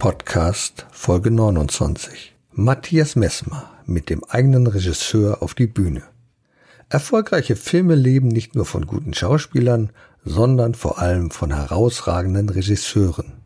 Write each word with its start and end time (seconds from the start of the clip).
Podcast 0.00 0.86
Folge 0.92 1.30
29. 1.30 2.34
Matthias 2.52 3.16
Messmer 3.16 3.70
mit 3.84 4.08
dem 4.08 4.24
eigenen 4.24 4.66
Regisseur 4.66 5.42
auf 5.42 5.52
die 5.52 5.66
Bühne. 5.66 6.04
Erfolgreiche 6.88 7.54
Filme 7.54 7.96
leben 7.96 8.28
nicht 8.28 8.54
nur 8.54 8.64
von 8.64 8.86
guten 8.86 9.12
Schauspielern, 9.12 9.90
sondern 10.24 10.72
vor 10.72 11.00
allem 11.00 11.30
von 11.30 11.54
herausragenden 11.54 12.48
Regisseuren. 12.48 13.42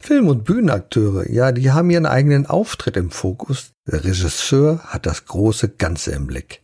Film- 0.00 0.28
und 0.28 0.44
Bühnenakteure, 0.44 1.30
ja, 1.30 1.52
die 1.52 1.72
haben 1.72 1.90
ihren 1.90 2.06
eigenen 2.06 2.46
Auftritt 2.46 2.96
im 2.96 3.10
Fokus. 3.10 3.72
Der 3.86 4.02
Regisseur 4.02 4.78
hat 4.84 5.04
das 5.04 5.26
große 5.26 5.68
Ganze 5.68 6.12
im 6.12 6.26
Blick. 6.26 6.62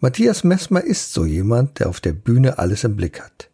Matthias 0.00 0.42
Messmer 0.42 0.82
ist 0.82 1.12
so 1.12 1.24
jemand, 1.24 1.78
der 1.78 1.88
auf 1.88 2.00
der 2.00 2.12
Bühne 2.12 2.58
alles 2.58 2.82
im 2.82 2.96
Blick 2.96 3.20
hat. 3.20 3.50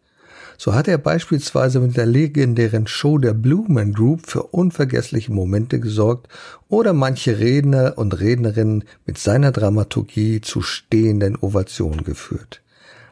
So 0.63 0.75
hat 0.75 0.87
er 0.87 0.99
beispielsweise 0.99 1.79
mit 1.79 1.97
der 1.97 2.05
legendären 2.05 2.85
Show 2.85 3.17
der 3.17 3.33
Blue 3.33 3.65
Man 3.67 3.93
Group 3.93 4.27
für 4.27 4.43
unvergessliche 4.43 5.31
Momente 5.31 5.79
gesorgt 5.79 6.27
oder 6.69 6.93
manche 6.93 7.39
Redner 7.39 7.93
und 7.95 8.19
Rednerinnen 8.19 8.83
mit 9.07 9.17
seiner 9.17 9.51
Dramaturgie 9.51 10.39
zu 10.39 10.61
stehenden 10.61 11.35
Ovationen 11.35 12.03
geführt. 12.03 12.61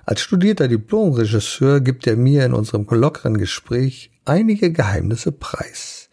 Als 0.05 0.21
studierter 0.21 0.67
Diplomregisseur 0.67 1.81
gibt 1.81 2.05
er 2.05 2.17
mir 2.17 2.45
in 2.45 2.53
unserem 2.53 2.85
lockeren 2.88 3.39
Gespräch 3.39 4.11
einige 4.25 4.71
Geheimnisse 4.71 5.31
preis. 5.31 6.09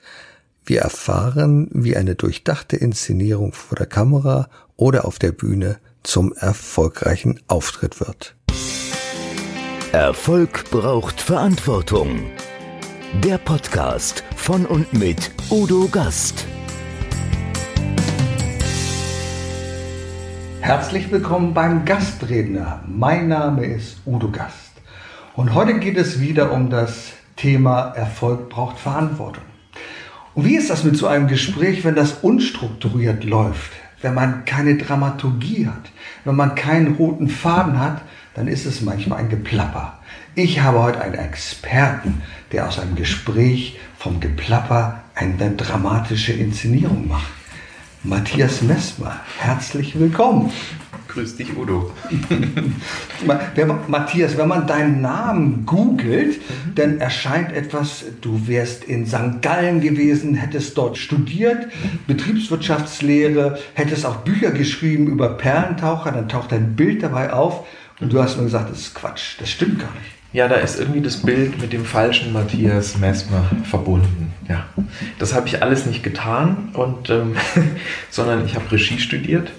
Wir 0.64 0.80
erfahren, 0.80 1.68
wie 1.70 1.98
eine 1.98 2.14
durchdachte 2.14 2.76
Inszenierung 2.76 3.52
vor 3.52 3.76
der 3.76 3.84
Kamera 3.84 4.48
oder 4.76 5.04
auf 5.04 5.18
der 5.18 5.32
Bühne 5.32 5.76
zum 6.02 6.32
erfolgreichen 6.32 7.40
Auftritt 7.46 8.00
wird. 8.00 8.35
Erfolg 9.96 10.70
braucht 10.70 11.22
Verantwortung. 11.22 12.30
Der 13.24 13.38
Podcast 13.38 14.24
von 14.36 14.66
und 14.66 14.92
mit 14.92 15.30
Udo 15.48 15.88
Gast. 15.90 16.46
Herzlich 20.60 21.10
willkommen 21.10 21.54
beim 21.54 21.86
Gastredner. 21.86 22.84
Mein 22.86 23.28
Name 23.28 23.64
ist 23.64 24.02
Udo 24.04 24.30
Gast. 24.30 24.72
Und 25.34 25.54
heute 25.54 25.78
geht 25.78 25.96
es 25.96 26.20
wieder 26.20 26.52
um 26.52 26.68
das 26.68 27.12
Thema 27.36 27.94
Erfolg 27.96 28.50
braucht 28.50 28.78
Verantwortung. 28.78 29.44
Und 30.34 30.44
wie 30.44 30.56
ist 30.56 30.68
das 30.68 30.84
mit 30.84 30.98
so 30.98 31.06
einem 31.06 31.26
Gespräch, 31.26 31.86
wenn 31.86 31.94
das 31.94 32.18
unstrukturiert 32.20 33.24
läuft? 33.24 33.72
Wenn 34.02 34.12
man 34.12 34.44
keine 34.44 34.76
Dramaturgie 34.76 35.66
hat? 35.68 35.90
Wenn 36.26 36.36
man 36.36 36.54
keinen 36.54 36.96
roten 36.96 37.30
Faden 37.30 37.80
hat? 37.80 38.02
Dann 38.36 38.48
ist 38.48 38.66
es 38.66 38.82
manchmal 38.82 39.20
ein 39.20 39.30
Geplapper. 39.30 39.98
Ich 40.34 40.60
habe 40.60 40.82
heute 40.82 41.00
einen 41.00 41.14
Experten, 41.14 42.22
der 42.52 42.68
aus 42.68 42.78
einem 42.78 42.94
Gespräch 42.94 43.78
vom 43.98 44.20
Geplapper 44.20 45.02
eine 45.14 45.52
dramatische 45.52 46.34
Inszenierung 46.34 47.08
macht. 47.08 47.32
Matthias 48.02 48.60
Messmer, 48.60 49.20
herzlich 49.38 49.98
willkommen. 49.98 50.52
Grüß 51.08 51.36
dich, 51.36 51.56
Udo. 51.56 51.92
Matthias, 53.88 54.36
wenn 54.36 54.48
man 54.48 54.66
deinen 54.66 55.00
Namen 55.00 55.64
googelt, 55.64 56.36
mhm. 56.36 56.74
dann 56.74 56.98
erscheint 56.98 57.52
etwas, 57.52 58.04
du 58.20 58.46
wärst 58.46 58.84
in 58.84 59.06
St. 59.06 59.40
Gallen 59.40 59.80
gewesen, 59.80 60.34
hättest 60.34 60.76
dort 60.76 60.98
studiert, 60.98 61.68
Betriebswirtschaftslehre, 62.06 63.58
hättest 63.72 64.04
auch 64.04 64.16
Bücher 64.16 64.50
geschrieben 64.50 65.06
über 65.06 65.30
Perlentaucher, 65.30 66.12
dann 66.12 66.28
taucht 66.28 66.52
dein 66.52 66.76
Bild 66.76 67.02
dabei 67.02 67.32
auf 67.32 67.66
und 68.00 68.12
du 68.12 68.22
hast 68.22 68.36
mir 68.36 68.44
gesagt, 68.44 68.70
das 68.70 68.78
ist 68.78 68.94
Quatsch, 68.94 69.40
das 69.40 69.50
stimmt 69.50 69.78
gar 69.78 69.92
nicht. 69.92 70.12
Ja, 70.32 70.48
da 70.48 70.56
ist 70.56 70.78
irgendwie 70.78 71.00
das 71.00 71.22
Bild 71.22 71.60
mit 71.60 71.72
dem 71.72 71.84
falschen 71.84 72.32
Matthias 72.32 72.98
Messmer 72.98 73.44
verbunden. 73.64 74.34
Ja, 74.48 74.64
das 75.18 75.34
habe 75.34 75.48
ich 75.48 75.62
alles 75.62 75.86
nicht 75.86 76.02
getan, 76.02 76.70
und, 76.74 77.08
ähm, 77.10 77.36
sondern 78.10 78.44
ich 78.44 78.54
habe 78.54 78.70
Regie 78.70 78.98
studiert 78.98 79.50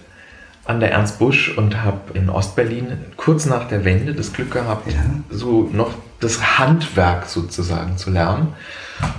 an 0.66 0.80
der 0.80 0.92
Ernst 0.92 1.18
Busch 1.18 1.58
und 1.58 1.82
habe 1.82 2.18
in 2.18 2.30
Ostberlin 2.30 3.00
kurz 3.16 3.46
nach 3.46 3.68
der 3.70 3.86
Wende 3.86 4.14
das 4.14 4.34
Glück 4.34 4.52
gehabt, 4.52 4.92
ja. 4.92 5.00
so 5.30 5.70
noch 5.72 5.94
das 6.20 6.60
Handwerk 6.60 7.26
sozusagen 7.28 7.98
zu 7.98 8.10
lernen. 8.10 8.54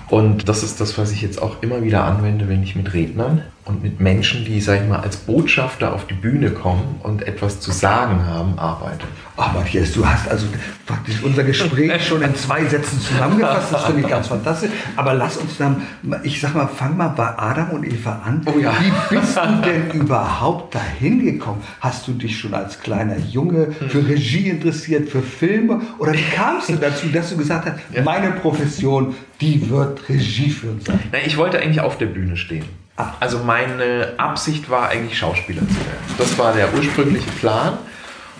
Und 0.08 0.48
das 0.48 0.62
ist 0.62 0.80
das, 0.80 0.98
was 0.98 1.10
ich 1.10 1.22
jetzt 1.22 1.40
auch 1.40 1.62
immer 1.62 1.82
wieder 1.82 2.04
anwende, 2.04 2.48
wenn 2.48 2.62
ich 2.62 2.76
mit 2.76 2.92
Rednern 2.92 3.42
und 3.68 3.82
mit 3.82 4.00
Menschen, 4.00 4.46
die, 4.46 4.60
sag 4.60 4.80
ich 4.82 4.88
mal, 4.88 5.00
als 5.00 5.18
Botschafter 5.18 5.92
auf 5.92 6.06
die 6.06 6.14
Bühne 6.14 6.50
kommen 6.50 7.00
und 7.02 7.22
etwas 7.22 7.60
zu 7.60 7.70
sagen 7.70 8.26
haben, 8.26 8.58
arbeite. 8.58 9.04
Ach 9.36 9.52
Matthias, 9.52 9.92
du 9.92 10.06
hast 10.06 10.26
also 10.26 10.46
praktisch 10.86 11.22
unser 11.22 11.44
Gespräch 11.44 12.04
schon 12.08 12.22
in 12.22 12.34
zwei 12.34 12.64
Sätzen 12.64 12.98
zusammengefasst. 12.98 13.72
Das 13.72 13.84
finde 13.84 14.00
ich 14.00 14.08
ganz 14.08 14.26
fantastisch. 14.26 14.70
Aber 14.96 15.12
lass 15.12 15.36
uns 15.36 15.58
dann, 15.58 15.82
ich 16.22 16.40
sag 16.40 16.54
mal, 16.54 16.66
fang 16.66 16.96
mal 16.96 17.08
bei 17.08 17.38
Adam 17.38 17.70
und 17.70 17.84
Eva 17.84 18.22
an. 18.24 18.40
Oh 18.46 18.58
ja. 18.58 18.72
Wie 18.80 19.14
bist 19.14 19.36
du 19.36 19.62
denn 19.64 19.90
überhaupt 20.00 20.74
dahin 20.74 21.22
gekommen? 21.22 21.62
Hast 21.80 22.08
du 22.08 22.12
dich 22.12 22.38
schon 22.38 22.54
als 22.54 22.80
kleiner 22.80 23.18
Junge 23.18 23.72
für 23.72 24.08
Regie 24.08 24.48
interessiert, 24.48 25.10
für 25.10 25.22
Filme? 25.22 25.82
Oder 25.98 26.14
wie 26.14 26.24
kamst 26.34 26.70
du 26.70 26.76
dazu, 26.76 27.08
dass 27.08 27.28
du 27.28 27.36
gesagt 27.36 27.66
hast, 27.66 27.76
ja. 27.92 28.02
meine 28.02 28.30
Profession, 28.30 29.14
die 29.42 29.68
wird 29.68 30.08
Regie 30.08 30.48
führen 30.48 30.80
sein? 30.80 31.00
Nein, 31.12 31.22
ich 31.26 31.36
wollte 31.36 31.60
eigentlich 31.60 31.80
auf 31.80 31.98
der 31.98 32.06
Bühne 32.06 32.38
stehen. 32.38 32.64
Ah. 32.98 33.14
Also 33.20 33.38
meine 33.38 34.12
Absicht 34.18 34.68
war 34.68 34.90
eigentlich 34.90 35.16
Schauspieler 35.16 35.62
zu 35.62 35.76
werden. 35.76 36.14
Das 36.18 36.36
war 36.36 36.52
der 36.52 36.74
ursprüngliche 36.74 37.30
Plan 37.30 37.78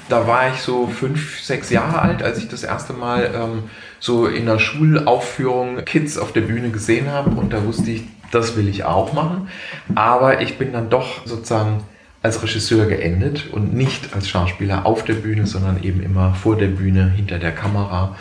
da 0.08 0.26
war 0.26 0.52
ich 0.52 0.60
so 0.60 0.86
fünf, 0.86 1.40
sechs 1.40 1.70
Jahre 1.70 2.00
alt, 2.00 2.22
als 2.22 2.38
ich 2.38 2.48
das 2.48 2.64
erste 2.64 2.92
Mal 2.92 3.30
ähm, 3.34 3.64
so 4.00 4.26
in 4.26 4.46
der 4.46 4.58
Schulaufführung 4.58 5.84
Kids 5.84 6.18
auf 6.18 6.32
der 6.32 6.42
Bühne 6.42 6.70
gesehen 6.70 7.10
habe 7.10 7.30
und 7.30 7.52
da 7.52 7.64
wusste 7.64 7.90
ich, 7.90 8.04
das 8.30 8.56
will 8.56 8.68
ich 8.68 8.84
auch 8.84 9.12
machen. 9.12 9.48
Aber 9.94 10.40
ich 10.40 10.58
bin 10.58 10.72
dann 10.72 10.90
doch 10.90 11.26
sozusagen 11.26 11.84
als 12.22 12.42
Regisseur 12.42 12.86
geendet 12.86 13.50
und 13.52 13.74
nicht 13.74 14.14
als 14.14 14.28
Schauspieler 14.28 14.86
auf 14.86 15.04
der 15.04 15.14
Bühne, 15.14 15.46
sondern 15.46 15.82
eben 15.82 16.02
immer 16.02 16.34
vor 16.34 16.56
der 16.56 16.66
Bühne, 16.66 17.10
hinter 17.10 17.38
der 17.38 17.52
Kamera. 17.52 18.16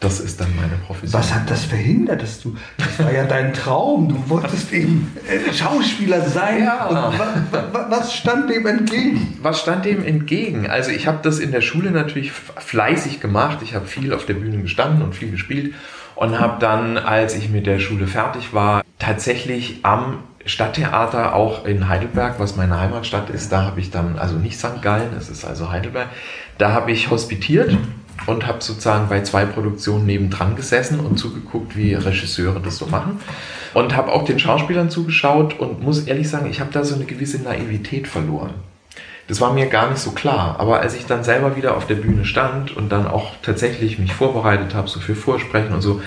Das 0.00 0.18
ist 0.18 0.40
dann 0.40 0.48
meine 0.56 0.76
Profession. 0.86 1.12
Was 1.12 1.34
hat 1.34 1.50
das 1.50 1.64
verhindert, 1.66 2.22
dass 2.22 2.40
du, 2.40 2.56
das 2.78 2.98
war 3.04 3.12
ja 3.12 3.24
dein 3.24 3.52
Traum, 3.52 4.08
du 4.08 4.30
wolltest 4.30 4.72
eben 4.72 5.14
Schauspieler 5.52 6.26
sein. 6.26 6.64
Ja. 6.64 7.12
Was, 7.18 7.90
was 7.90 8.14
stand 8.14 8.48
dem 8.48 8.66
entgegen? 8.66 9.38
Was 9.42 9.60
stand 9.60 9.84
dem 9.84 10.02
entgegen? 10.02 10.70
Also 10.70 10.90
ich 10.90 11.06
habe 11.06 11.18
das 11.22 11.38
in 11.38 11.52
der 11.52 11.60
Schule 11.60 11.90
natürlich 11.90 12.32
fleißig 12.32 13.20
gemacht. 13.20 13.58
Ich 13.62 13.74
habe 13.74 13.86
viel 13.86 14.14
auf 14.14 14.24
der 14.24 14.34
Bühne 14.34 14.62
gestanden 14.62 15.02
und 15.02 15.14
viel 15.14 15.30
gespielt 15.30 15.74
und 16.14 16.40
habe 16.40 16.58
dann, 16.60 16.96
als 16.96 17.34
ich 17.34 17.50
mit 17.50 17.66
der 17.66 17.78
Schule 17.78 18.06
fertig 18.06 18.54
war, 18.54 18.82
tatsächlich 18.98 19.80
am 19.82 20.22
Stadttheater 20.46 21.34
auch 21.34 21.66
in 21.66 21.88
Heidelberg, 21.88 22.40
was 22.40 22.56
meine 22.56 22.80
Heimatstadt 22.80 23.28
ist, 23.28 23.52
da 23.52 23.64
habe 23.64 23.80
ich 23.80 23.90
dann, 23.90 24.18
also 24.18 24.36
nicht 24.36 24.58
St. 24.58 24.80
Gallen, 24.80 25.14
es 25.18 25.28
ist 25.28 25.44
also 25.44 25.70
Heidelberg, 25.70 26.08
da 26.56 26.72
habe 26.72 26.92
ich 26.92 27.10
hospitiert 27.10 27.76
und 28.26 28.46
habe 28.46 28.62
sozusagen 28.62 29.08
bei 29.08 29.22
zwei 29.22 29.44
Produktionen 29.44 30.06
nebendran 30.06 30.56
gesessen 30.56 31.00
und 31.00 31.18
zugeguckt, 31.18 31.76
wie 31.76 31.94
Regisseure 31.94 32.60
das 32.60 32.78
so 32.78 32.86
machen. 32.86 33.20
Und 33.74 33.96
habe 33.96 34.12
auch 34.12 34.24
den 34.24 34.38
Schauspielern 34.38 34.90
zugeschaut 34.90 35.58
und 35.58 35.82
muss 35.82 36.06
ehrlich 36.06 36.28
sagen, 36.28 36.50
ich 36.50 36.60
habe 36.60 36.72
da 36.72 36.84
so 36.84 36.94
eine 36.94 37.04
gewisse 37.04 37.42
Naivität 37.42 38.08
verloren. 38.08 38.54
Das 39.28 39.40
war 39.40 39.52
mir 39.52 39.66
gar 39.66 39.88
nicht 39.88 40.00
so 40.00 40.10
klar. 40.10 40.56
Aber 40.58 40.80
als 40.80 40.96
ich 40.96 41.06
dann 41.06 41.22
selber 41.22 41.56
wieder 41.56 41.76
auf 41.76 41.86
der 41.86 41.94
Bühne 41.94 42.24
stand 42.24 42.76
und 42.76 42.90
dann 42.90 43.06
auch 43.06 43.32
tatsächlich 43.42 43.98
mich 43.98 44.12
vorbereitet 44.12 44.74
habe, 44.74 44.88
so 44.88 44.98
für 44.98 45.14
Vorsprechen 45.14 45.72
und 45.72 45.82
so, 45.82 46.02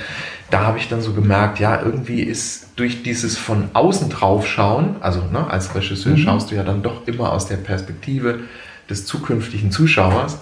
da 0.49 0.65
habe 0.65 0.77
ich 0.77 0.89
dann 0.89 1.01
so 1.01 1.13
gemerkt, 1.13 1.59
ja, 1.59 1.81
irgendwie 1.81 2.21
ist 2.21 2.71
durch 2.75 3.01
dieses 3.01 3.37
von 3.37 3.69
außen 3.73 4.09
drauf 4.09 4.45
schauen, 4.45 4.97
also 4.99 5.21
ne, 5.31 5.49
als 5.49 5.73
Regisseur 5.73 6.13
mhm. 6.13 6.17
schaust 6.17 6.51
du 6.51 6.55
ja 6.55 6.63
dann 6.63 6.83
doch 6.83 7.07
immer 7.07 7.31
aus 7.31 7.47
der 7.47 7.55
Perspektive 7.55 8.41
des 8.89 9.05
zukünftigen 9.05 9.71
Zuschauers 9.71 10.39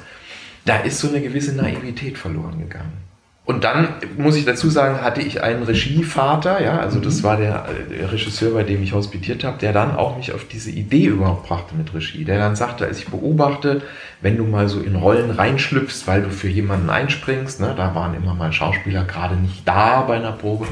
da 0.66 0.78
ist 0.78 1.00
so 1.00 1.10
eine 1.10 1.22
gewisse 1.22 1.56
Naivität 1.56 2.18
verloren 2.18 2.60
gegangen. 2.60 3.02
Und 3.44 3.64
dann 3.64 3.96
muss 4.18 4.36
ich 4.36 4.46
dazu 4.46 4.70
sagen, 4.70 5.02
hatte 5.02 5.22
ich 5.22 5.42
einen 5.42 5.64
Regievater, 5.64 6.62
ja, 6.62 6.80
also 6.80 7.00
das 7.00 7.20
mhm. 7.20 7.24
war 7.24 7.38
der, 7.38 7.66
der 7.90 8.12
Regisseur, 8.12 8.54
bei 8.54 8.64
dem 8.64 8.84
ich 8.84 8.94
hospitiert 8.94 9.44
habe, 9.44 9.58
der 9.58 9.74
dann 9.74 9.96
auch 9.96 10.16
mich 10.16 10.32
auf 10.32 10.48
diese 10.48 10.70
Idee 10.70 11.08
überhaupt 11.08 11.48
brachte 11.48 11.76
mit 11.76 11.94
Regie. 11.94 12.24
Der 12.24 12.38
dann 12.38 12.56
sagte, 12.56 12.86
als 12.86 13.00
ich 13.00 13.08
beobachte, 13.08 13.82
wenn 14.22 14.38
du 14.38 14.46
mal 14.46 14.70
so 14.70 14.80
in 14.80 14.96
Rollen 14.96 15.32
reinschlüpfst, 15.32 16.04
weil 16.06 16.22
du 16.22 16.30
für 16.30 16.50
jemanden 16.50 16.92
einspringst, 16.92 17.60
ne, 17.60 17.74
da 17.76 17.96
waren 17.96 18.14
immer 18.14 18.36
mal 18.36 18.54
Schauspieler 18.54 19.06
gerade 19.06 19.36
nicht 19.36 19.68
da 19.68 20.02
bei 20.02 20.18
einer 20.18 20.34
Probe, 20.34 20.68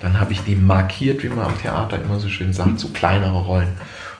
dann 0.00 0.18
habe 0.18 0.32
ich 0.32 0.40
die 0.40 0.56
markiert, 0.56 1.22
wie 1.22 1.28
man 1.28 1.44
am 1.46 1.60
Theater 1.60 2.00
immer 2.02 2.18
so 2.18 2.28
schön 2.28 2.52
sagt, 2.54 2.80
so 2.80 2.88
kleinere 2.88 3.44
Rollen. 3.44 3.74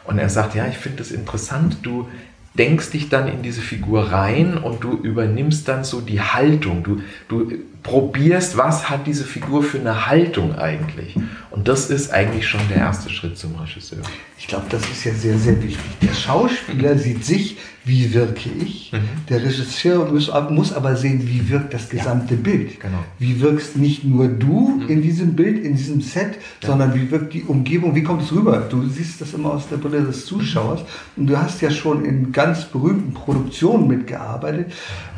Und 0.05 0.19
er 0.19 0.29
sagt, 0.29 0.55
ja, 0.55 0.67
ich 0.67 0.77
finde 0.79 0.99
das 0.99 1.11
interessant, 1.11 1.79
du 1.83 2.09
denkst 2.59 2.91
dich 2.91 3.09
dann 3.09 3.29
in 3.29 3.43
diese 3.43 3.61
Figur 3.61 4.11
rein 4.11 4.59
und 4.59 4.83
du 4.83 4.93
übernimmst 4.93 5.69
dann 5.69 5.85
so 5.85 6.01
die 6.01 6.21
Haltung. 6.21 6.83
Du, 6.83 7.01
du 7.29 7.53
probierst, 7.89 8.57
was 8.57 8.91
hat 8.91 9.07
diese 9.07 9.25
Figur 9.25 9.63
für 9.63 9.81
eine 9.81 10.07
Haltung 10.07 10.55
eigentlich. 10.55 11.17
Und 11.51 11.69
das 11.69 11.91
ist 11.91 12.13
eigentlich 12.13 12.47
schon 12.47 12.61
der 12.69 12.79
erste 12.79 13.09
Schritt 13.11 13.39
zum 13.39 13.57
Regisseur. 13.57 14.03
Ich 14.39 14.47
glaube, 14.47 14.67
das 14.69 14.83
ist 14.83 15.05
ja 15.05 15.13
sehr, 15.15 15.39
sehr 15.39 15.61
wichtig. 15.63 15.85
Der 16.03 16.15
Schauspieler 16.15 16.97
sieht 16.99 17.25
sich, 17.25 17.57
wie 17.89 18.13
wirke 18.13 18.51
ich. 18.61 18.93
Mhm. 18.93 18.99
Der 19.29 19.43
Regisseur 19.43 20.13
muss, 20.13 20.31
muss, 20.51 20.73
aber 20.73 20.95
sehen, 20.95 21.27
wie 21.27 21.49
wirkt 21.49 21.73
das 21.73 21.89
gesamte 21.89 22.35
ja, 22.35 22.41
Bild. 22.41 22.81
Genau. 22.81 22.99
Wie 23.19 23.41
wirkst 23.41 23.77
nicht 23.77 24.05
nur 24.05 24.29
du 24.29 24.81
mhm. 24.81 24.89
in 24.89 25.03
diesem 25.03 25.35
Bild, 25.35 25.65
in 25.65 25.75
diesem 25.75 26.03
Set, 26.03 26.35
ja. 26.63 26.69
sondern 26.69 26.95
wie 26.95 27.11
wirkt 27.11 27.33
die 27.33 27.45
Umgebung, 27.45 27.95
wie 27.95 28.03
kommt 28.03 28.23
es 28.23 28.33
rüber? 28.33 28.59
Du 28.71 28.87
siehst 28.87 29.21
das 29.21 29.33
immer 29.33 29.55
aus 29.55 29.69
der 29.69 29.79
Brille 29.79 30.03
des 30.03 30.27
Zuschauers 30.27 30.83
und 31.17 31.29
du 31.29 31.37
hast 31.37 31.63
ja 31.63 31.71
schon 31.71 32.05
in 32.05 32.31
ganz 32.31 32.67
berühmten 32.67 33.15
Produktionen 33.15 33.89
mitgearbeitet. 33.89 34.73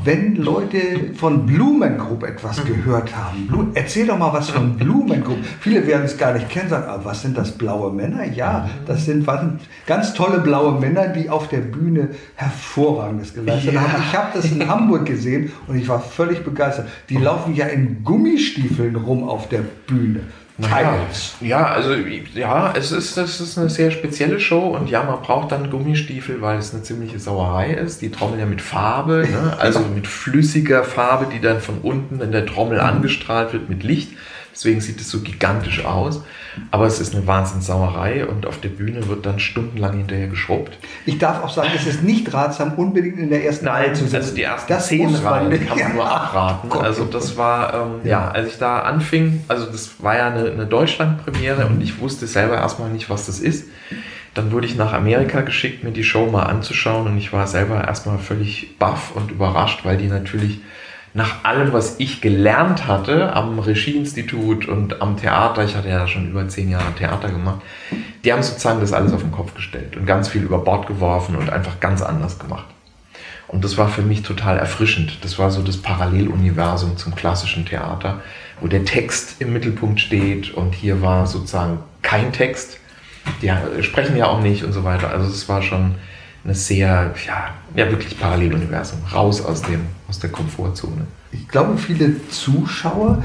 Wenn 0.04 0.36
Leute 0.36 0.78
von 1.14 1.44
Blumen 1.46 1.98
Group 1.98 2.22
etwas 2.22 2.59
mhm. 2.64 2.68
gehört 2.68 3.16
haben, 3.16 3.46
Blumen, 3.46 3.70
erzähl 3.74 4.06
doch 4.06 4.18
mal 4.18 4.32
was 4.32 4.50
von 4.50 4.76
Blumen 4.76 5.22
Group. 5.22 5.38
Viele 5.60 5.86
werden 5.86 6.04
es 6.04 6.16
gar 6.16 6.32
nicht 6.32 6.48
kennen, 6.48 6.68
sagen, 6.68 6.88
aber 6.88 7.04
was 7.04 7.22
sind 7.22 7.36
das 7.36 7.52
blaue 7.52 7.92
Männer? 7.92 8.24
Ja, 8.24 8.68
das 8.86 9.04
sind 9.04 9.26
ganz 9.86 10.14
tolle 10.14 10.40
blaue 10.40 10.80
Männer, 10.80 11.08
die 11.08 11.30
auf 11.30 11.48
der 11.48 11.60
Bühne 11.60 12.10
hervorragendes 12.36 13.34
geleistet 13.34 13.74
ja. 13.74 13.80
haben. 13.80 14.02
Ich 14.08 14.16
habe 14.16 14.28
das 14.34 14.50
in 14.50 14.68
Hamburg 14.68 15.06
gesehen 15.06 15.52
und 15.66 15.76
ich 15.76 15.88
war 15.88 16.00
völlig 16.00 16.44
begeistert. 16.44 16.88
Die 17.08 17.16
laufen 17.16 17.54
ja 17.54 17.66
in 17.66 18.04
Gummistiefeln 18.04 18.96
rum 18.96 19.28
auf 19.28 19.48
der 19.48 19.62
Bühne. 19.86 20.20
Teils. 20.60 21.34
Ja, 21.40 21.66
also 21.66 21.94
ja, 22.34 22.72
es 22.76 22.92
ist, 22.92 23.16
das 23.16 23.40
ist 23.40 23.58
eine 23.58 23.70
sehr 23.70 23.90
spezielle 23.90 24.40
Show 24.40 24.76
und 24.76 24.88
ja, 24.90 25.02
man 25.02 25.20
braucht 25.22 25.52
dann 25.52 25.70
Gummistiefel, 25.70 26.40
weil 26.40 26.58
es 26.58 26.72
eine 26.72 26.82
ziemliche 26.82 27.18
Sauerei 27.18 27.72
ist. 27.72 28.02
Die 28.02 28.10
Trommel 28.10 28.38
ja 28.38 28.46
mit 28.46 28.60
Farbe, 28.60 29.26
ne? 29.30 29.56
also 29.58 29.80
mit 29.80 30.06
flüssiger 30.06 30.84
Farbe, 30.84 31.26
die 31.32 31.40
dann 31.40 31.60
von 31.60 31.78
unten 31.78 32.20
in 32.20 32.32
der 32.32 32.46
Trommel 32.46 32.78
mhm. 32.78 32.84
angestrahlt 32.84 33.52
wird 33.52 33.68
mit 33.68 33.82
Licht. 33.82 34.10
Deswegen 34.60 34.82
sieht 34.82 35.00
es 35.00 35.10
so 35.10 35.20
gigantisch 35.20 35.86
aus. 35.86 36.22
Aber 36.70 36.84
es 36.84 37.00
ist 37.00 37.14
eine 37.14 37.26
Wahnsinnssauerei 37.26 38.26
und 38.26 38.44
auf 38.44 38.60
der 38.60 38.68
Bühne 38.68 39.08
wird 39.08 39.24
dann 39.24 39.38
stundenlang 39.40 39.96
hinterher 39.96 40.28
geschrubbt. 40.28 40.76
Ich 41.06 41.16
darf 41.16 41.42
auch 41.42 41.48
sagen, 41.48 41.70
es 41.74 41.86
ist 41.86 42.02
nicht 42.02 42.34
ratsam, 42.34 42.74
unbedingt 42.74 43.18
in 43.18 43.30
der 43.30 43.42
ersten 43.42 43.66
Reihe 43.68 43.94
zu 43.94 44.02
sitzen. 44.02 44.16
Also 44.16 44.34
die 44.34 44.42
ersten 44.42 44.70
das 44.70 44.88
zehn 44.88 45.14
Reihen 45.14 45.66
kann 45.66 45.78
man 45.78 45.94
nur 45.94 46.10
abraten. 46.10 46.68
Gott, 46.68 46.82
also 46.82 47.06
das 47.06 47.38
war, 47.38 47.72
ähm, 47.72 47.90
ja. 48.04 48.10
ja. 48.10 48.30
als 48.32 48.48
ich 48.48 48.58
da 48.58 48.80
anfing, 48.80 49.44
also 49.48 49.64
das 49.64 50.02
war 50.02 50.18
ja 50.18 50.28
eine, 50.28 50.50
eine 50.50 50.66
Deutschland-Premiere 50.66 51.64
und 51.64 51.80
ich 51.80 51.98
wusste 51.98 52.26
selber 52.26 52.56
erstmal 52.56 52.90
nicht, 52.90 53.08
was 53.08 53.24
das 53.24 53.40
ist. 53.40 53.64
Dann 54.34 54.52
wurde 54.52 54.66
ich 54.66 54.76
nach 54.76 54.92
Amerika 54.92 55.40
geschickt, 55.40 55.84
mir 55.84 55.92
die 55.92 56.04
Show 56.04 56.26
mal 56.26 56.42
anzuschauen 56.42 57.06
und 57.06 57.16
ich 57.16 57.32
war 57.32 57.46
selber 57.46 57.82
erstmal 57.82 58.18
völlig 58.18 58.76
baff 58.78 59.12
und 59.14 59.30
überrascht, 59.30 59.86
weil 59.86 59.96
die 59.96 60.08
natürlich 60.08 60.60
nach 61.12 61.44
allem, 61.44 61.72
was 61.72 61.98
ich 61.98 62.20
gelernt 62.20 62.86
hatte 62.86 63.32
am 63.32 63.58
Regieinstitut 63.58 64.68
und 64.68 65.02
am 65.02 65.16
Theater, 65.16 65.64
ich 65.64 65.74
hatte 65.74 65.88
ja 65.88 66.06
schon 66.06 66.30
über 66.30 66.46
zehn 66.48 66.70
Jahre 66.70 66.92
Theater 66.96 67.30
gemacht, 67.30 67.60
die 68.24 68.32
haben 68.32 68.42
sozusagen 68.42 68.80
das 68.80 68.92
alles 68.92 69.12
auf 69.12 69.22
den 69.22 69.32
Kopf 69.32 69.54
gestellt 69.54 69.96
und 69.96 70.06
ganz 70.06 70.28
viel 70.28 70.42
über 70.42 70.58
Bord 70.58 70.86
geworfen 70.86 71.36
und 71.36 71.50
einfach 71.50 71.80
ganz 71.80 72.02
anders 72.02 72.38
gemacht. 72.38 72.66
Und 73.48 73.64
das 73.64 73.76
war 73.76 73.88
für 73.88 74.02
mich 74.02 74.22
total 74.22 74.58
erfrischend. 74.58 75.24
Das 75.24 75.36
war 75.36 75.50
so 75.50 75.62
das 75.62 75.78
Paralleluniversum 75.78 76.96
zum 76.96 77.16
klassischen 77.16 77.66
Theater, 77.66 78.20
wo 78.60 78.68
der 78.68 78.84
Text 78.84 79.40
im 79.40 79.52
Mittelpunkt 79.52 79.98
steht 79.98 80.54
und 80.54 80.74
hier 80.74 81.02
war 81.02 81.26
sozusagen 81.26 81.80
kein 82.02 82.32
Text. 82.32 82.78
Die 83.42 83.52
sprechen 83.82 84.16
ja 84.16 84.26
auch 84.26 84.40
nicht 84.40 84.62
und 84.62 84.72
so 84.72 84.84
weiter. 84.84 85.10
Also 85.10 85.28
es 85.28 85.48
war 85.48 85.62
schon 85.62 85.96
eine 86.44 86.54
sehr, 86.54 87.14
ja, 87.26 87.54
ja 87.74 87.90
wirklich 87.90 88.18
Paralleluniversum, 88.18 89.00
raus 89.12 89.44
aus, 89.44 89.62
dem, 89.62 89.80
aus 90.08 90.18
der 90.18 90.30
Komfortzone. 90.30 91.06
Ich 91.32 91.46
glaube, 91.48 91.76
viele 91.76 92.28
Zuschauer 92.28 93.22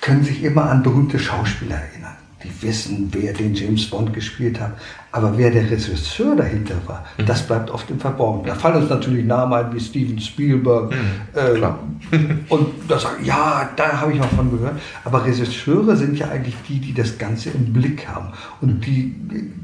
können 0.00 0.24
sich 0.24 0.42
immer 0.42 0.70
an 0.70 0.82
berühmte 0.82 1.18
Schauspieler 1.18 1.76
erinnern. 1.76 2.16
Die 2.44 2.62
wissen, 2.62 3.08
wer 3.12 3.32
den 3.32 3.54
James 3.54 3.88
Bond 3.88 4.12
gespielt 4.12 4.60
hat. 4.60 4.72
Aber 5.10 5.38
wer 5.38 5.50
der 5.50 5.70
Regisseur 5.70 6.36
dahinter 6.36 6.74
war, 6.86 7.04
mhm. 7.16 7.24
das 7.24 7.46
bleibt 7.46 7.70
oft 7.70 7.90
im 7.90 7.98
Verborgenen. 7.98 8.46
Da 8.46 8.54
fallen 8.54 8.82
uns 8.82 8.90
natürlich 8.90 9.24
Namen 9.24 9.54
ein 9.54 9.72
wie 9.72 9.80
Steven 9.80 10.20
Spielberg. 10.20 10.92
Mhm, 10.92 11.34
äh, 11.34 12.36
und 12.50 12.68
da 12.86 12.98
sagen, 12.98 13.24
ja, 13.24 13.70
da 13.74 14.00
habe 14.00 14.12
ich 14.12 14.18
mal 14.18 14.28
von 14.28 14.50
gehört. 14.50 14.78
Aber 15.04 15.24
Regisseure 15.24 15.96
sind 15.96 16.18
ja 16.18 16.28
eigentlich 16.28 16.56
die, 16.68 16.78
die 16.78 16.92
das 16.92 17.16
Ganze 17.16 17.50
im 17.50 17.72
Blick 17.72 18.06
haben 18.06 18.28
und 18.60 18.84
die 18.84 19.14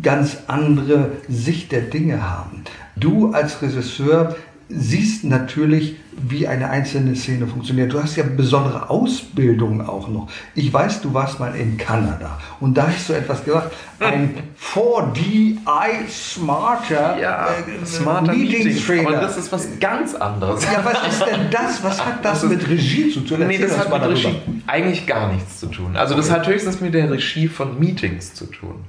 ganz 0.02 0.38
andere 0.46 1.10
Sicht 1.28 1.70
der 1.70 1.82
Dinge 1.82 2.22
haben. 2.22 2.64
Du 2.96 3.32
als 3.32 3.62
Regisseur 3.62 4.36
siehst 4.68 5.24
natürlich, 5.24 5.96
wie 6.12 6.46
eine 6.46 6.70
einzelne 6.70 7.14
Szene 7.16 7.46
funktioniert. 7.46 7.92
Du 7.92 8.02
hast 8.02 8.16
ja 8.16 8.24
besondere 8.24 8.90
Ausbildungen 8.90 9.80
auch 9.80 10.08
noch. 10.08 10.28
Ich 10.54 10.72
weiß, 10.72 11.00
du 11.00 11.14
warst 11.14 11.40
mal 11.40 11.54
in 11.54 11.76
Kanada 11.76 12.38
und 12.60 12.76
da 12.76 12.88
hast 12.88 13.08
du 13.08 13.14
etwas 13.14 13.44
gesagt, 13.44 13.74
ein 13.98 14.34
4DI 14.60 16.08
Smarter, 16.08 17.18
ja, 17.18 17.48
äh, 17.48 17.86
Smarter 17.86 18.32
Meetings 18.32 18.84
Trainer. 18.84 19.08
Aber 19.08 19.20
das 19.20 19.36
ist 19.36 19.52
was 19.52 19.68
ganz 19.80 20.14
anderes. 20.14 20.64
Ja, 20.64 20.84
was 20.84 21.12
ist 21.12 21.26
denn 21.26 21.50
das? 21.50 21.82
Was 21.82 22.04
hat 22.04 22.24
das, 22.24 22.42
das 22.42 22.50
mit 22.50 22.68
Regie 22.68 23.10
zu 23.10 23.20
tun? 23.20 23.42
Erzähl 23.42 23.46
nee, 23.46 23.58
das 23.58 23.78
hat 23.78 23.92
mit 23.92 24.02
Regie 24.02 24.36
eigentlich 24.66 25.06
gar 25.06 25.32
nichts 25.32 25.60
zu 25.60 25.66
tun. 25.66 25.96
Also 25.96 26.14
das 26.14 26.30
hat 26.30 26.46
höchstens 26.46 26.80
mit 26.80 26.94
der 26.94 27.10
Regie 27.10 27.48
von 27.48 27.78
Meetings 27.78 28.34
zu 28.34 28.46
tun. 28.46 28.84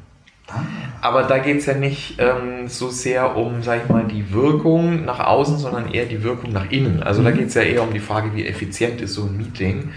Aber 1.01 1.23
da 1.23 1.37
geht 1.37 1.57
es 1.57 1.65
ja 1.65 1.73
nicht 1.73 2.15
ähm, 2.19 2.67
so 2.67 2.89
sehr 2.89 3.35
um, 3.35 3.63
sag 3.63 3.83
ich 3.83 3.89
mal, 3.89 4.05
die 4.05 4.31
Wirkung 4.31 5.05
nach 5.05 5.19
außen, 5.19 5.57
sondern 5.57 5.91
eher 5.91 6.05
die 6.05 6.23
Wirkung 6.23 6.51
nach 6.51 6.69
innen. 6.69 7.01
Also 7.03 7.21
mhm. 7.21 7.25
da 7.25 7.31
geht 7.31 7.47
es 7.47 7.53
ja 7.53 7.61
eher 7.61 7.83
um 7.83 7.93
die 7.93 7.99
Frage, 7.99 8.35
wie 8.35 8.45
effizient 8.45 9.01
ist 9.01 9.13
so 9.13 9.23
ein 9.23 9.37
Meeting. 9.37 9.91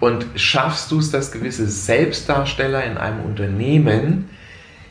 Und 0.00 0.26
schaffst 0.34 0.90
du 0.90 0.98
es, 0.98 1.10
dass 1.10 1.30
gewisse 1.30 1.66
Selbstdarsteller 1.68 2.84
in 2.84 2.98
einem 2.98 3.20
Unternehmen, 3.20 4.28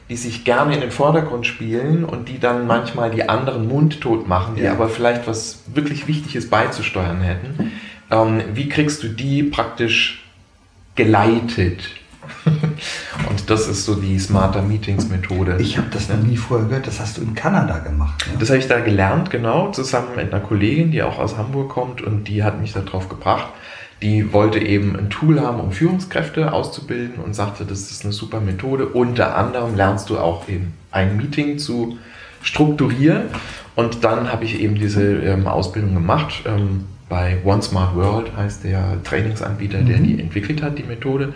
die 0.09 0.15
sich 0.15 0.45
gerne 0.45 0.74
in 0.74 0.81
den 0.81 0.92
Vordergrund 0.92 1.45
spielen 1.45 2.06
und 2.06 2.30
die 2.30 2.39
dann 2.39 2.68
manchmal 2.68 3.12
die 3.12 3.27
anderen 3.27 3.68
mundtot 3.68 4.27
machen, 4.27 4.56
die 4.56 4.63
ja. 4.63 4.71
aber 4.71 4.89
vielleicht 4.89 5.27
was 5.27 5.63
wirklich 5.74 6.07
Wichtiges 6.07 6.50
beizusteuern 6.50 7.21
hätten, 7.21 7.71
ähm, 8.09 8.42
wie 8.54 8.69
kriegst 8.69 9.04
du 9.04 9.07
die 9.07 9.44
praktisch 9.44 10.25
geleitet? 10.95 11.89
Und 13.29 13.50
das 13.50 13.68
ist 13.68 13.85
so 13.85 13.95
die 13.95 14.19
Smarter 14.19 14.62
Meetings 14.62 15.09
Methode. 15.09 15.57
Ich 15.59 15.77
habe 15.77 15.88
das 15.91 16.09
noch 16.09 16.18
nie 16.18 16.38
vorher 16.38 16.68
gehört. 16.68 16.88
Das 16.88 17.00
hast 17.00 17.18
du 17.18 17.21
in 17.21 17.35
Kanada 17.35 17.79
gemacht. 17.79 18.25
Ja? 18.27 18.39
Das 18.39 18.50
habe 18.50 18.59
ich 18.59 18.68
da 18.68 18.79
gelernt, 18.79 19.29
genau, 19.29 19.71
zusammen 19.71 20.09
mit 20.15 20.33
einer 20.33 20.44
Kollegin, 20.44 20.91
die 20.91 21.03
auch 21.03 21.19
aus 21.19 21.38
Hamburg 21.38 21.69
kommt 21.69 22.01
und 22.01 22.27
die 22.27 22.44
hat 22.44 22.59
mich 22.62 22.73
darauf 22.73 23.09
gebracht. 23.09 23.47
Die 24.01 24.33
wollte 24.33 24.59
eben 24.59 24.95
ein 24.95 25.09
Tool 25.12 25.39
haben, 25.41 25.59
um 25.59 25.71
Führungskräfte 25.71 26.53
auszubilden 26.53 27.23
und 27.23 27.35
sagte, 27.35 27.65
das 27.65 27.91
ist 27.91 28.03
eine 28.03 28.13
super 28.13 28.39
Methode. 28.39 28.88
Unter 28.88 29.35
anderem 29.38 29.75
lernst 29.75 30.09
du 30.09 30.18
auch 30.18 30.50
eben 30.50 30.73
ein 30.91 31.18
Meeting 31.18 31.59
zu 31.59 31.97
strukturieren. 32.41 33.25
Und 33.75 34.03
dann 34.03 34.31
habe 34.31 34.45
ich 34.45 34.59
eben 34.59 34.75
diese 34.75 35.03
ähm, 35.03 35.47
Ausbildung 35.47 35.94
gemacht. 35.94 36.44
Ähm, 36.45 36.85
bei 37.09 37.38
One 37.44 37.62
Smart 37.62 37.95
World 37.95 38.35
heißt 38.35 38.63
der 38.63 39.03
Trainingsanbieter, 39.03 39.79
der 39.79 39.97
mhm. 39.97 40.03
die 40.03 40.19
entwickelt 40.19 40.62
hat, 40.63 40.77
die 40.77 40.83
Methode. 40.83 41.33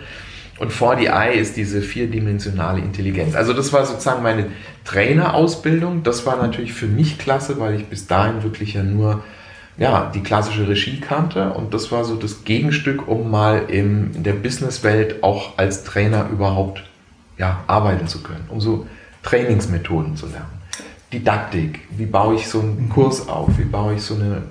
Und 0.58 0.72
4DI 0.72 1.32
ist 1.32 1.56
diese 1.56 1.82
vierdimensionale 1.82 2.80
Intelligenz. 2.80 3.34
Also 3.34 3.52
das 3.52 3.72
war 3.72 3.84
sozusagen 3.84 4.22
meine 4.22 4.46
Trainerausbildung. 4.84 6.02
Das 6.02 6.24
war 6.24 6.36
natürlich 6.36 6.72
für 6.72 6.86
mich 6.86 7.18
klasse, 7.18 7.60
weil 7.60 7.74
ich 7.74 7.86
bis 7.86 8.06
dahin 8.06 8.42
wirklich 8.42 8.74
ja 8.74 8.82
nur 8.82 9.22
ja, 9.78 10.10
die 10.14 10.22
klassische 10.22 10.66
Regie 10.66 11.00
kannte. 11.00 11.52
Und 11.52 11.74
das 11.74 11.92
war 11.92 12.04
so 12.04 12.16
das 12.16 12.44
Gegenstück, 12.44 13.06
um 13.06 13.30
mal 13.30 13.64
in, 13.68 14.14
in 14.14 14.22
der 14.22 14.32
Businesswelt 14.32 15.22
auch 15.22 15.58
als 15.58 15.84
Trainer 15.84 16.28
überhaupt 16.30 16.82
ja, 17.36 17.62
arbeiten 17.66 18.08
zu 18.08 18.22
können, 18.22 18.44
um 18.48 18.60
so 18.60 18.86
Trainingsmethoden 19.22 20.16
zu 20.16 20.26
lernen. 20.26 20.56
Didaktik, 21.12 21.80
wie 21.90 22.06
baue 22.06 22.36
ich 22.36 22.48
so 22.48 22.60
einen 22.60 22.88
Kurs 22.88 23.28
auf, 23.28 23.58
wie 23.58 23.64
baue 23.64 23.94
ich 23.94 24.02
so 24.02 24.14
eine 24.14 24.42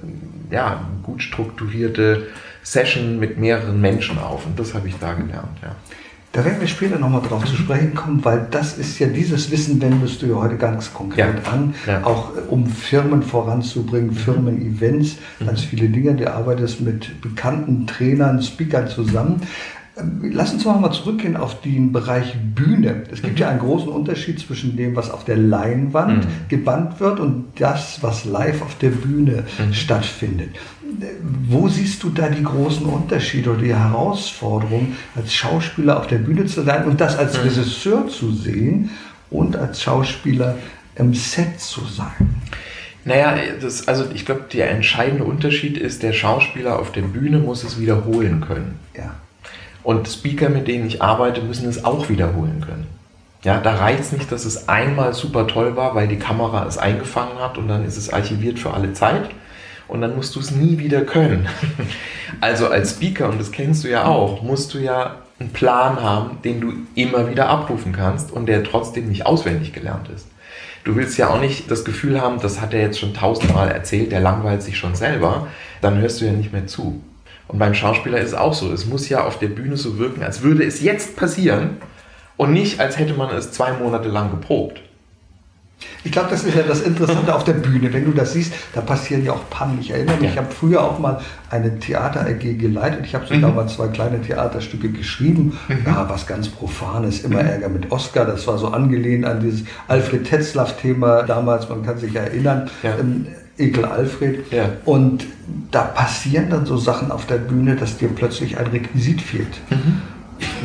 ja, 0.51 0.85
gut 1.03 1.21
strukturierte 1.21 2.27
Session 2.63 3.19
mit 3.19 3.37
mehreren 3.37 3.79
Menschen 3.79 4.17
auf. 4.19 4.45
Und 4.45 4.59
das 4.59 4.73
habe 4.73 4.87
ich 4.87 4.95
da 4.99 5.13
gelernt. 5.13 5.59
Ja. 5.61 5.75
Da 6.35 6.43
werden 6.43 6.59
wir 6.59 6.67
später 6.67 6.99
nochmal 6.99 7.21
drauf 7.21 7.45
zu 7.45 7.55
sprechen 7.55 7.95
kommen, 7.95 8.25
weil 8.25 8.47
das 8.51 8.77
ist 8.77 8.99
ja 8.99 9.07
dieses 9.07 9.51
Wissen, 9.51 9.81
wendest 9.81 10.21
du 10.21 10.25
ja 10.25 10.35
heute 10.35 10.57
ganz 10.57 10.93
konkret 10.93 11.35
ja. 11.45 11.51
an, 11.53 11.73
ja. 11.87 12.03
auch 12.03 12.35
äh, 12.35 12.41
um 12.49 12.67
Firmen 12.67 13.23
voranzubringen, 13.23 14.09
mhm. 14.09 14.15
Firmen-Events, 14.15 15.15
mhm. 15.39 15.45
ganz 15.45 15.61
viele 15.61 15.87
Dinge. 15.87 16.13
Du 16.15 16.29
arbeitest 16.29 16.81
mit 16.81 17.21
bekannten 17.21 17.87
Trainern, 17.87 18.41
Speakern 18.41 18.89
zusammen. 18.89 19.43
Lass 20.21 20.51
uns 20.51 20.65
mal 20.65 20.91
zurückgehen 20.91 21.37
auf 21.37 21.61
den 21.61 21.93
Bereich 21.93 22.35
Bühne. 22.53 23.03
Es 23.13 23.21
gibt 23.21 23.39
ja 23.39 23.47
einen 23.47 23.59
großen 23.59 23.87
Unterschied 23.87 24.41
zwischen 24.41 24.75
dem, 24.75 24.93
was 24.97 25.09
auf 25.09 25.23
der 25.23 25.37
Leinwand 25.37 26.25
mhm. 26.25 26.29
gebannt 26.49 26.99
wird 26.99 27.21
und 27.21 27.45
das, 27.57 27.99
was 28.01 28.25
live 28.25 28.61
auf 28.61 28.77
der 28.77 28.89
Bühne 28.89 29.45
mhm. 29.57 29.73
stattfindet. 29.73 30.49
Wo 31.47 31.69
siehst 31.69 32.03
du 32.03 32.09
da 32.09 32.27
die 32.27 32.43
großen 32.43 32.85
Unterschiede 32.85 33.51
oder 33.51 33.61
die 33.61 33.75
Herausforderung, 33.75 34.95
als 35.15 35.33
Schauspieler 35.33 35.97
auf 35.97 36.07
der 36.07 36.17
Bühne 36.17 36.45
zu 36.45 36.63
sein 36.63 36.85
und 36.85 36.99
das 36.99 37.17
als 37.17 37.37
mhm. 37.37 37.43
Regisseur 37.43 38.07
zu 38.09 38.33
sehen 38.33 38.89
und 39.29 39.55
als 39.55 39.81
Schauspieler 39.81 40.57
im 40.95 41.13
Set 41.13 41.61
zu 41.61 41.85
sein? 41.85 42.35
Naja, 43.05 43.37
das, 43.61 43.87
also 43.87 44.05
ich 44.13 44.25
glaube, 44.25 44.45
der 44.51 44.71
entscheidende 44.71 45.23
Unterschied 45.23 45.77
ist, 45.77 46.03
der 46.03 46.11
Schauspieler 46.11 46.79
auf 46.79 46.91
der 46.91 47.03
Bühne 47.03 47.39
muss 47.39 47.63
es 47.63 47.79
wiederholen 47.79 48.41
können. 48.41 48.77
Ja. 48.97 49.15
Und 49.85 50.07
Speaker, 50.07 50.49
mit 50.49 50.67
denen 50.67 50.87
ich 50.87 51.03
arbeite, 51.03 51.41
müssen 51.41 51.69
es 51.69 51.85
auch 51.85 52.09
wiederholen 52.09 52.59
können. 52.65 52.87
Ja, 53.43 53.59
da 53.59 53.75
reicht 53.75 53.99
es 53.99 54.11
nicht, 54.11 54.31
dass 54.31 54.43
es 54.43 54.67
einmal 54.67 55.13
super 55.13 55.45
toll 55.45 55.75
war, 55.75 55.93
weil 55.93 56.07
die 56.07 56.17
Kamera 56.17 56.65
es 56.65 56.79
eingefangen 56.79 57.37
hat 57.39 57.59
und 57.59 57.67
dann 57.67 57.85
ist 57.85 57.95
es 57.95 58.11
archiviert 58.11 58.57
für 58.57 58.73
alle 58.73 58.93
Zeit 58.93 59.29
und 59.87 60.01
dann 60.01 60.15
musst 60.15 60.35
du 60.35 60.39
es 60.39 60.49
nie 60.49 60.79
wieder 60.79 61.01
können. 61.01 61.47
Also 62.41 62.67
als 62.67 62.91
Speaker, 62.91 63.29
und 63.29 63.39
das 63.39 63.51
kennst 63.51 63.83
du 63.83 63.87
ja 63.87 64.05
auch, 64.05 64.41
musst 64.41 64.73
du 64.73 64.79
ja 64.79 65.17
einen 65.39 65.51
Plan 65.51 66.01
haben, 66.01 66.41
den 66.43 66.59
du 66.59 66.73
immer 66.95 67.29
wieder 67.29 67.47
abrufen 67.47 67.93
kannst 67.93 68.31
und 68.31 68.47
der 68.47 68.63
trotzdem 68.63 69.07
nicht 69.07 69.25
auswendig 69.27 69.71
gelernt 69.71 70.09
ist. 70.09 70.27
Du 70.83 70.95
willst 70.95 71.17
ja 71.17 71.29
auch 71.29 71.39
nicht 71.39 71.69
das 71.69 71.85
Gefühl 71.85 72.19
haben, 72.19 72.41
das 72.41 72.59
hat 72.59 72.73
er 72.73 72.81
jetzt 72.81 72.99
schon 72.99 73.13
tausendmal 73.13 73.69
erzählt, 73.69 74.11
der 74.11 74.19
langweilt 74.19 74.63
sich 74.63 74.77
schon 74.77 74.95
selber, 74.95 75.47
dann 75.81 75.99
hörst 75.99 76.19
du 76.19 76.25
ja 76.25 76.33
nicht 76.33 76.51
mehr 76.51 76.65
zu. 76.65 77.01
Und 77.47 77.59
beim 77.59 77.73
Schauspieler 77.73 78.19
ist 78.19 78.29
es 78.29 78.33
auch 78.33 78.53
so. 78.53 78.71
Es 78.71 78.85
muss 78.85 79.09
ja 79.09 79.23
auf 79.23 79.39
der 79.39 79.47
Bühne 79.47 79.77
so 79.77 79.97
wirken, 79.97 80.23
als 80.23 80.41
würde 80.41 80.63
es 80.63 80.81
jetzt 80.81 81.15
passieren 81.15 81.77
und 82.37 82.53
nicht, 82.53 82.79
als 82.79 82.97
hätte 82.97 83.13
man 83.13 83.33
es 83.35 83.51
zwei 83.51 83.73
Monate 83.73 84.09
lang 84.09 84.31
geprobt. 84.31 84.81
Ich 86.03 86.11
glaube, 86.11 86.29
das 86.29 86.43
ist 86.43 86.55
ja 86.55 86.63
das 86.63 86.81
Interessante 86.81 87.33
auf 87.33 87.43
der 87.43 87.53
Bühne. 87.53 87.91
Wenn 87.91 88.05
du 88.05 88.11
das 88.11 88.33
siehst, 88.33 88.53
da 88.73 88.81
passieren 88.81 89.25
ja 89.25 89.33
auch 89.33 89.49
Pannen. 89.49 89.79
Ich 89.81 89.91
erinnere 89.91 90.15
mich, 90.15 90.25
ja. 90.25 90.29
ich 90.31 90.37
habe 90.37 90.51
früher 90.51 90.83
auch 90.83 90.99
mal 90.99 91.19
eine 91.49 91.79
Theater-AG 91.79 92.57
geleitet. 92.57 93.01
Ich 93.05 93.15
habe 93.15 93.25
sogar 93.25 93.49
mhm. 93.49 93.55
mal 93.55 93.67
zwei 93.67 93.87
kleine 93.87 94.21
Theaterstücke 94.21 94.89
geschrieben. 94.89 95.57
Mhm. 95.67 95.77
Ja, 95.85 96.07
was 96.07 96.27
ganz 96.27 96.47
Profanes, 96.47 97.21
immer 97.21 97.41
mhm. 97.41 97.49
Ärger 97.49 97.69
mit 97.69 97.91
Oscar. 97.91 98.25
Das 98.25 98.47
war 98.47 98.57
so 98.57 98.69
angelehnt 98.69 99.25
an 99.25 99.41
dieses 99.41 99.63
Alfred 99.87 100.25
Tetzlaff-Thema 100.25 101.23
damals, 101.23 101.67
man 101.69 101.83
kann 101.83 101.97
sich 101.97 102.15
erinnern. 102.15 102.69
Ja. 102.83 102.97
Ähm, 102.99 103.27
Ekel 103.57 103.85
Alfred. 103.85 104.51
Ja. 104.51 104.69
Und 104.85 105.25
da 105.71 105.83
passieren 105.83 106.49
dann 106.49 106.65
so 106.65 106.77
Sachen 106.77 107.11
auf 107.11 107.25
der 107.25 107.37
Bühne, 107.37 107.75
dass 107.75 107.97
dir 107.97 108.09
plötzlich 108.09 108.57
ein 108.57 108.67
Requisit 108.67 109.21
fehlt. 109.21 109.61
Mhm 109.69 110.01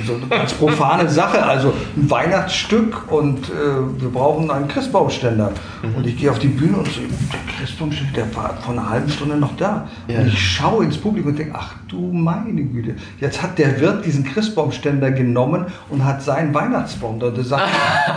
so 0.06 0.14
eine 0.14 0.26
ganz 0.26 0.52
profane 0.54 1.08
Sache. 1.08 1.42
Also 1.42 1.72
ein 1.96 2.10
Weihnachtsstück 2.10 3.10
und 3.10 3.48
äh, 3.48 4.00
wir 4.00 4.08
brauchen 4.10 4.50
einen 4.50 4.68
Christbaumständer. 4.68 5.52
Mhm. 5.82 5.94
Und 5.94 6.06
ich 6.06 6.16
gehe 6.16 6.30
auf 6.30 6.38
die 6.38 6.48
Bühne 6.48 6.78
und 6.78 6.86
sehe, 6.86 7.06
der 7.06 7.54
Christbaumständer, 7.56 8.12
der 8.14 8.36
war 8.36 8.54
vor 8.62 8.74
einer 8.74 8.88
halben 8.88 9.08
Stunde 9.10 9.36
noch 9.36 9.56
da. 9.56 9.88
Ja. 10.08 10.20
Und 10.20 10.28
ich 10.28 10.38
schaue 10.38 10.84
ins 10.84 10.98
Publikum 10.98 11.32
und 11.32 11.38
denke, 11.38 11.54
ach 11.56 11.74
du 11.88 12.12
meine 12.12 12.62
Güte, 12.62 12.96
jetzt 13.20 13.42
hat 13.42 13.58
der 13.58 13.80
Wirt 13.80 14.04
diesen 14.04 14.24
Christbaumständer 14.24 15.10
genommen 15.10 15.66
und 15.88 16.04
hat 16.04 16.22
seinen 16.22 16.54
Weihnachtsbaum 16.54 17.20
da. 17.20 17.30
Der 17.30 17.44
sagt, 17.44 17.64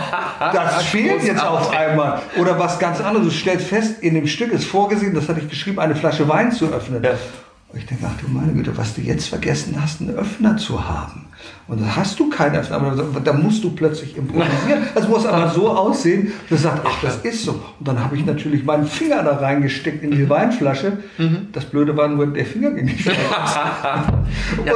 das 0.52 0.82
fehlt 0.84 1.22
jetzt 1.24 1.44
auf 1.44 1.70
einmal. 1.70 2.20
Oder 2.38 2.58
was 2.58 2.78
ganz 2.78 3.00
anderes. 3.00 3.26
Du 3.26 3.32
stellst 3.32 3.66
fest, 3.66 4.02
in 4.02 4.14
dem 4.14 4.26
Stück 4.26 4.52
ist 4.52 4.64
vorgesehen, 4.64 5.14
das 5.14 5.28
hatte 5.28 5.40
ich 5.40 5.48
geschrieben, 5.48 5.78
eine 5.78 5.94
Flasche 5.94 6.28
Wein 6.28 6.52
zu 6.52 6.66
öffnen. 6.66 7.02
Ja. 7.02 7.10
Und 7.74 7.80
ich 7.80 7.86
denke, 7.86 8.06
ach 8.06 8.20
du 8.20 8.28
meine 8.28 8.52
Güte, 8.52 8.76
was 8.78 8.94
du 8.94 9.00
jetzt 9.00 9.28
vergessen 9.28 9.74
hast, 9.82 10.00
einen 10.00 10.10
Öffner 10.10 10.56
zu 10.56 10.88
haben. 10.88 11.26
Und 11.66 11.80
dann 11.80 11.96
hast 11.96 12.20
du 12.20 12.30
keinen 12.30 12.54
Öffner, 12.54 12.76
aber 12.76 13.20
da 13.20 13.32
musst 13.32 13.64
du 13.64 13.70
plötzlich 13.70 14.16
improvisieren. 14.16 14.84
Es 14.94 15.08
muss 15.08 15.26
aber 15.26 15.50
so 15.50 15.68
aussehen, 15.68 16.30
dass 16.48 16.60
du 16.60 16.68
sagst, 16.68 16.82
ach, 16.86 17.02
das 17.02 17.16
ist 17.24 17.44
so. 17.44 17.50
Und 17.80 17.88
dann 17.88 17.98
habe 17.98 18.16
ich 18.16 18.24
natürlich 18.24 18.64
meinen 18.64 18.86
Finger 18.86 19.24
da 19.24 19.38
reingesteckt 19.38 20.04
in 20.04 20.12
die 20.12 20.30
Weinflasche. 20.30 20.98
Mhm. 21.18 21.48
Das 21.50 21.64
Blöde 21.64 21.96
war 21.96 22.06
nur, 22.06 22.28
der 22.28 22.46
Finger 22.46 22.70
ging 22.70 22.84
nicht 22.84 23.06
ja, 23.06 24.04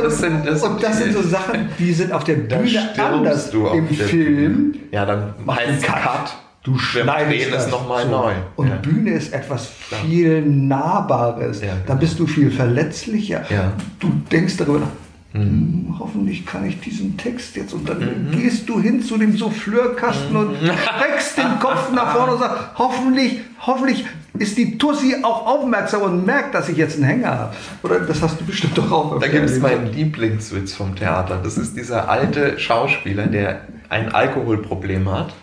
das 0.02 0.18
sind, 0.18 0.44
das 0.44 0.64
und 0.64 0.82
das 0.82 0.98
sind 0.98 1.12
so 1.12 1.22
Sachen, 1.22 1.68
die 1.78 1.92
sind 1.92 2.10
auf 2.10 2.24
der 2.24 2.34
Bühne 2.34 2.90
anders 2.98 3.54
im 3.54 3.88
Film. 3.90 4.74
Ja, 4.90 5.06
dann 5.06 5.34
heißt 5.46 5.84
Cut. 5.84 6.36
Du 6.68 6.78
schneidest 6.78 7.52
es 7.52 7.70
nochmal 7.70 8.04
so. 8.04 8.10
neu. 8.10 8.32
Und 8.56 8.68
ja. 8.68 8.76
Bühne 8.76 9.12
ist 9.12 9.32
etwas 9.32 9.68
viel 10.02 10.42
Nahbares. 10.42 11.62
Ja, 11.62 11.76
Da 11.86 11.94
bist 11.94 12.18
du 12.18 12.26
viel 12.26 12.50
verletzlicher. 12.50 13.44
Ja. 13.48 13.72
Du 13.98 14.12
denkst 14.30 14.56
darüber 14.58 14.80
nach, 14.80 14.88
Mhm. 15.32 15.40
Hm, 15.40 15.96
hoffentlich 15.98 16.46
kann 16.46 16.64
ich 16.64 16.80
diesen 16.80 17.16
Text 17.18 17.54
jetzt 17.56 17.74
und 17.74 17.86
dann 17.88 17.98
mhm. 17.98 18.30
gehst 18.30 18.68
du 18.68 18.80
hin 18.80 19.02
zu 19.02 19.18
dem 19.18 19.36
Souffleurkasten 19.36 20.30
mhm. 20.30 20.36
und 20.48 20.56
streckst 20.56 21.36
den 21.36 21.58
Kopf 21.60 21.92
nach 21.92 22.14
vorne 22.14 22.32
und 22.32 22.38
sagst, 22.38 22.58
hoffentlich, 22.76 23.40
hoffentlich 23.60 24.06
ist 24.38 24.56
die 24.56 24.78
Tussi 24.78 25.16
auch 25.22 25.46
aufmerksam 25.46 26.02
und 26.02 26.24
merkt, 26.24 26.54
dass 26.54 26.68
ich 26.68 26.78
jetzt 26.78 26.96
einen 26.96 27.04
Hänger 27.04 27.38
habe. 27.38 27.56
Oder 27.82 28.00
das 28.00 28.22
hast 28.22 28.40
du 28.40 28.44
bestimmt 28.44 28.78
doch 28.78 28.90
auch. 28.90 29.18
Da 29.18 29.28
gibt 29.28 29.50
es 29.50 29.58
meinen 29.60 29.92
Lieblingswitz 29.92 30.74
vom 30.74 30.94
Theater. 30.94 31.40
Das 31.42 31.58
ist 31.58 31.76
dieser 31.76 32.08
alte 32.08 32.58
Schauspieler, 32.58 33.26
der 33.26 33.62
ein 33.88 34.14
Alkoholproblem 34.14 35.10
hat 35.10 35.34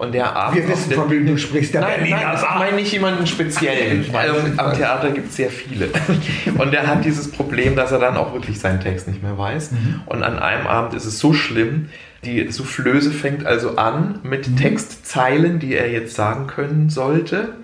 und 0.00 0.12
der 0.12 0.34
abends. 0.34 0.56
Wir 0.56 0.66
wissen, 0.66 0.92
von 0.92 1.10
wem 1.10 1.26
du 1.26 1.36
sprichst. 1.36 1.74
Der 1.74 1.82
nein, 1.82 2.08
nein, 2.08 2.34
ich 2.34 2.58
meine 2.58 2.76
nicht 2.76 2.90
jemanden 2.90 3.26
speziellen. 3.26 4.06
Also, 4.14 4.40
am 4.56 4.72
Theater 4.72 5.10
gibt 5.10 5.28
es 5.28 5.36
sehr 5.36 5.50
viele. 5.50 5.90
Und 6.56 6.72
der 6.72 6.86
hat 6.86 7.04
dieses 7.04 7.30
Problem, 7.30 7.76
dass 7.76 7.92
er 7.92 7.98
dann 7.98 8.16
auch 8.16 8.32
wirklich 8.32 8.58
seinen 8.58 8.80
Text 8.80 9.08
nicht 9.08 9.22
mehr 9.22 9.36
weiß. 9.36 9.72
Mhm. 9.72 10.00
Und 10.06 10.22
an 10.22 10.38
einem 10.38 10.66
Abend 10.66 10.94
ist 10.94 11.04
es 11.04 11.18
so 11.18 11.34
schlimm, 11.34 11.90
die 12.24 12.50
Soufflöse 12.50 13.10
fängt 13.10 13.44
also 13.44 13.76
an 13.76 14.20
mit 14.22 14.48
mhm. 14.48 14.56
Textzeilen, 14.56 15.58
die 15.58 15.74
er 15.74 15.90
jetzt 15.90 16.16
sagen 16.16 16.46
können 16.46 16.88
sollte. 16.88 17.56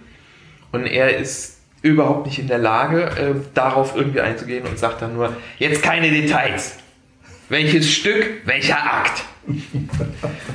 Und 0.73 0.85
er 0.85 1.17
ist 1.17 1.57
überhaupt 1.81 2.27
nicht 2.27 2.39
in 2.39 2.49
der 2.49 2.59
Lage, 2.59 3.05
äh, 3.05 3.35
darauf 3.55 3.97
irgendwie 3.97 4.21
einzugehen 4.21 4.67
und 4.67 4.79
sagt 4.79 5.01
dann 5.01 5.15
nur, 5.15 5.35
jetzt 5.59 5.83
keine 5.83 6.11
Details. 6.11 6.77
Welches 7.49 7.91
Stück, 7.91 8.43
welcher 8.45 8.77
Akt? 8.77 9.25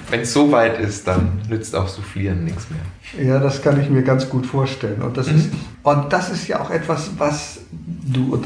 Wenn 0.09 0.21
es 0.21 0.33
so 0.33 0.51
weit 0.51 0.79
ist, 0.79 1.07
dann 1.07 1.41
nützt 1.49 1.75
auch 1.75 1.87
Soufflieren 1.87 2.43
nichts 2.43 2.67
mehr. 2.69 3.25
Ja, 3.25 3.39
das 3.39 3.61
kann 3.61 3.79
ich 3.79 3.89
mir 3.89 4.03
ganz 4.03 4.29
gut 4.29 4.45
vorstellen. 4.45 5.01
Und 5.01 5.15
das, 5.15 5.27
mhm. 5.27 5.37
ist, 5.37 5.49
und 5.83 6.11
das 6.11 6.29
ist 6.29 6.47
ja 6.47 6.59
auch 6.59 6.69
etwas, 6.69 7.11
was 7.17 7.59
du, 7.71 8.37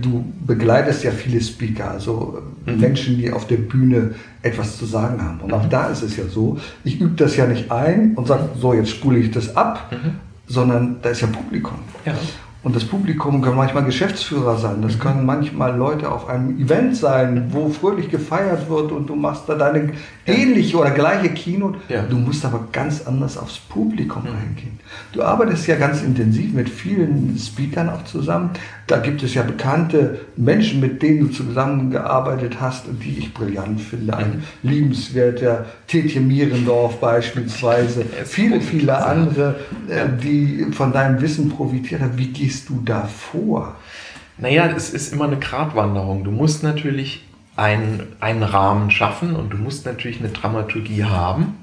du 0.00 0.32
begleitest 0.46 1.04
ja 1.04 1.10
viele 1.10 1.40
Speaker, 1.40 1.90
also 1.92 2.42
mhm. 2.66 2.80
Menschen, 2.80 3.16
die 3.16 3.32
auf 3.32 3.46
der 3.46 3.56
Bühne 3.56 4.14
etwas 4.42 4.76
zu 4.76 4.84
sagen 4.84 5.22
haben. 5.22 5.40
Und 5.40 5.52
auch 5.52 5.64
mhm. 5.64 5.70
da 5.70 5.86
ist 5.86 6.02
es 6.02 6.16
ja 6.16 6.24
so, 6.26 6.58
ich 6.84 7.00
übe 7.00 7.16
das 7.16 7.36
ja 7.36 7.46
nicht 7.46 7.70
ein 7.70 8.14
und 8.14 8.28
sage, 8.28 8.50
so, 8.60 8.74
jetzt 8.74 8.90
spule 8.90 9.18
ich 9.18 9.30
das 9.30 9.56
ab, 9.56 9.90
mhm. 9.92 10.16
sondern 10.46 10.96
da 11.00 11.10
ist 11.10 11.22
ja 11.22 11.28
Publikum. 11.28 11.78
Ja. 12.04 12.14
Und 12.64 12.74
das 12.74 12.84
Publikum 12.84 13.42
kann 13.42 13.56
manchmal 13.56 13.84
Geschäftsführer 13.84 14.56
sein, 14.56 14.80
das 14.80 14.98
können 14.98 15.26
manchmal 15.26 15.76
Leute 15.76 16.10
auf 16.10 16.28
einem 16.30 16.58
Event 16.58 16.96
sein, 16.96 17.48
wo 17.50 17.68
fröhlich 17.68 18.10
gefeiert 18.10 18.70
wird 18.70 18.90
und 18.90 19.06
du 19.06 19.14
machst 19.14 19.46
da 19.50 19.54
deine 19.54 19.92
ähnliche 20.24 20.78
oder 20.78 20.90
gleiche 20.90 21.28
Kino. 21.28 21.74
Ja. 21.90 22.02
Du 22.02 22.16
musst 22.16 22.42
aber 22.42 22.68
ganz 22.72 23.06
anders 23.06 23.36
aufs 23.36 23.58
Publikum 23.58 24.22
mhm. 24.22 24.28
eingehen. 24.30 24.80
Du 25.12 25.22
arbeitest 25.22 25.66
ja 25.66 25.76
ganz 25.76 26.02
intensiv 26.02 26.54
mit 26.54 26.70
vielen 26.70 27.36
Speakern 27.38 27.90
auch 27.90 28.04
zusammen. 28.04 28.50
Da 28.86 28.98
gibt 28.98 29.22
es 29.22 29.34
ja 29.34 29.42
bekannte 29.42 30.20
Menschen, 30.36 30.80
mit 30.80 31.02
denen 31.02 31.20
du 31.20 31.26
zusammengearbeitet 31.28 32.60
hast 32.60 32.86
und 32.88 33.02
die 33.02 33.18
ich 33.18 33.34
brillant 33.34 33.80
finde. 33.80 34.16
Ein 34.16 34.44
mhm. 34.62 34.70
liebenswerter 34.70 35.66
Tetje 35.86 36.20
Mierendorf 36.20 37.00
beispielsweise. 37.00 38.04
viele, 38.24 38.60
viele 38.60 39.04
andere, 39.04 39.56
äh, 39.88 40.06
die 40.22 40.66
von 40.72 40.92
deinem 40.92 41.20
Wissen 41.20 41.48
profitiert 41.48 42.00
haben. 42.00 42.18
Wie 42.18 42.28
gehst 42.28 42.54
gehst 42.54 42.68
du 42.68 42.80
da 42.84 43.06
vor? 43.06 43.74
Naja, 44.38 44.68
es 44.76 44.90
ist 44.90 45.12
immer 45.12 45.24
eine 45.24 45.38
Gratwanderung. 45.38 46.24
Du 46.24 46.30
musst 46.30 46.62
natürlich 46.62 47.24
einen, 47.56 48.02
einen 48.20 48.42
Rahmen 48.42 48.90
schaffen 48.90 49.34
und 49.34 49.50
du 49.50 49.56
musst 49.56 49.86
natürlich 49.86 50.20
eine 50.20 50.28
Dramaturgie 50.28 51.04
haben. 51.04 51.54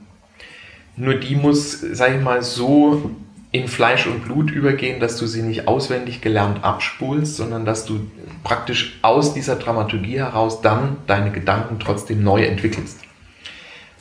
Nur 0.97 1.15
die 1.15 1.35
muss, 1.35 1.79
sag 1.79 2.15
ich 2.15 2.21
mal, 2.21 2.41
so 2.41 3.11
in 3.51 3.67
Fleisch 3.67 4.07
und 4.07 4.23
Blut 4.23 4.49
übergehen, 4.49 4.99
dass 4.99 5.17
du 5.17 5.27
sie 5.27 5.41
nicht 5.41 5.67
auswendig 5.67 6.21
gelernt 6.21 6.63
abspulst, 6.63 7.35
sondern 7.35 7.65
dass 7.65 7.85
du 7.85 7.99
praktisch 8.43 8.99
aus 9.01 9.33
dieser 9.33 9.57
Dramaturgie 9.57 10.19
heraus 10.19 10.61
dann 10.61 10.97
deine 11.05 11.31
Gedanken 11.31 11.77
trotzdem 11.79 12.23
neu 12.23 12.43
entwickelst. 12.43 12.99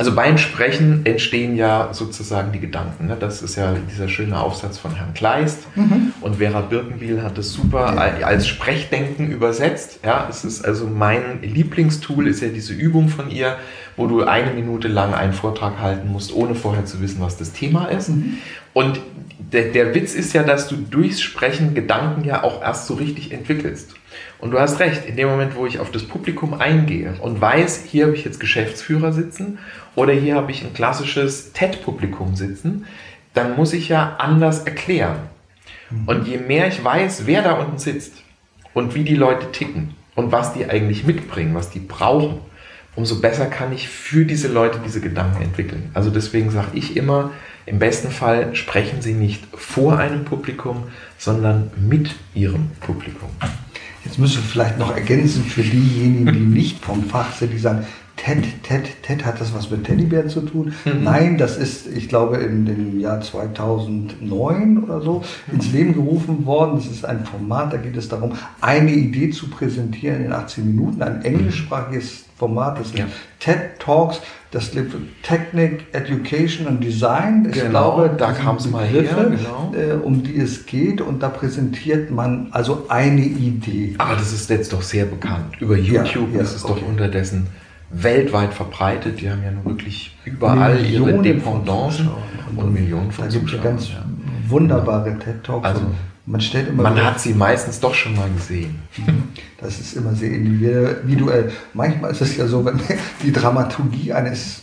Also 0.00 0.14
beim 0.14 0.38
Sprechen 0.38 1.04
entstehen 1.04 1.56
ja 1.56 1.90
sozusagen 1.92 2.52
die 2.52 2.58
Gedanken. 2.58 3.08
Ne? 3.08 3.18
Das 3.20 3.42
ist 3.42 3.56
ja 3.56 3.74
dieser 3.92 4.08
schöne 4.08 4.40
Aufsatz 4.40 4.78
von 4.78 4.94
Herrn 4.94 5.12
Kleist. 5.12 5.66
Mhm. 5.76 6.14
Und 6.22 6.36
Vera 6.36 6.62
Birkenbiel 6.62 7.22
hat 7.22 7.36
das 7.36 7.52
super 7.52 8.00
als 8.24 8.48
Sprechdenken 8.48 9.30
übersetzt. 9.30 10.00
Ja, 10.02 10.26
es 10.30 10.42
ist 10.42 10.64
also 10.64 10.86
mein 10.86 11.42
Lieblingstool, 11.42 12.28
ist 12.28 12.40
ja 12.40 12.48
diese 12.48 12.72
Übung 12.72 13.10
von 13.10 13.30
ihr, 13.30 13.58
wo 13.98 14.06
du 14.06 14.22
eine 14.22 14.54
Minute 14.54 14.88
lang 14.88 15.12
einen 15.12 15.34
Vortrag 15.34 15.80
halten 15.80 16.10
musst, 16.10 16.32
ohne 16.32 16.54
vorher 16.54 16.86
zu 16.86 17.02
wissen, 17.02 17.20
was 17.20 17.36
das 17.36 17.52
Thema 17.52 17.84
ist. 17.88 18.08
Mhm. 18.08 18.38
Und 18.72 19.02
der, 19.52 19.64
der 19.64 19.94
Witz 19.94 20.14
ist 20.14 20.32
ja, 20.32 20.42
dass 20.44 20.66
du 20.66 20.76
durchs 20.76 21.20
Sprechen 21.20 21.74
Gedanken 21.74 22.24
ja 22.24 22.42
auch 22.42 22.62
erst 22.62 22.86
so 22.86 22.94
richtig 22.94 23.32
entwickelst. 23.32 23.96
Und 24.38 24.52
du 24.52 24.58
hast 24.58 24.80
recht, 24.80 25.04
in 25.04 25.16
dem 25.16 25.28
Moment, 25.28 25.54
wo 25.54 25.66
ich 25.66 25.78
auf 25.78 25.90
das 25.90 26.04
Publikum 26.04 26.54
eingehe 26.54 27.14
und 27.20 27.40
weiß, 27.40 27.84
hier 27.86 28.06
habe 28.06 28.16
ich 28.16 28.24
jetzt 28.24 28.40
Geschäftsführer 28.40 29.12
sitzen 29.12 29.58
oder 29.94 30.12
hier 30.12 30.36
habe 30.36 30.50
ich 30.50 30.64
ein 30.64 30.72
klassisches 30.72 31.52
TED-Publikum 31.52 32.36
sitzen, 32.36 32.86
dann 33.34 33.56
muss 33.56 33.72
ich 33.72 33.88
ja 33.88 34.16
anders 34.18 34.64
erklären. 34.64 35.18
Mhm. 35.90 36.08
Und 36.08 36.28
je 36.28 36.38
mehr 36.38 36.68
ich 36.68 36.82
weiß, 36.82 37.26
wer 37.26 37.42
da 37.42 37.52
unten 37.54 37.78
sitzt 37.78 38.14
und 38.74 38.94
wie 38.94 39.04
die 39.04 39.16
Leute 39.16 39.50
ticken 39.52 39.94
und 40.14 40.32
was 40.32 40.52
die 40.52 40.66
eigentlich 40.66 41.04
mitbringen, 41.04 41.54
was 41.54 41.70
die 41.70 41.80
brauchen, 41.80 42.38
umso 42.96 43.20
besser 43.20 43.46
kann 43.46 43.72
ich 43.72 43.88
für 43.88 44.24
diese 44.24 44.48
Leute 44.48 44.80
diese 44.84 45.00
Gedanken 45.00 45.42
entwickeln. 45.42 45.90
Also 45.94 46.10
deswegen 46.10 46.50
sage 46.50 46.70
ich 46.74 46.96
immer, 46.96 47.30
Im 47.66 47.78
besten 47.78 48.10
Fall 48.10 48.56
sprechen 48.56 49.00
Sie 49.00 49.12
nicht 49.12 49.44
vor 49.54 49.98
einem 49.98 50.24
Publikum, 50.24 50.84
sondern 51.18 51.70
mit 51.76 52.16
Ihrem 52.34 52.70
Publikum. 52.80 53.28
Jetzt 54.04 54.18
müssen 54.18 54.42
wir 54.42 54.50
vielleicht 54.50 54.78
noch 54.78 54.96
ergänzen 54.96 55.44
für 55.44 55.62
diejenigen, 55.62 56.32
die 56.32 56.40
nicht 56.40 56.84
vom 56.84 57.04
Fach 57.04 57.32
sind, 57.32 57.52
die 57.52 57.58
sagen, 57.58 57.86
Ted, 58.22 58.62
Ted, 58.62 59.02
Ted, 59.02 59.24
hat 59.24 59.40
das 59.40 59.54
was 59.54 59.70
mit 59.70 59.84
Teddybären 59.84 60.28
zu 60.28 60.42
tun? 60.42 60.74
Mhm. 60.84 61.04
Nein, 61.04 61.38
das 61.38 61.56
ist, 61.56 61.86
ich 61.86 62.08
glaube, 62.08 62.36
in 62.36 62.66
dem 62.66 63.00
Jahr 63.00 63.22
2009 63.22 64.84
oder 64.84 65.00
so 65.00 65.22
ins 65.50 65.72
Leben 65.72 65.94
gerufen 65.94 66.44
worden. 66.44 66.76
Das 66.76 66.86
ist 66.86 67.04
ein 67.06 67.24
Format, 67.24 67.72
da 67.72 67.78
geht 67.78 67.96
es 67.96 68.10
darum, 68.10 68.32
eine 68.60 68.90
Idee 68.92 69.30
zu 69.30 69.48
präsentieren 69.48 70.22
in 70.22 70.32
18 70.32 70.66
Minuten, 70.66 71.02
ein 71.02 71.22
englischsprachiges 71.22 72.24
Format, 72.36 72.78
das 72.78 72.88
sind 72.88 72.98
ja. 73.00 73.06
TED 73.38 73.78
Talks, 73.78 74.20
das 74.50 74.74
lebt 74.74 74.94
Technik, 75.22 75.86
Education 75.92 76.66
und 76.66 76.84
Design. 76.84 77.46
Ich 77.48 77.54
genau, 77.54 77.94
glaube, 77.94 78.14
da 78.16 78.32
kam 78.32 78.56
es 78.56 78.68
mal 78.68 78.84
her, 78.84 79.02
genau. 79.02 79.72
äh, 79.74 79.94
um 79.94 80.22
die 80.22 80.38
es 80.38 80.66
geht 80.66 81.00
und 81.00 81.22
da 81.22 81.28
präsentiert 81.28 82.10
man 82.10 82.48
also 82.50 82.86
eine 82.88 83.22
Idee. 83.22 83.94
Aber 83.98 84.14
das 84.14 84.32
ist 84.32 84.50
jetzt 84.50 84.72
doch 84.72 84.82
sehr 84.82 85.06
bekannt. 85.06 85.60
Über 85.60 85.76
YouTube 85.76 86.30
ja, 86.32 86.36
ja, 86.36 86.42
ist 86.42 86.56
es 86.56 86.64
okay. 86.64 86.80
doch 86.80 86.88
unterdessen 86.88 87.46
weltweit 87.90 88.54
verbreitet. 88.54 89.20
Die 89.20 89.30
haben 89.30 89.42
ja 89.42 89.50
nun 89.50 89.64
wirklich 89.64 90.16
überall 90.24 90.74
Millionen 90.74 91.08
ihre 91.08 91.22
Dependancen 91.22 92.08
und, 92.56 92.72
Millionen 92.72 93.10
von 93.10 93.24
Da 93.24 93.30
gibt 93.30 93.46
es 93.46 93.52
ja 93.52 93.62
ganz 93.62 93.90
wunderbare 94.48 95.18
TED 95.18 95.42
Talks. 95.44 95.66
Also, 95.66 95.82
man 96.26 96.40
stellt 96.40 96.68
immer. 96.68 96.84
Man 96.84 97.04
hat 97.04 97.20
sie 97.20 97.34
meistens 97.34 97.80
doch 97.80 97.94
schon 97.94 98.16
mal 98.16 98.28
gesehen. 98.30 98.80
Das 99.60 99.78
ist 99.78 99.94
immer 99.94 100.14
sehr 100.14 100.32
individuell. 100.32 101.52
Manchmal 101.74 102.12
ist 102.12 102.22
es 102.22 102.34
ja 102.34 102.46
so, 102.46 102.64
wenn 102.64 102.80
die 103.22 103.30
Dramaturgie 103.30 104.10
eines 104.10 104.62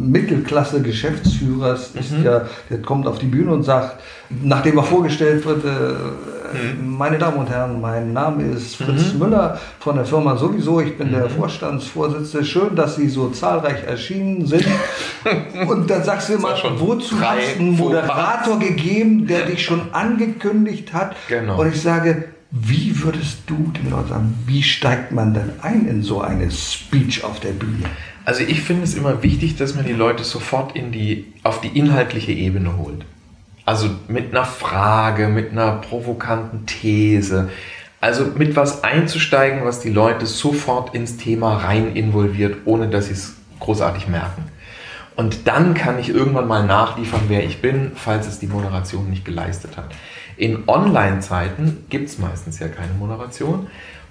Mittelklasse-Geschäftsführers 0.00 1.92
ist 1.94 2.12
mhm. 2.12 2.24
ja, 2.24 2.42
der 2.68 2.82
kommt 2.82 3.06
auf 3.06 3.18
die 3.18 3.26
Bühne 3.26 3.52
und 3.52 3.62
sagt, 3.62 4.00
nachdem 4.42 4.78
er 4.78 4.84
vorgestellt 4.84 5.44
wird, 5.44 5.64
äh, 5.64 5.94
Mhm. 6.52 6.96
Meine 6.96 7.18
Damen 7.18 7.38
und 7.38 7.48
Herren, 7.48 7.80
mein 7.80 8.12
Name 8.12 8.44
ist 8.44 8.76
Fritz 8.76 9.12
mhm. 9.12 9.20
Müller 9.20 9.60
von 9.78 9.96
der 9.96 10.04
Firma 10.04 10.36
sowieso. 10.36 10.80
Ich 10.80 10.96
bin 10.96 11.08
mhm. 11.08 11.12
der 11.12 11.30
Vorstandsvorsitzende. 11.30 12.46
Schön, 12.46 12.76
dass 12.76 12.96
Sie 12.96 13.08
so 13.08 13.28
zahlreich 13.30 13.84
erschienen 13.84 14.46
sind. 14.46 14.66
und 15.68 15.88
dann 15.88 16.02
sagst 16.04 16.28
du 16.28 16.34
immer, 16.34 16.54
wozu 16.78 17.20
hast 17.20 17.56
du 17.56 17.60
einen 17.60 17.76
Moderator 17.76 18.58
gegeben, 18.58 19.26
der 19.26 19.46
dich 19.46 19.64
schon 19.64 19.92
angekündigt 19.92 20.92
hat? 20.92 21.14
Genau. 21.28 21.60
Und 21.60 21.68
ich 21.68 21.80
sage, 21.80 22.28
wie 22.50 23.00
würdest 23.02 23.42
du 23.46 23.72
den 23.76 23.90
Leuten 23.90 24.08
sagen, 24.08 24.38
wie 24.46 24.62
steigt 24.62 25.12
man 25.12 25.34
denn 25.34 25.52
ein 25.62 25.86
in 25.86 26.02
so 26.02 26.20
eine 26.20 26.50
Speech 26.50 27.22
auf 27.22 27.38
der 27.38 27.50
Bühne? 27.50 27.84
Also 28.30 28.44
ich 28.44 28.62
finde 28.62 28.84
es 28.84 28.94
immer 28.94 29.24
wichtig, 29.24 29.56
dass 29.56 29.74
man 29.74 29.84
die 29.84 29.92
Leute 29.92 30.22
sofort 30.22 30.76
in 30.76 30.92
die, 30.92 31.32
auf 31.42 31.60
die 31.60 31.76
inhaltliche 31.76 32.30
Ebene 32.30 32.76
holt. 32.76 33.04
Also 33.66 33.90
mit 34.06 34.30
einer 34.30 34.44
Frage, 34.44 35.26
mit 35.26 35.50
einer 35.50 35.72
provokanten 35.72 36.64
These. 36.64 37.50
Also 38.00 38.26
mit 38.36 38.54
was 38.54 38.84
einzusteigen, 38.84 39.64
was 39.64 39.80
die 39.80 39.90
Leute 39.90 40.26
sofort 40.26 40.94
ins 40.94 41.16
Thema 41.16 41.56
rein 41.56 41.96
involviert, 41.96 42.58
ohne 42.66 42.86
dass 42.86 43.06
sie 43.06 43.14
es 43.14 43.34
großartig 43.58 44.06
merken. 44.06 44.44
Und 45.16 45.48
dann 45.48 45.74
kann 45.74 45.98
ich 45.98 46.10
irgendwann 46.10 46.46
mal 46.46 46.64
nachliefern, 46.64 47.22
wer 47.26 47.42
ich 47.42 47.60
bin, 47.60 47.90
falls 47.96 48.28
es 48.28 48.38
die 48.38 48.46
Moderation 48.46 49.10
nicht 49.10 49.24
geleistet 49.24 49.76
hat. 49.76 49.92
In 50.36 50.68
Online-Zeiten 50.68 51.86
gibt 51.88 52.10
es 52.10 52.18
meistens 52.18 52.60
ja 52.60 52.68
keine 52.68 52.92
Moderation. 52.96 53.66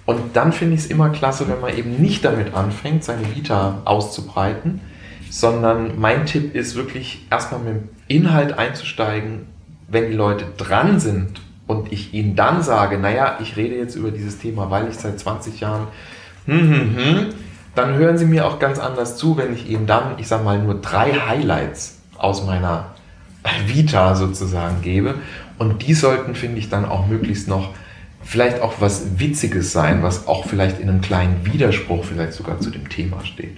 Und 0.09 0.35
dann 0.35 0.51
finde 0.53 0.73
ich 0.73 0.81
es 0.81 0.87
immer 0.87 1.09
klasse, 1.09 1.47
wenn 1.47 1.61
man 1.61 1.77
eben 1.77 2.01
nicht 2.01 2.25
damit 2.25 2.55
anfängt, 2.55 3.03
seine 3.03 3.35
Vita 3.35 3.83
auszubreiten, 3.85 4.81
sondern 5.29 5.99
mein 5.99 6.25
Tipp 6.25 6.55
ist 6.55 6.73
wirklich 6.73 7.27
erstmal 7.29 7.61
mit 7.61 7.73
dem 7.75 7.89
Inhalt 8.07 8.57
einzusteigen, 8.57 9.45
wenn 9.87 10.09
die 10.09 10.15
Leute 10.15 10.45
dran 10.57 10.99
sind 10.99 11.39
und 11.67 11.93
ich 11.93 12.11
ihnen 12.15 12.35
dann 12.35 12.63
sage, 12.63 12.97
naja, 12.97 13.37
ich 13.39 13.55
rede 13.55 13.75
jetzt 13.75 13.93
über 13.93 14.09
dieses 14.09 14.39
Thema, 14.39 14.71
weil 14.71 14.87
ich 14.87 14.95
seit 14.95 15.19
20 15.19 15.59
Jahren, 15.59 15.85
hm, 16.47 16.59
hm, 16.59 16.97
hm, 16.97 17.25
dann 17.75 17.93
hören 17.93 18.17
sie 18.17 18.25
mir 18.25 18.47
auch 18.47 18.57
ganz 18.57 18.79
anders 18.79 19.15
zu, 19.15 19.37
wenn 19.37 19.53
ich 19.53 19.69
ihnen 19.69 19.85
dann, 19.85 20.17
ich 20.17 20.27
sag 20.27 20.43
mal, 20.43 20.57
nur 20.57 20.81
drei 20.81 21.11
Highlights 21.11 21.99
aus 22.17 22.47
meiner 22.47 22.95
Vita 23.67 24.15
sozusagen 24.15 24.81
gebe. 24.81 25.13
Und 25.59 25.85
die 25.85 25.93
sollten, 25.93 26.33
finde 26.33 26.57
ich, 26.57 26.67
dann 26.67 26.85
auch 26.85 27.05
möglichst 27.05 27.47
noch 27.47 27.75
vielleicht 28.21 28.61
auch 28.61 28.75
was 28.79 29.19
Witziges 29.19 29.71
sein, 29.71 30.03
was 30.03 30.27
auch 30.27 30.45
vielleicht 30.45 30.79
in 30.79 30.89
einem 30.89 31.01
kleinen 31.01 31.45
Widerspruch 31.45 32.05
vielleicht 32.05 32.33
sogar 32.33 32.59
zu 32.59 32.69
dem 32.69 32.89
Thema 32.89 33.23
steht. 33.25 33.57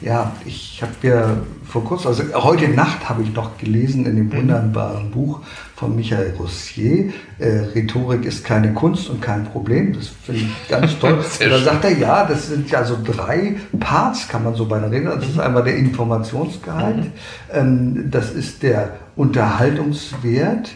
Ja, 0.00 0.32
ich 0.44 0.82
habe 0.82 0.92
ja 1.06 1.36
vor 1.64 1.84
kurzem, 1.84 2.08
also 2.08 2.24
heute 2.34 2.68
Nacht 2.68 3.08
habe 3.08 3.22
ich 3.22 3.32
noch 3.32 3.56
gelesen 3.56 4.04
in 4.04 4.16
dem 4.16 4.26
mhm. 4.26 4.36
wunderbaren 4.36 5.10
Buch 5.12 5.40
von 5.76 5.94
Michael 5.94 6.34
Rossier, 6.38 7.12
äh, 7.38 7.60
Rhetorik 7.74 8.24
ist 8.24 8.44
keine 8.44 8.74
Kunst 8.74 9.08
und 9.08 9.22
kein 9.22 9.44
Problem. 9.44 9.92
Das 9.92 10.08
finde 10.08 10.42
ich 10.42 10.68
ganz 10.68 10.98
toll. 10.98 11.12
und 11.44 11.50
da 11.50 11.58
sagt 11.58 11.84
er, 11.84 11.96
ja, 11.96 12.26
das 12.26 12.48
sind 12.48 12.68
ja 12.70 12.84
so 12.84 12.98
drei 13.02 13.56
Parts, 13.78 14.28
kann 14.28 14.42
man 14.42 14.56
so 14.56 14.66
bei 14.66 14.78
einer 14.78 14.90
Rede. 14.90 15.04
Das 15.04 15.24
ist 15.24 15.36
mhm. 15.36 15.40
einmal 15.40 15.62
der 15.62 15.76
Informationsgehalt, 15.76 17.04
mhm. 17.04 17.12
ähm, 17.52 18.10
das 18.10 18.32
ist 18.32 18.64
der 18.64 18.96
Unterhaltungswert 19.14 20.74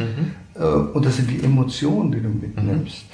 und 0.65 1.05
das 1.05 1.17
sind 1.17 1.31
die 1.31 1.45
Emotionen, 1.45 2.13
die 2.13 2.21
du 2.21 2.29
mitnimmst. 2.29 3.05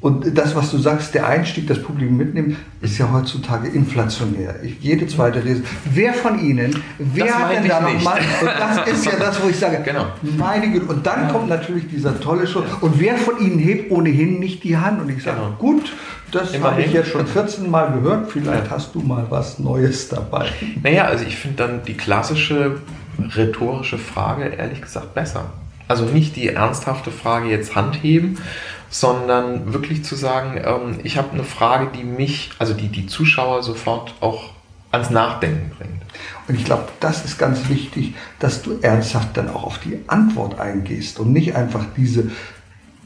Und 0.00 0.38
das, 0.38 0.56
was 0.56 0.70
du 0.70 0.78
sagst, 0.78 1.12
der 1.12 1.26
Einstieg, 1.26 1.66
das 1.66 1.82
Publikum 1.82 2.16
mitnehmen, 2.16 2.56
ist 2.80 2.96
ja 2.96 3.12
heutzutage 3.12 3.68
inflationär. 3.68 4.54
Ich, 4.62 4.80
jede 4.80 5.06
zweite 5.06 5.40
Lese. 5.40 5.62
Wer 5.92 6.14
von 6.14 6.38
Ihnen, 6.38 6.82
wer 6.98 7.38
hat 7.38 7.52
denn 7.52 7.68
da 7.68 7.82
nochmal? 7.82 8.18
Und 8.40 8.48
das 8.58 8.88
ist 8.88 9.04
ja 9.04 9.18
das, 9.18 9.42
wo 9.42 9.48
ich 9.48 9.58
sage, 9.58 9.82
genau. 9.84 10.06
meine 10.38 10.70
Güte. 10.70 10.86
Und 10.86 11.06
dann 11.06 11.24
ja. 11.24 11.28
kommt 11.28 11.50
natürlich 11.50 11.86
dieser 11.88 12.18
tolle 12.18 12.46
Show. 12.46 12.62
Und 12.80 12.98
wer 12.98 13.18
von 13.18 13.38
Ihnen 13.40 13.58
hebt 13.58 13.90
ohnehin 13.90 14.38
nicht 14.38 14.64
die 14.64 14.78
Hand? 14.78 15.02
Und 15.02 15.10
ich 15.10 15.22
sage, 15.22 15.36
genau. 15.36 15.56
gut, 15.58 15.92
das 16.32 16.58
habe 16.58 16.80
ich 16.80 16.94
jetzt 16.94 17.10
schon 17.10 17.26
14 17.26 17.70
Mal 17.70 17.92
gehört. 17.92 18.30
Vielleicht 18.30 18.66
ja. 18.66 18.70
hast 18.70 18.94
du 18.94 19.00
mal 19.00 19.26
was 19.28 19.58
Neues 19.58 20.08
dabei. 20.08 20.48
Naja, 20.82 21.04
also 21.04 21.26
ich 21.26 21.36
finde 21.36 21.56
dann 21.58 21.82
die 21.86 21.94
klassische 21.94 22.78
rhetorische 23.36 23.98
Frage 23.98 24.44
ehrlich 24.46 24.80
gesagt 24.80 25.12
besser. 25.12 25.52
Also 25.90 26.04
nicht 26.04 26.36
die 26.36 26.48
ernsthafte 26.48 27.10
Frage 27.10 27.48
jetzt 27.48 27.74
Hand 27.74 28.02
heben, 28.02 28.38
sondern 28.90 29.72
wirklich 29.72 30.04
zu 30.04 30.14
sagen, 30.14 30.60
ähm, 30.64 31.00
ich 31.02 31.18
habe 31.18 31.32
eine 31.32 31.42
Frage, 31.42 31.88
die 31.96 32.04
mich, 32.04 32.52
also 32.58 32.74
die 32.74 32.88
die 32.88 33.06
Zuschauer 33.06 33.64
sofort 33.64 34.14
auch 34.20 34.50
ans 34.92 35.10
Nachdenken 35.10 35.70
bringt. 35.76 36.02
Und 36.46 36.54
ich 36.54 36.64
glaube, 36.64 36.84
das 37.00 37.24
ist 37.24 37.38
ganz 37.38 37.68
wichtig, 37.68 38.14
dass 38.38 38.62
du 38.62 38.78
ernsthaft 38.82 39.36
dann 39.36 39.50
auch 39.50 39.64
auf 39.64 39.78
die 39.78 39.98
Antwort 40.06 40.60
eingehst 40.60 41.18
und 41.18 41.32
nicht 41.32 41.56
einfach 41.56 41.84
diese 41.96 42.30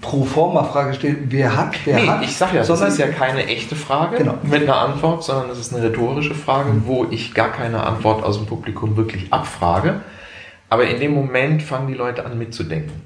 pro 0.03 0.25
forma 0.25 0.65
Frage 0.65 0.93
stellst, 0.93 1.23
wer 1.29 1.57
hat, 1.57 1.75
wer 1.87 1.97
nee, 1.97 2.07
hat. 2.07 2.23
Ich 2.23 2.37
sage 2.37 2.57
ja, 2.57 2.65
das 2.65 2.81
ist 2.83 2.99
ja 2.99 3.09
keine 3.09 3.47
echte 3.47 3.77
Frage 3.77 4.19
genau. 4.19 4.35
mit 4.43 4.63
einer 4.63 4.77
Antwort, 4.77 5.25
sondern 5.25 5.49
es 5.49 5.59
ist 5.59 5.75
eine 5.75 5.85
rhetorische 5.85 6.35
Frage, 6.35 6.71
mhm. 6.71 6.83
wo 6.85 7.07
ich 7.11 7.33
gar 7.33 7.51
keine 7.51 7.83
Antwort 7.85 8.23
aus 8.23 8.37
dem 8.37 8.47
Publikum 8.47 8.99
wirklich 8.99 9.33
abfrage. 9.33 10.03
Aber 10.75 10.89
in 10.89 10.99
dem 10.99 11.15
Moment 11.15 11.63
fangen 11.63 11.87
die 11.87 11.95
Leute 11.95 12.27
an 12.27 12.37
mitzudenken. 12.37 13.01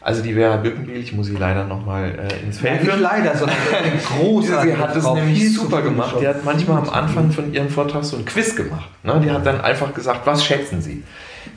Also 0.00 0.22
die 0.22 0.32
Vera 0.32 0.56
Birkenbiel, 0.56 0.96
ich 0.96 1.12
muss 1.12 1.26
sie 1.26 1.36
leider 1.36 1.66
nochmal 1.66 2.04
äh, 2.06 2.42
ins 2.42 2.60
Feld 2.60 2.80
führen. 2.80 3.00
Nicht 3.00 3.02
leider, 3.02 3.36
sondern 3.36 3.58
großartig. 4.18 4.72
sie 4.72 4.78
hat 4.78 4.96
es 4.96 5.04
nämlich 5.04 5.54
super 5.54 5.82
gemacht. 5.82 6.16
Die 6.18 6.26
hat 6.26 6.42
manchmal 6.42 6.78
am 6.78 6.88
Anfang 6.88 7.30
von 7.30 7.52
ihrem 7.52 7.68
Vortrag 7.68 8.02
so 8.02 8.16
ein 8.16 8.24
Quiz 8.24 8.56
gemacht. 8.56 8.88
Ne? 9.02 9.20
Die 9.22 9.30
hat 9.30 9.44
dann 9.44 9.60
einfach 9.60 9.92
gesagt, 9.92 10.22
was 10.24 10.42
schätzen 10.42 10.80
Sie? 10.80 11.02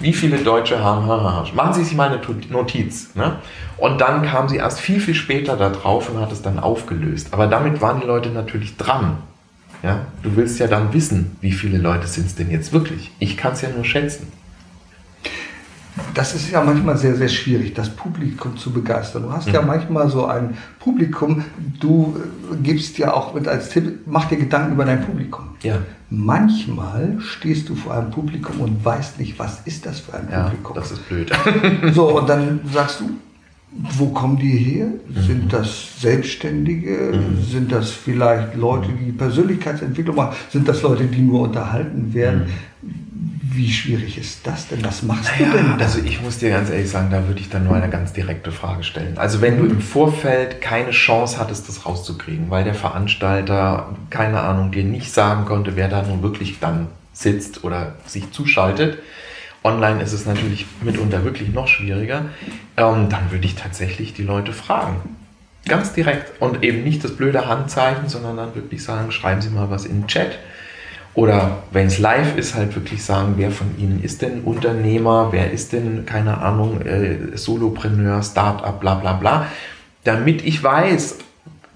Wie 0.01 0.11
viele 0.11 0.39
Deutsche 0.39 0.83
haben 0.83 1.07
Machen 1.55 1.73
Sie 1.73 1.85
sich 1.85 1.95
mal 1.95 2.09
eine 2.09 2.19
Notiz. 2.49 3.15
Ne? 3.15 3.37
Und 3.77 4.01
dann 4.01 4.23
kam 4.23 4.49
sie 4.49 4.57
erst 4.57 4.81
viel, 4.81 4.99
viel 4.99 5.15
später 5.15 5.55
da 5.55 5.69
drauf 5.69 6.09
und 6.09 6.19
hat 6.19 6.33
es 6.33 6.41
dann 6.41 6.59
aufgelöst. 6.59 7.29
Aber 7.31 7.47
damit 7.47 7.79
waren 7.79 8.01
die 8.01 8.07
Leute 8.07 8.27
natürlich 8.27 8.75
dran. 8.75 9.19
Ja? 9.83 10.01
Du 10.21 10.35
willst 10.35 10.59
ja 10.59 10.67
dann 10.67 10.91
wissen, 10.91 11.37
wie 11.39 11.53
viele 11.53 11.77
Leute 11.77 12.07
sind 12.07 12.27
es 12.27 12.35
denn 12.35 12.51
jetzt 12.51 12.73
wirklich. 12.73 13.11
Ich 13.19 13.37
kann 13.37 13.53
es 13.53 13.61
ja 13.61 13.69
nur 13.69 13.85
schätzen 13.85 14.27
das 16.13 16.36
ist 16.36 16.51
ja 16.51 16.62
manchmal 16.62 16.97
sehr, 16.97 17.15
sehr 17.15 17.29
schwierig, 17.29 17.73
das 17.73 17.89
Publikum 17.89 18.58
zu 18.58 18.71
begeistern. 18.71 19.23
Du 19.23 19.31
hast 19.31 19.47
mhm. 19.47 19.53
ja 19.53 19.62
manchmal 19.62 20.10
so 20.10 20.25
ein 20.25 20.58
Publikum, 20.79 21.43
du 21.79 22.17
gibst 22.62 22.97
ja 22.97 23.13
auch 23.13 23.34
mit 23.34 23.47
als 23.47 23.69
Tipp, 23.69 24.01
mach 24.05 24.25
dir 24.25 24.38
Gedanken 24.38 24.73
über 24.73 24.86
dein 24.86 25.05
Publikum. 25.05 25.45
Ja. 25.62 25.79
Manchmal 26.10 27.17
stehst 27.19 27.69
du 27.69 27.75
vor 27.75 27.93
einem 27.93 28.12
Publikum 28.12 28.60
und 28.60 28.84
weißt 28.84 29.19
nicht, 29.19 29.39
was 29.39 29.62
ist 29.65 29.86
das 29.86 30.01
für 30.01 30.13
ein 30.15 30.27
ja, 30.29 30.43
Publikum. 30.43 30.75
Das 30.75 30.91
ist 30.91 31.08
blöd. 31.08 31.31
so, 31.93 32.19
und 32.19 32.29
dann 32.29 32.60
sagst 32.73 32.99
du, 32.99 33.10
wo 33.97 34.08
kommen 34.08 34.38
die 34.38 34.58
her? 34.58 34.88
Mhm. 34.88 35.21
Sind 35.21 35.53
das 35.53 35.99
Selbstständige? 35.99 37.13
Mhm. 37.13 37.43
Sind 37.43 37.71
das 37.71 37.91
vielleicht 37.91 38.55
Leute, 38.55 38.89
die 38.91 39.12
Persönlichkeitsentwicklung 39.12 40.15
machen? 40.15 40.36
Sind 40.49 40.67
das 40.67 40.81
Leute, 40.81 41.05
die 41.05 41.21
nur 41.21 41.41
unterhalten 41.41 42.13
werden? 42.13 42.47
Mhm 42.81 43.04
wie 43.55 43.71
schwierig 43.71 44.17
ist 44.17 44.45
das 44.45 44.67
denn? 44.67 44.83
Was 44.83 45.03
machst 45.03 45.31
naja, 45.39 45.51
du 45.51 45.57
denn? 45.57 45.81
Also 45.81 45.99
ich 45.99 46.21
muss 46.21 46.37
dir 46.37 46.49
ganz 46.49 46.69
ehrlich 46.69 46.89
sagen, 46.89 47.09
da 47.11 47.27
würde 47.27 47.39
ich 47.39 47.49
dann 47.49 47.63
nur 47.63 47.75
eine 47.75 47.89
ganz 47.89 48.13
direkte 48.13 48.51
Frage 48.51 48.83
stellen. 48.83 49.17
Also 49.17 49.41
wenn 49.41 49.57
du 49.57 49.65
im 49.65 49.81
Vorfeld 49.81 50.61
keine 50.61 50.91
Chance 50.91 51.39
hattest, 51.39 51.67
das 51.69 51.85
rauszukriegen, 51.85 52.49
weil 52.49 52.63
der 52.63 52.75
Veranstalter, 52.75 53.95
keine 54.09 54.41
Ahnung, 54.41 54.71
dir 54.71 54.83
nicht 54.83 55.11
sagen 55.11 55.45
konnte, 55.45 55.75
wer 55.75 55.87
da 55.87 56.03
nun 56.03 56.21
wirklich 56.21 56.59
dann 56.59 56.87
sitzt 57.13 57.63
oder 57.63 57.95
sich 58.05 58.31
zuschaltet, 58.31 58.99
Online 59.65 60.03
ist 60.03 60.13
es 60.13 60.27
natürlich 60.27 60.67
mitunter 60.81 61.23
wirklich 61.23 61.51
noch 61.51 61.67
schwieriger. 61.67 62.25
Ähm, 62.77 63.09
dann 63.09 63.31
würde 63.31 63.45
ich 63.45 63.55
tatsächlich 63.55 64.13
die 64.13 64.21
Leute 64.21 64.53
fragen. 64.53 64.97
Ganz 65.67 65.91
direkt. 65.93 66.39
Und 66.39 66.63
eben 66.63 66.83
nicht 66.83 67.03
das 67.03 67.15
blöde 67.15 67.47
Handzeichen, 67.47 68.07
sondern 68.07 68.37
dann 68.37 68.53
wirklich 68.53 68.83
sagen, 68.83 69.11
schreiben 69.11 69.41
Sie 69.41 69.49
mal 69.49 69.71
was 69.71 69.85
in 69.85 70.01
den 70.01 70.07
Chat. 70.07 70.37
Oder 71.15 71.63
wenn 71.71 71.88
es 71.88 71.97
live 71.97 72.36
ist, 72.38 72.56
halt 72.56 72.75
wirklich 72.75 73.04
sagen, 73.04 73.36
wer 73.38 73.49
von 73.49 73.78
Ihnen 73.78 74.04
ist 74.04 74.21
denn 74.21 74.41
Unternehmer, 74.41 75.30
wer 75.32 75.51
ist 75.51 75.71
denn, 75.71 76.06
keine 76.06 76.39
Ahnung, 76.39 76.82
äh, 76.82 77.38
Solopreneur, 77.38 78.21
Startup, 78.21 78.78
bla 78.78 78.95
bla 78.95 79.13
bla. 79.13 79.47
Damit 80.04 80.45
ich 80.45 80.62
weiß, 80.62 81.19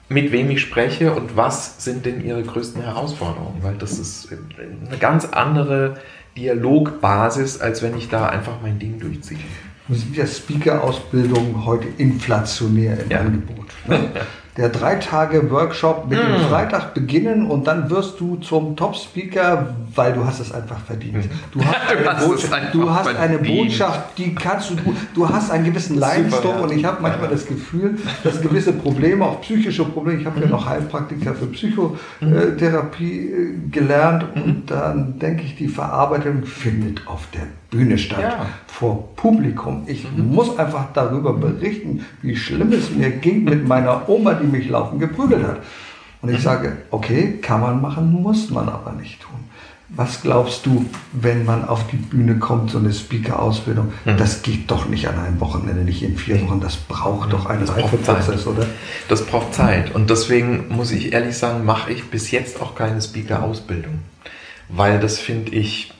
mit 0.09 0.31
wem 0.31 0.49
ich 0.49 0.59
spreche 0.59 1.13
und 1.13 1.37
was 1.37 1.83
sind 1.83 2.05
denn 2.05 2.23
Ihre 2.25 2.43
größten 2.43 2.83
Herausforderungen. 2.83 3.59
Weil 3.61 3.75
das 3.75 3.97
ist 3.97 4.27
eine 4.29 4.97
ganz 4.97 5.25
andere 5.25 5.97
Dialogbasis, 6.35 7.61
als 7.61 7.81
wenn 7.81 7.97
ich 7.97 8.09
da 8.09 8.27
einfach 8.27 8.55
mein 8.61 8.77
Ding 8.77 8.99
durchziehe. 8.99 9.39
Nun 9.87 9.97
sind 9.97 10.17
ja 10.17 10.27
Speaker-Ausbildungen 10.27 11.65
heute 11.65 11.87
inflationär 11.97 12.99
im 13.05 13.09
ja. 13.09 13.19
Angebot. 13.19 13.67
Ne? 13.87 14.09
der 14.57 14.69
drei 14.69 14.95
Tage 14.95 15.49
Workshop 15.51 16.09
mit 16.09 16.19
dem 16.19 16.31
mm. 16.31 16.49
Freitag 16.49 16.93
beginnen 16.93 17.45
und 17.45 17.67
dann 17.67 17.89
wirst 17.89 18.19
du 18.19 18.35
zum 18.37 18.75
Top-Speaker, 18.75 19.75
weil 19.95 20.13
du 20.13 20.25
hast 20.25 20.39
es 20.39 20.51
einfach 20.51 20.79
verdient. 20.79 21.25
Mm. 21.25 21.29
Du 21.51 21.63
hast, 21.63 21.89
eine, 21.89 22.05
hast, 22.05 22.27
Botschaft, 22.27 22.73
du 22.73 22.89
hast 22.89 23.15
eine, 23.15 23.37
Botschaft, 23.37 24.17
die 24.17 24.35
kannst 24.35 24.71
du. 24.71 24.75
Du 25.13 25.29
hast 25.29 25.51
einen 25.51 25.65
gewissen 25.65 25.97
Leidensdruck 25.97 26.55
ja. 26.55 26.59
und 26.61 26.71
ich 26.71 26.83
habe 26.83 27.01
manchmal 27.01 27.29
das 27.29 27.45
Gefühl, 27.45 27.97
dass 28.23 28.41
gewisse 28.41 28.73
Probleme, 28.73 29.25
auch 29.25 29.41
psychische 29.41 29.85
Probleme, 29.85 30.19
ich 30.19 30.25
habe 30.25 30.39
ja 30.39 30.45
mhm. 30.45 30.51
noch 30.51 30.65
Heilpraktiker 30.65 31.33
für 31.35 31.47
Psychotherapie 31.47 33.29
äh, 33.29 33.69
gelernt 33.69 34.35
mhm. 34.35 34.43
und 34.43 34.71
dann 34.71 35.19
denke 35.19 35.43
ich, 35.43 35.55
die 35.55 35.67
Verarbeitung 35.67 36.43
findet 36.43 37.07
auf 37.07 37.27
der 37.33 37.47
Bühne 37.69 37.97
statt, 37.97 38.21
ja. 38.21 38.45
vor 38.67 39.15
Publikum. 39.15 39.83
Ich 39.85 40.03
mhm. 40.11 40.33
muss 40.33 40.57
einfach 40.57 40.87
darüber 40.93 41.33
berichten, 41.33 42.05
wie 42.21 42.35
schlimm 42.35 42.73
es 42.73 42.89
mir 42.89 43.11
ging 43.11 43.43
mit 43.43 43.67
meiner 43.67 44.09
Oma, 44.09 44.33
die 44.33 44.47
mich 44.47 44.69
laufend 44.69 44.99
geprügelt 44.99 45.45
hat. 45.45 45.57
Und 46.21 46.29
ich 46.29 46.39
mhm. 46.39 46.43
sage, 46.43 46.77
okay, 46.89 47.39
kann 47.41 47.61
man 47.61 47.81
machen, 47.81 48.11
muss 48.11 48.49
man 48.49 48.67
aber 48.69 48.93
nicht 48.93 49.21
tun. 49.21 49.39
Was 49.89 50.21
glaubst 50.21 50.67
du, 50.67 50.85
wenn 51.13 51.45
man 51.45 51.65
auf 51.65 51.87
die 51.87 51.95
Bühne 51.95 52.37
kommt, 52.37 52.69
so 52.69 52.77
eine 52.77 52.93
Speaker-Ausbildung? 52.93 53.91
Mhm. 54.05 54.17
Das 54.17 54.43
geht 54.43 54.69
doch 54.69 54.87
nicht 54.87 55.07
an 55.07 55.17
einem 55.17 55.39
Wochenende, 55.39 55.83
nicht 55.83 56.03
in 56.03 56.15
vier 56.15 56.41
Wochen. 56.43 56.59
Das 56.59 56.75
braucht 56.75 57.33
doch 57.33 57.47
einen 57.47 57.67
Reifeprozess, 57.67 58.45
oder? 58.45 58.67
Das 59.07 59.25
braucht 59.25 59.55
Zeit. 59.55 59.95
Und 59.95 60.11
deswegen 60.11 60.65
muss 60.69 60.91
ich 60.91 61.13
ehrlich 61.13 61.37
sagen, 61.37 61.65
mache 61.65 61.91
ich 61.91 62.09
bis 62.09 62.29
jetzt 62.29 62.61
auch 62.61 62.75
keine 62.75 63.01
Speaker-Ausbildung. 63.01 63.99
Weil 64.69 64.99
das 64.99 65.17
finde 65.17 65.51
ich 65.53 65.91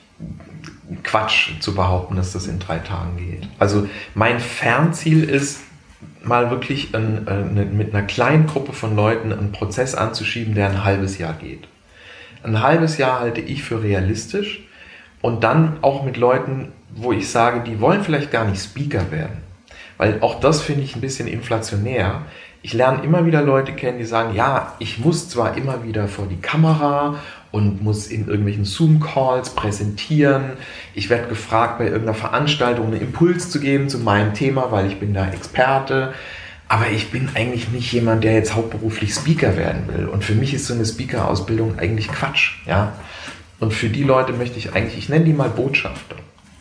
Quatsch 1.02 1.60
zu 1.60 1.74
behaupten, 1.74 2.16
dass 2.16 2.32
das 2.32 2.46
in 2.46 2.58
drei 2.58 2.78
Tagen 2.78 3.16
geht. 3.16 3.48
Also 3.58 3.88
mein 4.14 4.40
Fernziel 4.40 5.24
ist, 5.24 5.60
mal 6.22 6.50
wirklich 6.50 6.94
ein, 6.94 7.26
eine, 7.26 7.64
mit 7.64 7.94
einer 7.94 8.04
kleinen 8.04 8.46
Gruppe 8.46 8.72
von 8.72 8.96
Leuten 8.96 9.32
einen 9.32 9.52
Prozess 9.52 9.94
anzuschieben, 9.94 10.54
der 10.54 10.68
ein 10.68 10.84
halbes 10.84 11.18
Jahr 11.18 11.34
geht. 11.34 11.68
Ein 12.42 12.62
halbes 12.62 12.98
Jahr 12.98 13.20
halte 13.20 13.40
ich 13.40 13.62
für 13.62 13.82
realistisch 13.82 14.66
und 15.20 15.44
dann 15.44 15.78
auch 15.82 16.04
mit 16.04 16.16
Leuten, 16.16 16.72
wo 16.94 17.12
ich 17.12 17.30
sage, 17.30 17.60
die 17.60 17.80
wollen 17.80 18.02
vielleicht 18.02 18.30
gar 18.30 18.46
nicht 18.46 18.62
Speaker 18.62 19.10
werden. 19.10 19.42
Weil 19.98 20.18
auch 20.22 20.40
das 20.40 20.62
finde 20.62 20.82
ich 20.82 20.96
ein 20.96 21.02
bisschen 21.02 21.28
inflationär. 21.28 22.22
Ich 22.62 22.72
lerne 22.72 23.02
immer 23.02 23.26
wieder 23.26 23.42
Leute 23.42 23.72
kennen, 23.72 23.98
die 23.98 24.04
sagen, 24.04 24.34
ja, 24.34 24.74
ich 24.78 24.98
muss 24.98 25.28
zwar 25.28 25.56
immer 25.56 25.84
wieder 25.84 26.08
vor 26.08 26.26
die 26.26 26.40
Kamera 26.40 27.16
und 27.52 27.82
muss 27.82 28.06
in 28.06 28.28
irgendwelchen 28.28 28.64
Zoom-Calls 28.64 29.50
präsentieren. 29.50 30.52
Ich 30.94 31.10
werde 31.10 31.28
gefragt, 31.28 31.78
bei 31.78 31.86
irgendeiner 31.86 32.14
Veranstaltung 32.14 32.86
einen 32.86 33.00
Impuls 33.00 33.50
zu 33.50 33.60
geben 33.60 33.88
zu 33.88 33.98
meinem 33.98 34.34
Thema, 34.34 34.70
weil 34.70 34.86
ich 34.86 35.00
bin 35.00 35.14
da 35.14 35.28
Experte. 35.28 36.14
Aber 36.68 36.88
ich 36.88 37.10
bin 37.10 37.30
eigentlich 37.34 37.70
nicht 37.70 37.92
jemand, 37.92 38.22
der 38.22 38.34
jetzt 38.34 38.54
hauptberuflich 38.54 39.12
Speaker 39.12 39.56
werden 39.56 39.88
will. 39.88 40.06
Und 40.06 40.22
für 40.22 40.34
mich 40.34 40.54
ist 40.54 40.66
so 40.66 40.74
eine 40.74 40.86
Speaker-Ausbildung 40.86 41.80
eigentlich 41.80 42.06
Quatsch. 42.06 42.58
Ja? 42.66 42.92
Und 43.58 43.74
für 43.74 43.88
die 43.88 44.04
Leute 44.04 44.32
möchte 44.32 44.58
ich 44.58 44.72
eigentlich, 44.72 44.96
ich 44.96 45.08
nenne 45.08 45.24
die 45.24 45.32
mal 45.32 45.48
Botschafter. 45.48 46.16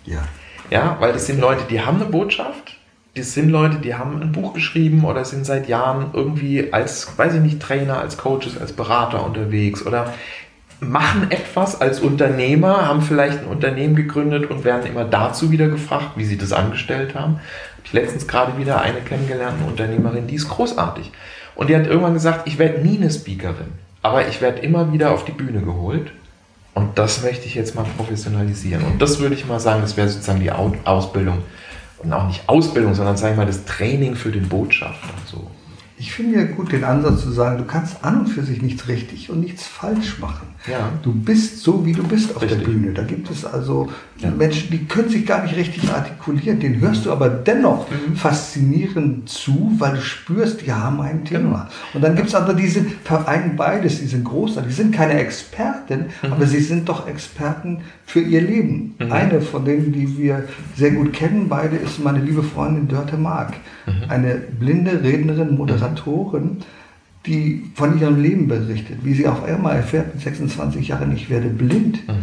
Ja. 0.06 0.24
Ja, 0.72 0.98
weil 1.00 1.14
das 1.14 1.28
sind 1.28 1.40
Leute, 1.40 1.64
die 1.70 1.82
haben 1.82 2.02
eine 2.02 2.10
Botschaft. 2.10 2.78
Das 3.16 3.34
sind 3.34 3.50
Leute, 3.50 3.78
die 3.78 3.96
haben 3.96 4.22
ein 4.22 4.32
Buch 4.32 4.54
geschrieben 4.54 5.04
oder 5.04 5.26
sind 5.26 5.46
seit 5.46 5.68
Jahren 5.68 6.12
irgendwie 6.14 6.72
als, 6.72 7.18
weiß 7.18 7.36
ich 7.36 7.42
nicht, 7.42 7.60
Trainer, 7.60 8.00
als 8.00 8.18
Coaches, 8.18 8.58
als 8.60 8.74
Berater 8.74 9.26
unterwegs 9.26 9.86
oder 9.86 10.14
machen 10.80 11.30
etwas 11.30 11.82
als 11.82 12.00
Unternehmer, 12.00 12.88
haben 12.88 13.02
vielleicht 13.02 13.40
ein 13.40 13.48
Unternehmen 13.48 13.96
gegründet 13.96 14.50
und 14.50 14.64
werden 14.64 14.86
immer 14.86 15.06
dazu 15.06 15.52
wieder 15.52 15.68
gefragt, 15.68 16.12
wie 16.16 16.26
sie 16.26 16.38
das 16.38 16.54
angestellt 16.54 17.16
haben. 17.16 17.34
Habe 17.34 17.86
ich 17.86 17.94
letztens 17.94 18.28
gerade 18.28 18.58
wieder 18.58 18.82
eine 18.82 19.02
kennengelernt, 19.02 19.58
eine 19.60 19.70
Unternehmerin, 19.70 20.28
die 20.28 20.36
ist 20.36 20.50
großartig. 20.50 21.12
Und 21.56 21.70
die 21.70 21.76
hat 21.76 21.88
irgendwann 21.88 22.14
gesagt, 22.14 22.48
ich 22.48 22.58
werde 22.58 22.80
nie 22.80 22.98
eine 22.98 23.12
Speakerin, 23.12 23.74
aber 24.02 24.28
ich 24.28 24.42
werde 24.42 24.60
immer 24.60 24.94
wieder 24.94 25.12
auf 25.12 25.26
die 25.26 25.34
Bühne 25.34 25.62
geholt. 25.62 26.12
Und 26.74 26.98
das 26.98 27.24
möchte 27.24 27.46
ich 27.46 27.56
jetzt 27.56 27.76
mal 27.76 27.86
professionalisieren. 27.98 28.84
Und 28.86 29.02
das 29.02 29.20
würde 29.20 29.36
ich 29.36 29.46
mal 29.46 29.60
sagen, 29.60 29.82
das 29.82 29.98
wäre 29.98 30.08
sozusagen 30.08 30.40
die 30.40 30.52
Ausbildung. 30.52 31.40
Und 31.98 32.14
auch 32.14 32.28
nicht 32.28 32.48
Ausbildung, 32.48 32.94
sondern 32.94 33.18
sage 33.18 33.34
ich 33.34 33.38
mal 33.38 33.46
das 33.46 33.66
Training 33.66 34.16
für 34.16 34.32
den 34.32 34.48
Botschafter. 34.48 35.10
So. 35.26 35.52
Ich 36.00 36.14
finde 36.14 36.40
ja 36.40 36.46
gut 36.46 36.72
den 36.72 36.86
Ansatz 36.86 37.24
zu 37.24 37.32
sagen, 37.32 37.58
du 37.58 37.66
kannst 37.66 38.06
an 38.06 38.22
und 38.22 38.28
für 38.28 38.44
sich 38.44 38.62
nichts 38.62 38.88
richtig 38.88 39.30
und 39.30 39.42
nichts 39.42 39.68
falsch 39.68 40.18
machen. 40.20 40.48
Ja. 40.66 40.92
Du 41.04 41.14
bist 41.14 41.62
so, 41.62 41.86
wie 41.86 41.92
du 41.92 42.04
bist 42.04 42.36
auf 42.36 42.42
richtig. 42.42 42.60
der 42.60 42.66
Bühne. 42.66 42.94
Da 42.94 43.04
gibt 43.04 43.30
es 43.30 43.44
also 43.44 43.90
ja. 44.18 44.30
Menschen, 44.32 44.72
die 44.72 44.86
können 44.86 45.10
sich 45.10 45.26
gar 45.26 45.44
nicht 45.44 45.58
richtig 45.58 45.90
artikulieren. 45.90 46.60
Den 46.60 46.80
hörst 46.80 47.06
du 47.06 47.12
aber 47.12 47.30
dennoch 47.30 47.90
mhm. 47.90 48.16
faszinierend 48.16 49.28
zu, 49.28 49.74
weil 49.78 49.96
du 49.96 50.02
spürst, 50.02 50.62
die 50.66 50.72
haben 50.72 51.02
ein 51.02 51.26
Thema. 51.26 51.40
Genau. 51.40 51.68
Und 51.94 52.02
dann 52.02 52.16
gibt 52.16 52.30
es 52.30 52.36
aber 52.36 52.54
diese, 52.54 52.82
vereinen 53.04 53.58
beides, 53.58 54.00
die 54.00 54.08
sind 54.08 54.24
großartig. 54.24 54.70
Die 54.70 54.82
sind 54.82 54.96
keine 54.96 55.14
Experten, 55.14 56.06
mhm. 56.22 56.34
aber 56.34 56.46
sie 56.46 56.62
sind 56.62 56.88
doch 56.88 57.08
Experten 57.08 57.82
für 58.06 58.22
ihr 58.22 58.42
Leben. 58.42 58.96
Mhm. 59.00 59.12
Eine 59.12 59.42
von 59.42 59.66
denen, 59.66 59.92
die 59.92 60.18
wir 60.18 60.46
sehr 60.76 60.92
gut 60.92 61.14
kennen, 61.14 61.50
beide, 61.50 61.76
ist 61.76 62.04
meine 62.04 62.20
liebe 62.20 62.44
Freundin 62.44 62.88
Dörte 62.88 63.18
Mark. 63.18 63.54
Mhm. 63.86 64.10
Eine 64.10 64.36
blinde 64.36 65.04
Rednerin, 65.04 65.56
Moderatorin, 65.56 65.89
die 67.26 67.70
von 67.76 68.00
ihrem 68.00 68.22
Leben 68.22 68.48
berichtet, 68.48 69.00
wie 69.04 69.14
sie 69.14 69.28
auf 69.28 69.44
einmal 69.44 69.76
erfährt 69.76 70.14
mit 70.16 70.24
26 70.24 70.88
Jahren, 70.88 71.14
ich 71.14 71.30
werde 71.30 71.50
blind. 71.50 72.08
Mhm. 72.08 72.14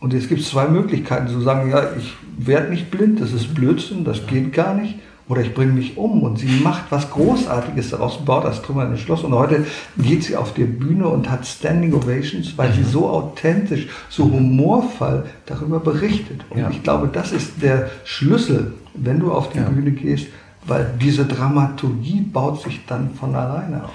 Und 0.00 0.12
jetzt 0.12 0.28
gibt 0.28 0.42
es 0.42 0.50
zwei 0.50 0.68
Möglichkeiten, 0.68 1.28
zu 1.28 1.40
sagen, 1.40 1.70
ja, 1.70 1.82
ich 1.96 2.14
werde 2.36 2.70
nicht 2.70 2.90
blind, 2.90 3.20
das 3.20 3.32
ist 3.32 3.54
Blödsinn, 3.54 4.04
das 4.04 4.26
geht 4.26 4.52
gar 4.52 4.74
nicht. 4.74 4.96
Oder 5.26 5.40
ich 5.40 5.54
bringe 5.54 5.72
mich 5.72 5.96
um 5.96 6.22
und 6.22 6.38
sie 6.38 6.60
macht 6.62 6.84
was 6.90 7.10
Großartiges 7.10 7.90
daraus, 7.90 8.22
baut 8.22 8.44
das 8.44 8.60
Trümmer 8.60 8.94
Schloss. 8.98 9.24
Und 9.24 9.32
heute 9.32 9.64
geht 9.96 10.22
sie 10.22 10.36
auf 10.36 10.52
die 10.52 10.64
Bühne 10.64 11.08
und 11.08 11.30
hat 11.30 11.46
Standing 11.46 11.94
Ovations, 11.94 12.58
weil 12.58 12.68
mhm. 12.68 12.74
sie 12.74 12.82
so 12.84 13.08
authentisch, 13.08 13.88
so 14.10 14.24
humorvoll 14.24 15.24
darüber 15.46 15.80
berichtet. 15.80 16.44
Und 16.50 16.58
ja. 16.58 16.68
ich 16.70 16.82
glaube, 16.82 17.08
das 17.10 17.32
ist 17.32 17.62
der 17.62 17.90
Schlüssel, 18.04 18.74
wenn 18.92 19.20
du 19.20 19.32
auf 19.32 19.48
die 19.50 19.58
ja. 19.58 19.64
Bühne 19.64 19.92
gehst, 19.92 20.26
weil 20.66 20.94
diese 21.00 21.26
Dramaturgie 21.26 22.22
baut 22.22 22.62
sich 22.62 22.86
dann 22.86 23.14
von 23.14 23.34
alleine 23.34 23.84
auf. 23.84 23.90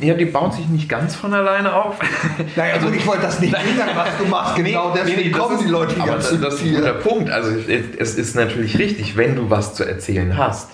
Ja, 0.00 0.14
die 0.14 0.24
baut 0.24 0.54
sich 0.54 0.66
nicht 0.68 0.88
ganz 0.88 1.14
von 1.14 1.32
alleine 1.32 1.72
auf. 1.72 1.96
Naja, 2.56 2.74
also 2.74 2.90
ich 2.90 3.06
wollte 3.06 3.22
das 3.22 3.40
nicht 3.40 3.54
ändern, 3.54 3.90
was 3.94 4.08
du 4.18 4.24
machst. 4.24 4.56
Genau 4.56 4.92
nee, 4.92 5.00
deswegen 5.04 5.30
nee, 5.30 5.30
kommen 5.30 5.56
ist, 5.56 5.64
die 5.64 5.68
Leute 5.68 6.00
aber 6.00 6.16
das, 6.16 6.40
das 6.40 6.54
ist 6.54 6.62
ein 6.62 6.74
guter 6.74 6.94
Punkt. 6.94 7.30
Also 7.30 7.50
es 7.50 8.14
ist 8.14 8.34
natürlich 8.34 8.78
richtig, 8.78 9.16
wenn 9.16 9.36
du 9.36 9.50
was 9.50 9.74
zu 9.74 9.84
erzählen 9.84 10.36
hast, 10.36 10.70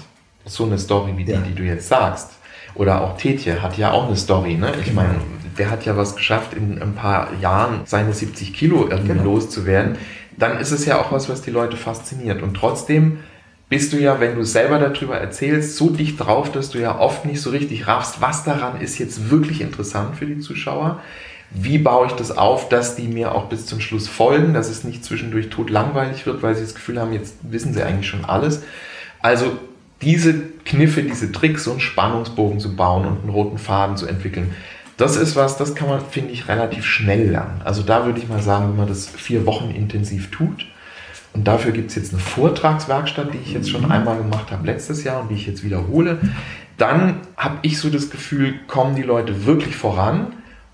so 0.46 0.64
eine 0.64 0.78
Story 0.78 1.12
wie 1.16 1.24
die, 1.24 1.32
ja. 1.32 1.40
die 1.40 1.54
du 1.54 1.62
jetzt 1.62 1.88
sagst, 1.88 2.30
oder 2.74 3.02
auch 3.02 3.16
Tetje 3.16 3.62
hat 3.62 3.76
ja 3.76 3.92
auch 3.92 4.06
eine 4.06 4.16
Story. 4.16 4.54
Ne? 4.54 4.72
Ich 4.80 4.86
genau. 4.86 5.02
meine, 5.02 5.14
der 5.58 5.70
hat 5.70 5.84
ja 5.84 5.96
was 5.96 6.16
geschafft, 6.16 6.54
in 6.54 6.80
ein 6.80 6.94
paar 6.94 7.28
Jahren 7.40 7.80
seine 7.84 8.12
70 8.12 8.54
Kilo 8.54 8.88
irgendwie 8.88 9.12
genau. 9.14 9.24
loszuwerden. 9.24 9.96
Dann 10.36 10.58
ist 10.58 10.72
es 10.72 10.84
ja 10.84 11.00
auch 11.00 11.12
was, 11.12 11.28
was 11.28 11.42
die 11.42 11.50
Leute 11.50 11.76
fasziniert. 11.76 12.42
Und 12.42 12.54
trotzdem 12.54 13.18
bist 13.74 13.92
du 13.92 13.96
ja, 13.96 14.20
wenn 14.20 14.36
du 14.36 14.44
selber 14.44 14.78
darüber 14.78 15.18
erzählst, 15.18 15.76
so 15.76 15.90
dicht 15.90 16.20
drauf, 16.20 16.52
dass 16.52 16.70
du 16.70 16.78
ja 16.78 16.96
oft 16.96 17.24
nicht 17.24 17.40
so 17.40 17.50
richtig 17.50 17.88
raffst, 17.88 18.20
was 18.20 18.44
daran 18.44 18.80
ist 18.80 18.98
jetzt 18.98 19.30
wirklich 19.30 19.60
interessant 19.60 20.14
für 20.14 20.26
die 20.26 20.38
Zuschauer. 20.38 21.00
Wie 21.50 21.78
baue 21.78 22.06
ich 22.06 22.12
das 22.12 22.30
auf, 22.30 22.68
dass 22.68 22.94
die 22.94 23.08
mir 23.08 23.34
auch 23.34 23.46
bis 23.46 23.66
zum 23.66 23.80
Schluss 23.80 24.06
folgen, 24.06 24.54
dass 24.54 24.68
es 24.68 24.84
nicht 24.84 25.04
zwischendurch 25.04 25.50
tot 25.50 25.70
langweilig 25.70 26.24
wird, 26.24 26.40
weil 26.40 26.54
sie 26.54 26.62
das 26.62 26.76
Gefühl 26.76 27.00
haben, 27.00 27.12
jetzt 27.12 27.34
wissen 27.42 27.74
sie 27.74 27.82
eigentlich 27.82 28.06
schon 28.06 28.24
alles. 28.24 28.62
Also 29.18 29.58
diese 30.02 30.34
Kniffe, 30.64 31.02
diese 31.02 31.32
Tricks, 31.32 31.64
so 31.64 31.72
einen 31.72 31.80
Spannungsbogen 31.80 32.60
zu 32.60 32.76
bauen 32.76 33.04
und 33.04 33.22
einen 33.22 33.30
roten 33.30 33.58
Faden 33.58 33.96
zu 33.96 34.06
entwickeln, 34.06 34.54
das 34.98 35.16
ist 35.16 35.34
was, 35.34 35.56
das 35.56 35.74
kann 35.74 35.88
man, 35.88 36.00
finde 36.00 36.30
ich, 36.30 36.46
relativ 36.46 36.84
schnell 36.84 37.28
lernen. 37.28 37.60
Also 37.64 37.82
da 37.82 38.06
würde 38.06 38.20
ich 38.20 38.28
mal 38.28 38.40
sagen, 38.40 38.68
wenn 38.68 38.76
man 38.76 38.86
das 38.86 39.08
vier 39.08 39.46
Wochen 39.46 39.72
intensiv 39.74 40.30
tut, 40.30 40.64
und 41.34 41.44
dafür 41.44 41.72
gibt 41.72 41.90
es 41.90 41.96
jetzt 41.96 42.12
eine 42.12 42.22
Vortragswerkstatt, 42.22 43.34
die 43.34 43.38
ich 43.38 43.52
jetzt 43.52 43.68
schon 43.68 43.82
mhm. 43.82 43.92
einmal 43.92 44.16
gemacht 44.16 44.52
habe 44.52 44.66
letztes 44.66 45.04
Jahr 45.04 45.20
und 45.20 45.30
die 45.30 45.34
ich 45.34 45.46
jetzt 45.46 45.64
wiederhole. 45.64 46.18
Dann 46.78 47.20
habe 47.36 47.58
ich 47.62 47.78
so 47.78 47.90
das 47.90 48.10
Gefühl, 48.10 48.54
kommen 48.66 48.94
die 48.94 49.02
Leute 49.02 49.44
wirklich 49.44 49.76
voran 49.76 50.28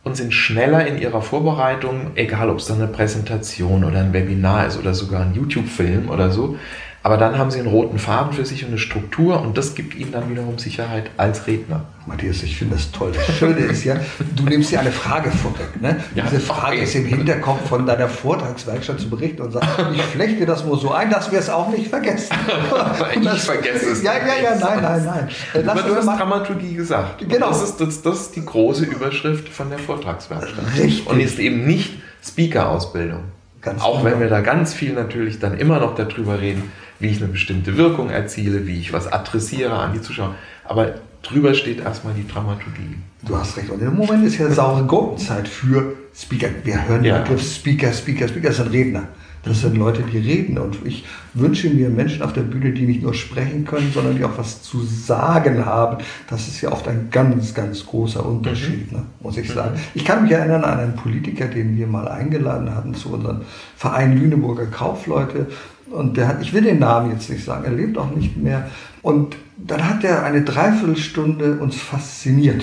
und 0.05 0.17
sind 0.17 0.33
schneller 0.33 0.87
in 0.87 0.99
ihrer 0.99 1.23
Vorbereitung, 1.23 2.13
egal 2.15 2.51
ob 2.51 2.59
es 2.59 2.67
dann 2.67 2.79
eine 2.79 2.89
Präsentation 2.89 3.85
oder 3.85 4.01
ein 4.01 4.13
Webinar 4.13 4.67
ist 4.67 4.79
oder 4.79 4.95
sogar 4.95 5.23
ein 5.23 5.35
YouTube-Film 5.35 6.09
oder 6.09 6.31
so, 6.31 6.57
aber 7.03 7.17
dann 7.17 7.39
haben 7.39 7.51
sie 7.51 7.59
einen 7.59 7.69
roten 7.69 7.99
Faden 7.99 8.35
für 8.35 8.45
sich 8.45 8.63
und 8.63 8.71
eine 8.71 8.79
Struktur 8.79 9.41
und 9.41 9.57
das 9.57 9.75
gibt 9.75 9.95
ihnen 9.95 10.13
dann 10.13 10.29
wiederum 10.29 10.59
Sicherheit 10.59 11.11
als 11.17 11.47
Redner. 11.47 11.85
Matthias, 12.07 12.43
ich 12.43 12.59
finde 12.59 12.77
das 12.77 12.91
toll. 12.91 13.13
Das 13.15 13.37
Schöne 13.37 13.61
ist 13.61 13.85
ja, 13.85 13.97
du 14.37 14.45
nimmst 14.45 14.71
ja 14.71 14.81
eine 14.81 14.93
Frage 14.93 15.31
vorweg. 15.31 15.81
Ne? 15.81 15.97
Ja, 16.15 16.25
Diese 16.25 16.41
Frage 16.41 16.81
ist 16.81 16.95
im 16.95 17.07
Hinterkopf 17.07 17.69
von 17.69 17.87
deiner 17.87 18.09
Vortragswerkstatt 18.09 19.01
zu 19.01 19.09
berichten 19.09 19.41
und 19.41 19.53
sagst, 19.53 19.69
ich 19.95 20.03
flechte 20.03 20.45
das 20.45 20.65
nur 20.65 20.77
so 20.79 20.93
ein, 20.93 21.11
dass 21.11 21.33
wir 21.33 21.39
es 21.39 21.49
auch 21.49 21.71
nicht 21.71 21.89
vergessen. 21.89 22.37
ich 23.15 23.25
das, 23.25 23.45
vergesse 23.45 23.93
es. 23.93 24.03
Ja, 24.03 24.13
ja, 24.15 24.43
ja, 24.43 24.59
nein, 24.59 24.83
nein, 24.83 25.05
nein. 25.05 25.29
Lass 25.55 25.69
Aber 25.69 25.89
du 25.89 25.97
hast 25.97 26.05
mal, 26.05 26.19
Dramaturgie 26.19 26.75
gesagt. 26.75 27.27
Genau. 27.27 27.49
Das 27.49 27.63
ist, 27.63 27.81
das, 27.81 28.03
das 28.03 28.21
ist 28.21 28.37
die 28.37 28.45
große 28.45 28.85
Überschrift 28.85 29.49
von 29.49 29.71
der 29.71 29.79
Vortragswerkstatt. 29.79 30.65
Richtig. 30.77 31.07
Und 31.07 31.21
ist 31.21 31.39
eben 31.39 31.67
nicht 31.67 31.95
Speaker-Ausbildung. 32.23 33.25
Ganz 33.63 33.83
auch 33.83 33.99
genau. 33.99 34.13
wenn 34.13 34.21
wir 34.21 34.29
da 34.29 34.41
ganz 34.41 34.73
viel 34.75 34.93
natürlich 34.93 35.39
dann 35.39 35.59
immer 35.59 35.81
noch 35.81 35.95
darüber 35.95 36.41
reden, 36.41 36.73
wie 37.01 37.09
ich 37.09 37.19
eine 37.19 37.33
bestimmte 37.33 37.77
Wirkung 37.77 38.11
erziele, 38.11 38.67
wie 38.67 38.79
ich 38.79 38.93
was 38.93 39.11
adressiere 39.11 39.73
an 39.73 39.93
die 39.95 40.01
Zuschauer. 40.01 40.35
Aber 40.65 40.95
drüber 41.23 41.55
steht 41.55 41.81
erstmal 41.81 42.15
die 42.15 42.29
Dramaturgie. 42.29 42.97
Du 43.27 43.37
hast 43.37 43.57
recht. 43.57 43.71
Und 43.71 43.83
im 43.83 43.97
Moment 43.97 44.25
ist 44.25 44.39
ja 44.39 44.51
saure 44.51 44.85
Gurkenzeit 44.85 45.49
für 45.49 45.95
Speaker. 46.15 46.49
Wir 46.65 46.89
hören 46.89 47.05
ja. 47.05 47.19
den 47.19 47.25
Begriff 47.25 47.43
Speaker, 47.43 47.93
Speaker, 47.93 48.29
Speaker, 48.29 48.49
das 48.49 48.59
sind 48.59 48.73
Redner. 48.73 49.09
Das 49.43 49.63
sind 49.63 49.77
Leute, 49.77 50.03
die 50.03 50.19
reden. 50.19 50.59
Und 50.59 50.79
ich 50.85 51.05
wünsche 51.33 51.71
mir 51.71 51.89
Menschen 51.89 52.23
auf 52.23 52.33
der 52.33 52.43
Bühne, 52.43 52.73
die 52.73 52.87
nicht 52.87 53.03
nur 53.03 53.15
sprechen 53.15 53.65
können, 53.65 53.91
sondern 53.93 54.17
die 54.17 54.25
auch 54.25 54.37
was 54.37 54.63
zu 54.63 54.83
sagen 54.83 55.65
haben. 55.65 55.99
Das 56.29 56.47
ist 56.49 56.61
ja 56.61 56.71
oft 56.73 56.87
ein 56.89 57.09
ganz, 57.11 57.55
ganz 57.55 57.87
großer 57.87 58.25
Unterschied, 58.25 58.93
mhm. 58.93 58.99
ne, 58.99 59.05
muss 59.21 59.39
ich 59.39 59.51
sagen. 59.51 59.75
Mhm. 59.75 59.81
Ich 59.95 60.05
kann 60.05 60.25
mich 60.25 60.33
erinnern 60.33 60.65
an 60.65 60.79
einen 60.79 60.95
Politiker, 60.95 61.47
den 61.47 61.77
wir 61.77 61.87
mal 61.87 62.09
eingeladen 62.09 62.75
hatten 62.75 62.95
zu 62.95 63.13
unserem 63.15 63.43
Verein 63.77 64.19
Lüneburger 64.19 64.67
Kaufleute. 64.67 65.47
Und 65.91 66.17
der 66.17 66.29
hat, 66.29 66.43
ich 66.43 66.53
will 66.53 66.63
den 66.63 66.79
Namen 66.79 67.11
jetzt 67.11 67.31
nicht 67.31 67.45
sagen, 67.45 67.65
er 67.65 67.73
lebt 67.73 67.97
auch 67.99 68.11
nicht 68.15 68.37
mehr. 68.37 68.71
Und 69.03 69.37
dann 69.57 69.89
hat 69.89 70.05
er 70.05 70.23
eine 70.23 70.43
Dreiviertelstunde 70.43 71.59
uns 71.59 71.77
fasziniert, 71.77 72.63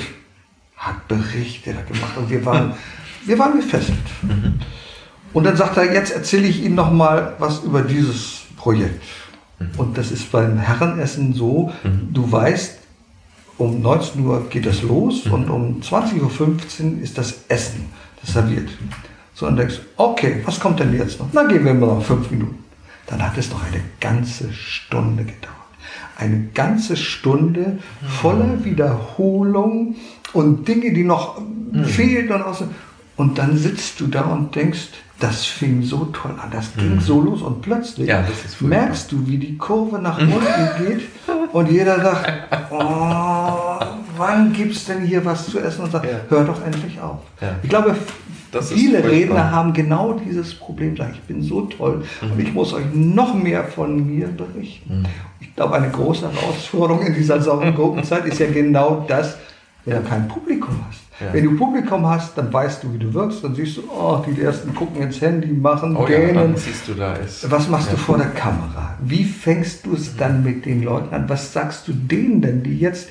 hat 0.77 1.07
Berichte 1.07 1.71
gemacht 1.71 2.17
und 2.17 2.29
wir 2.29 2.45
waren, 2.45 2.73
wir 3.25 3.37
waren 3.39 3.57
gefesselt. 3.57 3.97
Mhm. 4.21 4.59
Und 5.33 5.43
dann 5.43 5.57
sagt 5.57 5.77
er, 5.77 5.93
jetzt 5.93 6.11
erzähle 6.11 6.47
ich 6.47 6.63
Ihnen 6.63 6.75
noch 6.75 6.91
mal 6.91 7.35
was 7.39 7.63
über 7.63 7.81
dieses 7.81 8.43
Projekt. 8.55 9.01
Mhm. 9.59 9.69
Und 9.77 9.97
das 9.97 10.11
ist 10.11 10.31
beim 10.31 10.57
Herrenessen 10.57 11.33
so, 11.33 11.71
mhm. 11.83 12.09
du 12.13 12.31
weißt, 12.31 12.79
um 13.57 13.81
19 13.81 14.25
Uhr 14.25 14.47
geht 14.49 14.65
das 14.65 14.81
los 14.83 15.25
mhm. 15.25 15.33
und 15.33 15.49
um 15.49 15.81
20.15 15.81 16.19
Uhr 16.97 17.01
ist 17.01 17.17
das 17.17 17.45
Essen, 17.47 17.87
das 18.21 18.33
serviert. 18.33 18.69
So, 19.33 19.45
und 19.47 19.57
denkst, 19.57 19.79
okay, 19.97 20.41
was 20.45 20.59
kommt 20.59 20.79
denn 20.79 20.97
jetzt 20.97 21.19
noch? 21.19 21.27
Na, 21.31 21.43
gehen 21.43 21.63
wir 21.63 21.73
mal 21.73 21.87
noch 21.87 22.03
fünf 22.03 22.31
Minuten. 22.31 22.63
Dann 23.07 23.21
hat 23.23 23.37
es 23.37 23.49
noch 23.51 23.63
eine 23.63 23.81
ganze 23.99 24.51
Stunde 24.51 25.23
gedauert. 25.23 25.53
Eine 26.17 26.49
ganze 26.53 26.97
Stunde 26.97 27.77
voller 28.21 28.63
Wiederholung 28.65 29.95
und 30.33 30.67
Dinge, 30.67 30.91
die 30.91 31.03
noch 31.03 31.39
mhm. 31.39 31.85
fehlen. 31.85 32.31
Und, 32.31 32.43
und 33.15 33.37
dann 33.37 33.57
sitzt 33.57 33.99
du 33.99 34.07
da 34.07 34.21
und 34.21 34.55
denkst, 34.55 34.89
das 35.19 35.45
fing 35.45 35.81
so 35.81 36.05
toll 36.05 36.31
an, 36.41 36.51
das 36.51 36.75
ging 36.75 36.95
mhm. 36.95 36.99
so 36.99 37.19
los 37.19 37.41
und 37.41 37.61
plötzlich 37.61 38.07
ja, 38.07 38.23
merkst 38.59 39.11
du, 39.11 39.27
wie 39.27 39.37
die 39.37 39.57
Kurve 39.57 39.99
nach 39.99 40.19
unten 40.19 40.85
geht 40.85 41.01
und 41.53 41.71
jeder 41.71 41.99
sagt, 42.01 42.31
oh, 42.71 43.79
wann 44.17 44.53
gibt 44.53 44.75
es 44.75 44.85
denn 44.85 45.01
hier 45.01 45.25
was 45.25 45.49
zu 45.49 45.59
essen 45.59 45.85
und 45.85 45.91
sagt, 45.91 46.05
ja. 46.05 46.19
hör 46.29 46.43
doch 46.43 46.63
endlich 46.63 46.99
auf. 46.99 47.19
Ja. 47.41 47.55
Ich 47.63 47.69
glaube, 47.69 47.95
das 48.51 48.71
Viele 48.71 49.03
Redner 49.03 49.51
haben 49.51 49.73
genau 49.73 50.13
dieses 50.13 50.55
Problem. 50.55 50.95
Ich 51.11 51.21
bin 51.21 51.41
so 51.41 51.61
toll 51.61 52.03
mhm. 52.21 52.31
und 52.31 52.39
ich 52.39 52.53
muss 52.53 52.73
euch 52.73 52.85
noch 52.93 53.33
mehr 53.33 53.63
von 53.65 54.07
mir 54.07 54.27
berichten. 54.27 55.01
Mhm. 55.01 55.05
Ich 55.39 55.55
glaube, 55.55 55.75
eine 55.75 55.89
große 55.89 56.31
Herausforderung 56.31 57.05
in 57.05 57.13
dieser 57.13 57.41
sauren 57.41 57.75
Gruppenzeit 57.75 58.25
ist 58.25 58.39
ja 58.39 58.49
genau 58.49 59.05
das, 59.07 59.37
wenn 59.85 60.01
du 60.01 60.09
kein 60.09 60.27
Publikum 60.27 60.79
hast. 60.87 61.01
Ja. 61.19 61.33
Wenn 61.33 61.45
du 61.45 61.57
Publikum 61.57 62.05
hast, 62.05 62.37
dann 62.37 62.53
weißt 62.53 62.83
du, 62.83 62.93
wie 62.93 62.99
du 62.99 63.13
wirkst. 63.13 63.43
Dann 63.43 63.55
siehst 63.55 63.77
du, 63.77 63.83
oh, 63.89 64.23
die 64.25 64.39
ersten 64.41 64.73
gucken 64.75 65.01
ins 65.01 65.19
Handy, 65.19 65.47
machen, 65.47 65.95
oh, 65.97 66.05
gähnen. 66.05 66.35
Ja, 66.35 66.41
dann 66.43 66.55
siehst 66.55 66.87
du 66.87 66.93
da 66.93 67.13
ist. 67.13 67.49
Was 67.49 67.67
machst 67.67 67.87
ja. 67.87 67.93
du 67.93 67.97
vor 67.97 68.17
der 68.17 68.27
Kamera? 68.27 68.95
Wie 69.01 69.23
fängst 69.23 69.85
du 69.85 69.95
es 69.95 70.15
dann 70.15 70.43
mit 70.43 70.65
den 70.65 70.83
Leuten 70.83 71.13
an? 71.13 71.27
Was 71.27 71.53
sagst 71.53 71.87
du 71.87 71.93
denen 71.93 72.41
denn, 72.41 72.61
die 72.61 72.77
jetzt 72.77 73.09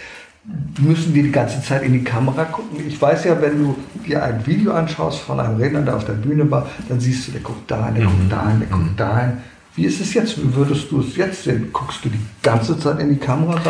müssen 0.79 1.15
wir 1.15 1.23
die 1.23 1.33
ganze 1.33 1.61
Zeit 1.63 1.83
in 1.83 1.93
die 1.93 2.05
Kamera 2.05 2.45
gucken. 2.45 2.79
Ich 2.87 3.01
weiß 3.01 3.25
ja, 3.25 3.41
wenn 3.41 3.59
du 3.59 3.77
dir 4.07 4.23
ein 4.23 4.47
Video 4.47 4.73
anschaust 4.73 5.21
von 5.21 5.41
einem 5.41 5.57
Redner, 5.57 5.83
der 5.83 5.97
auf 5.97 6.05
der 6.05 6.13
Bühne 6.13 6.49
war, 6.51 6.67
dann 6.89 7.01
siehst 7.01 7.27
du, 7.27 7.33
der 7.33 7.41
guckt 7.41 7.71
dahin, 7.71 7.95
der 7.95 8.05
mhm. 8.05 8.11
guckt 8.11 8.33
dahin, 8.33 8.61
der 8.61 8.69
guckt 8.69 9.01
dahin. 9.01 9.33
Wie 9.77 9.85
ist 9.85 10.01
es 10.01 10.15
jetzt? 10.15 10.39
Wie 10.39 10.55
würdest 10.55 10.91
du 10.91 11.01
es 11.01 11.17
jetzt 11.17 11.45
sehen? 11.45 11.69
Guckst 11.71 12.03
du 12.03 12.09
die 12.09 12.19
ganze 12.43 12.79
Zeit 12.79 12.99
in 12.99 13.11
die 13.11 13.21
Kamera? 13.21 13.61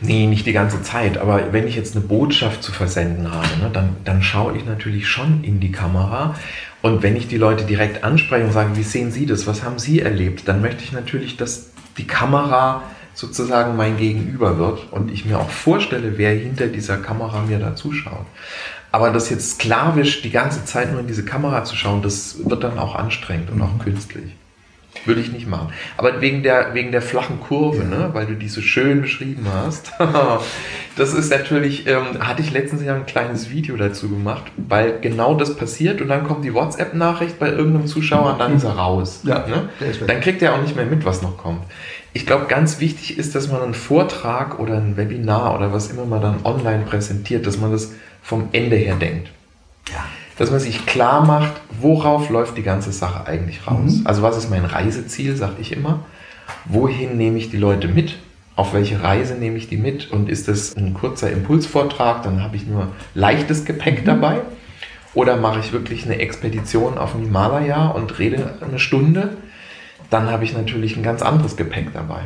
Nee, 0.00 0.26
nicht 0.26 0.44
die 0.44 0.52
ganze 0.52 0.82
Zeit. 0.82 1.18
Aber 1.18 1.52
wenn 1.52 1.68
ich 1.68 1.76
jetzt 1.76 1.94
eine 1.94 2.04
Botschaft 2.04 2.64
zu 2.64 2.72
versenden 2.72 3.30
habe, 3.30 3.46
ne, 3.60 3.70
dann, 3.72 3.90
dann 4.04 4.22
schaue 4.22 4.56
ich 4.56 4.66
natürlich 4.66 5.06
schon 5.06 5.44
in 5.44 5.60
die 5.60 5.70
Kamera. 5.70 6.34
Und 6.82 7.04
wenn 7.04 7.14
ich 7.14 7.28
die 7.28 7.36
Leute 7.36 7.64
direkt 7.64 8.02
anspreche 8.02 8.44
und 8.44 8.52
sage, 8.52 8.76
wie 8.76 8.82
sehen 8.82 9.12
Sie 9.12 9.24
das? 9.24 9.46
Was 9.46 9.62
haben 9.62 9.78
Sie 9.78 10.00
erlebt? 10.00 10.48
Dann 10.48 10.62
möchte 10.62 10.82
ich 10.82 10.90
natürlich, 10.90 11.36
dass 11.36 11.70
die 11.96 12.08
Kamera 12.08 12.82
sozusagen 13.14 13.76
mein 13.76 13.96
Gegenüber 13.96 14.58
wird 14.58 14.92
und 14.92 15.12
ich 15.12 15.24
mir 15.24 15.38
auch 15.38 15.50
vorstelle, 15.50 16.18
wer 16.18 16.32
hinter 16.32 16.66
dieser 16.66 16.96
Kamera 16.96 17.42
mir 17.42 17.60
da 17.60 17.76
zuschaut. 17.76 18.26
Aber 18.90 19.10
das 19.10 19.30
jetzt 19.30 19.60
sklavisch 19.60 20.22
die 20.22 20.30
ganze 20.30 20.64
Zeit 20.64 20.90
nur 20.90 21.00
in 21.00 21.06
diese 21.06 21.24
Kamera 21.24 21.62
zu 21.62 21.76
schauen, 21.76 22.02
das 22.02 22.36
wird 22.44 22.64
dann 22.64 22.80
auch 22.80 22.96
anstrengend 22.96 23.50
und 23.50 23.62
auch 23.62 23.78
künstlich. 23.78 24.34
Würde 25.04 25.20
ich 25.20 25.32
nicht 25.32 25.48
machen. 25.48 25.72
Aber 25.96 26.20
wegen 26.20 26.42
der, 26.42 26.74
wegen 26.74 26.92
der 26.92 27.02
flachen 27.02 27.40
Kurve, 27.40 27.84
ne, 27.84 28.10
weil 28.12 28.26
du 28.26 28.34
die 28.34 28.48
so 28.48 28.60
schön 28.60 29.02
beschrieben 29.02 29.46
hast, 29.52 29.92
das 30.96 31.12
ist 31.12 31.30
natürlich, 31.30 31.86
ähm, 31.86 32.20
hatte 32.20 32.42
ich 32.42 32.52
letztens 32.52 32.82
ja 32.82 32.94
ein 32.94 33.06
kleines 33.06 33.50
Video 33.50 33.76
dazu 33.76 34.08
gemacht, 34.08 34.44
weil 34.56 35.00
genau 35.00 35.34
das 35.34 35.56
passiert 35.56 36.00
und 36.00 36.08
dann 36.08 36.24
kommt 36.24 36.44
die 36.44 36.54
WhatsApp-Nachricht 36.54 37.38
bei 37.38 37.50
irgendeinem 37.50 37.86
Zuschauer 37.86 38.34
und 38.34 38.38
dann 38.40 38.56
ist 38.56 38.64
er 38.64 38.76
raus. 38.76 39.22
Ja, 39.24 39.46
ne? 39.46 39.68
Dann 40.06 40.20
kriegt 40.20 40.40
er 40.42 40.54
auch 40.54 40.62
nicht 40.62 40.76
mehr 40.76 40.86
mit, 40.86 41.04
was 41.04 41.22
noch 41.22 41.36
kommt. 41.36 41.62
Ich 42.14 42.26
glaube, 42.26 42.46
ganz 42.46 42.78
wichtig 42.78 43.18
ist, 43.18 43.34
dass 43.34 43.50
man 43.50 43.62
einen 43.62 43.74
Vortrag 43.74 44.58
oder 44.58 44.76
ein 44.76 44.96
Webinar 44.96 45.56
oder 45.56 45.72
was 45.72 45.90
immer 45.90 46.04
man 46.04 46.20
dann 46.20 46.44
online 46.44 46.84
präsentiert, 46.84 47.46
dass 47.46 47.58
man 47.58 47.72
das 47.72 47.92
vom 48.22 48.50
Ende 48.52 48.76
her 48.76 48.96
denkt. 48.96 49.30
Ja. 49.90 50.04
Dass 50.42 50.50
man 50.50 50.60
sich 50.60 50.86
klar 50.86 51.24
macht, 51.24 51.52
worauf 51.80 52.28
läuft 52.28 52.56
die 52.58 52.62
ganze 52.62 52.92
Sache 52.92 53.26
eigentlich 53.26 53.66
raus. 53.66 54.00
Mhm. 54.00 54.06
Also 54.06 54.22
was 54.22 54.36
ist 54.36 54.50
mein 54.50 54.64
Reiseziel, 54.64 55.36
sage 55.36 55.56
ich 55.60 55.72
immer. 55.72 56.00
Wohin 56.64 57.16
nehme 57.16 57.38
ich 57.38 57.50
die 57.50 57.56
Leute 57.56 57.88
mit? 57.88 58.18
Auf 58.56 58.74
welche 58.74 59.02
Reise 59.02 59.34
nehme 59.34 59.56
ich 59.56 59.68
die 59.68 59.76
mit? 59.76 60.10
Und 60.10 60.28
ist 60.28 60.48
das 60.48 60.76
ein 60.76 60.94
kurzer 60.94 61.30
Impulsvortrag, 61.30 62.22
dann 62.22 62.42
habe 62.42 62.56
ich 62.56 62.66
nur 62.66 62.88
leichtes 63.14 63.64
Gepäck 63.64 64.02
mhm. 64.02 64.06
dabei. 64.06 64.40
Oder 65.14 65.36
mache 65.36 65.60
ich 65.60 65.72
wirklich 65.72 66.04
eine 66.04 66.18
Expedition 66.18 66.98
auf 66.98 67.12
den 67.12 67.22
Himalaya 67.22 67.88
und 67.88 68.18
rede 68.18 68.54
eine 68.60 68.78
Stunde? 68.78 69.36
dann 70.12 70.30
habe 70.30 70.44
ich 70.44 70.52
natürlich 70.52 70.96
ein 70.96 71.02
ganz 71.02 71.22
anderes 71.22 71.56
Gepäck 71.56 71.92
dabei. 71.94 72.20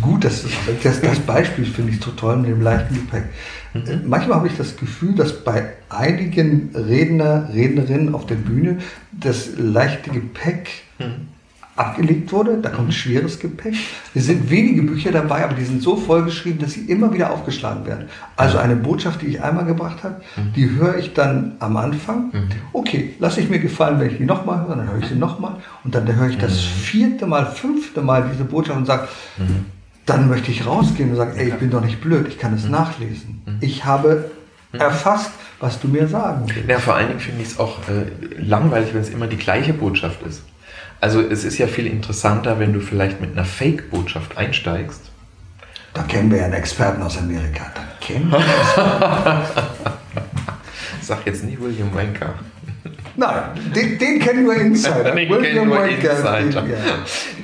Gut, 0.00 0.24
das, 0.24 0.44
das, 0.82 1.00
das 1.00 1.20
Beispiel 1.20 1.66
finde 1.66 1.92
ich 1.92 2.00
total 2.00 2.38
mit 2.38 2.50
dem 2.50 2.62
leichten 2.62 2.94
Gepäck. 2.94 3.24
Mhm. 3.74 4.02
Manchmal 4.06 4.38
habe 4.38 4.48
ich 4.48 4.56
das 4.56 4.76
Gefühl, 4.76 5.14
dass 5.14 5.44
bei 5.44 5.74
einigen 5.88 6.70
Redner, 6.74 7.48
Rednerinnen 7.52 8.14
auf 8.14 8.26
der 8.26 8.36
Bühne 8.36 8.78
das 9.12 9.50
leichte 9.56 10.10
Gepäck 10.10 10.70
mhm 10.98 11.28
abgelegt 11.80 12.30
wurde. 12.32 12.58
Da 12.58 12.68
kommt 12.68 12.92
schweres 12.92 13.38
Gepäck. 13.38 13.74
Es 14.14 14.26
sind 14.26 14.50
wenige 14.50 14.82
Bücher 14.82 15.10
dabei, 15.10 15.44
aber 15.44 15.54
die 15.54 15.64
sind 15.64 15.82
so 15.82 15.96
vollgeschrieben, 15.96 16.60
dass 16.60 16.72
sie 16.72 16.82
immer 16.82 17.12
wieder 17.12 17.32
aufgeschlagen 17.32 17.86
werden. 17.86 18.06
Also 18.36 18.58
eine 18.58 18.76
Botschaft, 18.76 19.22
die 19.22 19.26
ich 19.26 19.42
einmal 19.42 19.64
gebracht 19.64 20.04
habe, 20.04 20.20
mhm. 20.36 20.52
die 20.54 20.70
höre 20.70 20.98
ich 20.98 21.14
dann 21.14 21.52
am 21.58 21.76
Anfang. 21.76 22.30
Mhm. 22.32 22.48
Okay, 22.72 23.14
lasse 23.18 23.40
ich 23.40 23.48
mir 23.48 23.58
gefallen, 23.58 23.98
wenn 23.98 24.10
ich 24.10 24.18
die 24.18 24.24
nochmal 24.24 24.66
höre, 24.66 24.76
dann 24.76 24.90
höre 24.90 24.98
ich 24.98 25.08
sie 25.08 25.16
nochmal. 25.16 25.56
Und 25.82 25.94
dann 25.94 26.14
höre 26.14 26.28
ich 26.28 26.38
das 26.38 26.52
mhm. 26.52 26.80
vierte 26.82 27.26
Mal, 27.26 27.46
fünfte 27.46 28.02
Mal 28.02 28.28
diese 28.30 28.44
Botschaft 28.44 28.78
und 28.78 28.86
sage, 28.86 29.08
dann 30.10 30.28
möchte 30.28 30.50
ich 30.50 30.66
rausgehen 30.66 31.10
und 31.10 31.16
sagen, 31.16 31.34
ey, 31.36 31.48
ich 31.48 31.54
bin 31.54 31.70
doch 31.70 31.80
nicht 31.80 32.00
blöd, 32.00 32.26
ich 32.28 32.38
kann 32.38 32.52
es 32.52 32.68
nachlesen. 32.68 33.42
Ich 33.60 33.84
habe 33.84 34.30
erfasst, 34.72 35.30
was 35.60 35.80
du 35.80 35.86
mir 35.86 36.08
sagen 36.08 36.46
willst. 36.46 36.68
Ja, 36.68 36.78
vor 36.78 36.96
allen 36.96 37.08
Dingen 37.08 37.20
finde 37.20 37.42
ich 37.42 37.48
es 37.48 37.58
auch 37.60 37.78
äh, 37.88 38.06
langweilig, 38.40 38.92
wenn 38.92 39.02
es 39.02 39.10
immer 39.10 39.28
die 39.28 39.36
gleiche 39.36 39.72
Botschaft 39.72 40.22
ist. 40.22 40.42
Also 41.00 41.20
es 41.20 41.44
ist 41.44 41.58
ja 41.58 41.66
viel 41.66 41.86
interessanter, 41.86 42.58
wenn 42.58 42.72
du 42.72 42.80
vielleicht 42.80 43.20
mit 43.20 43.32
einer 43.32 43.44
Fake-Botschaft 43.44 44.36
einsteigst. 44.36 45.12
Da 45.94 46.02
kennen 46.02 46.30
wir 46.30 46.38
ja 46.38 46.44
einen 46.44 46.54
Experten 46.54 47.02
aus 47.02 47.16
Amerika. 47.16 47.70
Da 47.74 47.82
kennen 48.00 48.30
wir 48.30 48.40
Sag 51.02 51.26
jetzt 51.26 51.44
nicht 51.44 51.60
William 51.60 51.94
Wanker. 51.94 52.34
Nein, 53.20 53.42
den, 53.74 53.98
den 53.98 54.18
kennen 54.18 54.44
nur 54.44 54.54
Insider. 54.54 55.14
Den 55.14 55.28
kennen 55.28 55.68
nur 55.68 55.84
Insider. 55.86 56.42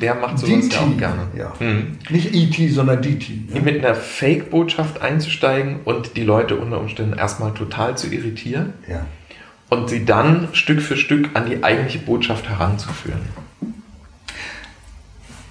Der 0.00 0.14
macht 0.14 0.38
sowas 0.38 0.68
DT, 0.68 0.78
auch 0.78 0.96
gerne. 0.96 1.22
Ja. 1.36 1.52
Mhm. 1.60 1.98
Nicht 2.08 2.34
E.T., 2.34 2.68
sondern 2.68 3.02
DT. 3.02 3.52
ne? 3.54 3.60
Mit 3.60 3.84
einer 3.84 3.94
Fake-Botschaft 3.94 5.02
einzusteigen 5.02 5.80
und 5.84 6.16
die 6.16 6.24
Leute 6.24 6.56
unter 6.56 6.80
Umständen 6.80 7.18
erstmal 7.18 7.52
total 7.52 7.96
zu 7.98 8.06
irritieren 8.08 8.72
Ja. 8.88 9.04
und 9.68 9.90
sie 9.90 10.06
dann 10.06 10.48
Stück 10.52 10.80
für 10.80 10.96
Stück 10.96 11.28
an 11.34 11.44
die 11.50 11.62
eigentliche 11.62 11.98
Botschaft 11.98 12.48
heranzuführen. 12.48 13.20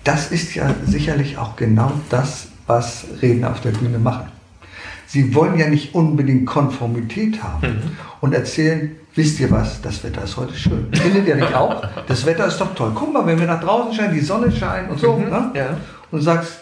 Das 0.04 0.32
ist 0.32 0.54
ja 0.56 0.74
sicherlich 0.86 1.38
auch 1.38 1.56
genau 1.56 1.92
das, 2.10 2.48
was 2.68 3.06
Redner 3.22 3.52
auf 3.52 3.62
der 3.62 3.72
Bühne 3.72 3.98
machen. 4.00 4.28
Sie 5.08 5.34
wollen 5.36 5.58
ja 5.58 5.68
nicht 5.70 5.94
unbedingt 5.96 6.46
Konformität 6.46 7.42
haben 7.44 7.68
Mhm. 7.68 7.82
und 8.22 8.34
erzählen, 8.34 8.96
wisst 9.16 9.40
ihr 9.40 9.50
was, 9.50 9.82
das 9.82 10.04
Wetter 10.04 10.24
ist 10.24 10.38
heute 10.38 10.54
schön. 10.54 10.88
Findet 10.94 11.28
ihr 11.28 11.36
nicht 11.36 11.54
auch? 11.54 11.82
Das 12.08 12.26
Wetter 12.26 12.48
ist 12.48 12.60
doch 12.60 12.76
toll. 12.76 12.92
Guck 12.94 13.14
mal, 13.14 13.26
wenn 13.26 13.40
wir 13.40 13.48
nach 13.48 13.62
draußen 13.62 13.94
scheinen, 13.94 14.14
die 14.14 14.22
Sonne 14.22 14.52
scheint 14.52 14.90
und 14.92 15.00
so. 15.00 15.18
Ne? 15.18 15.26
Mhm. 15.26 15.56
ja. 15.56 15.78
Und 16.12 16.22
sagst, 16.22 16.60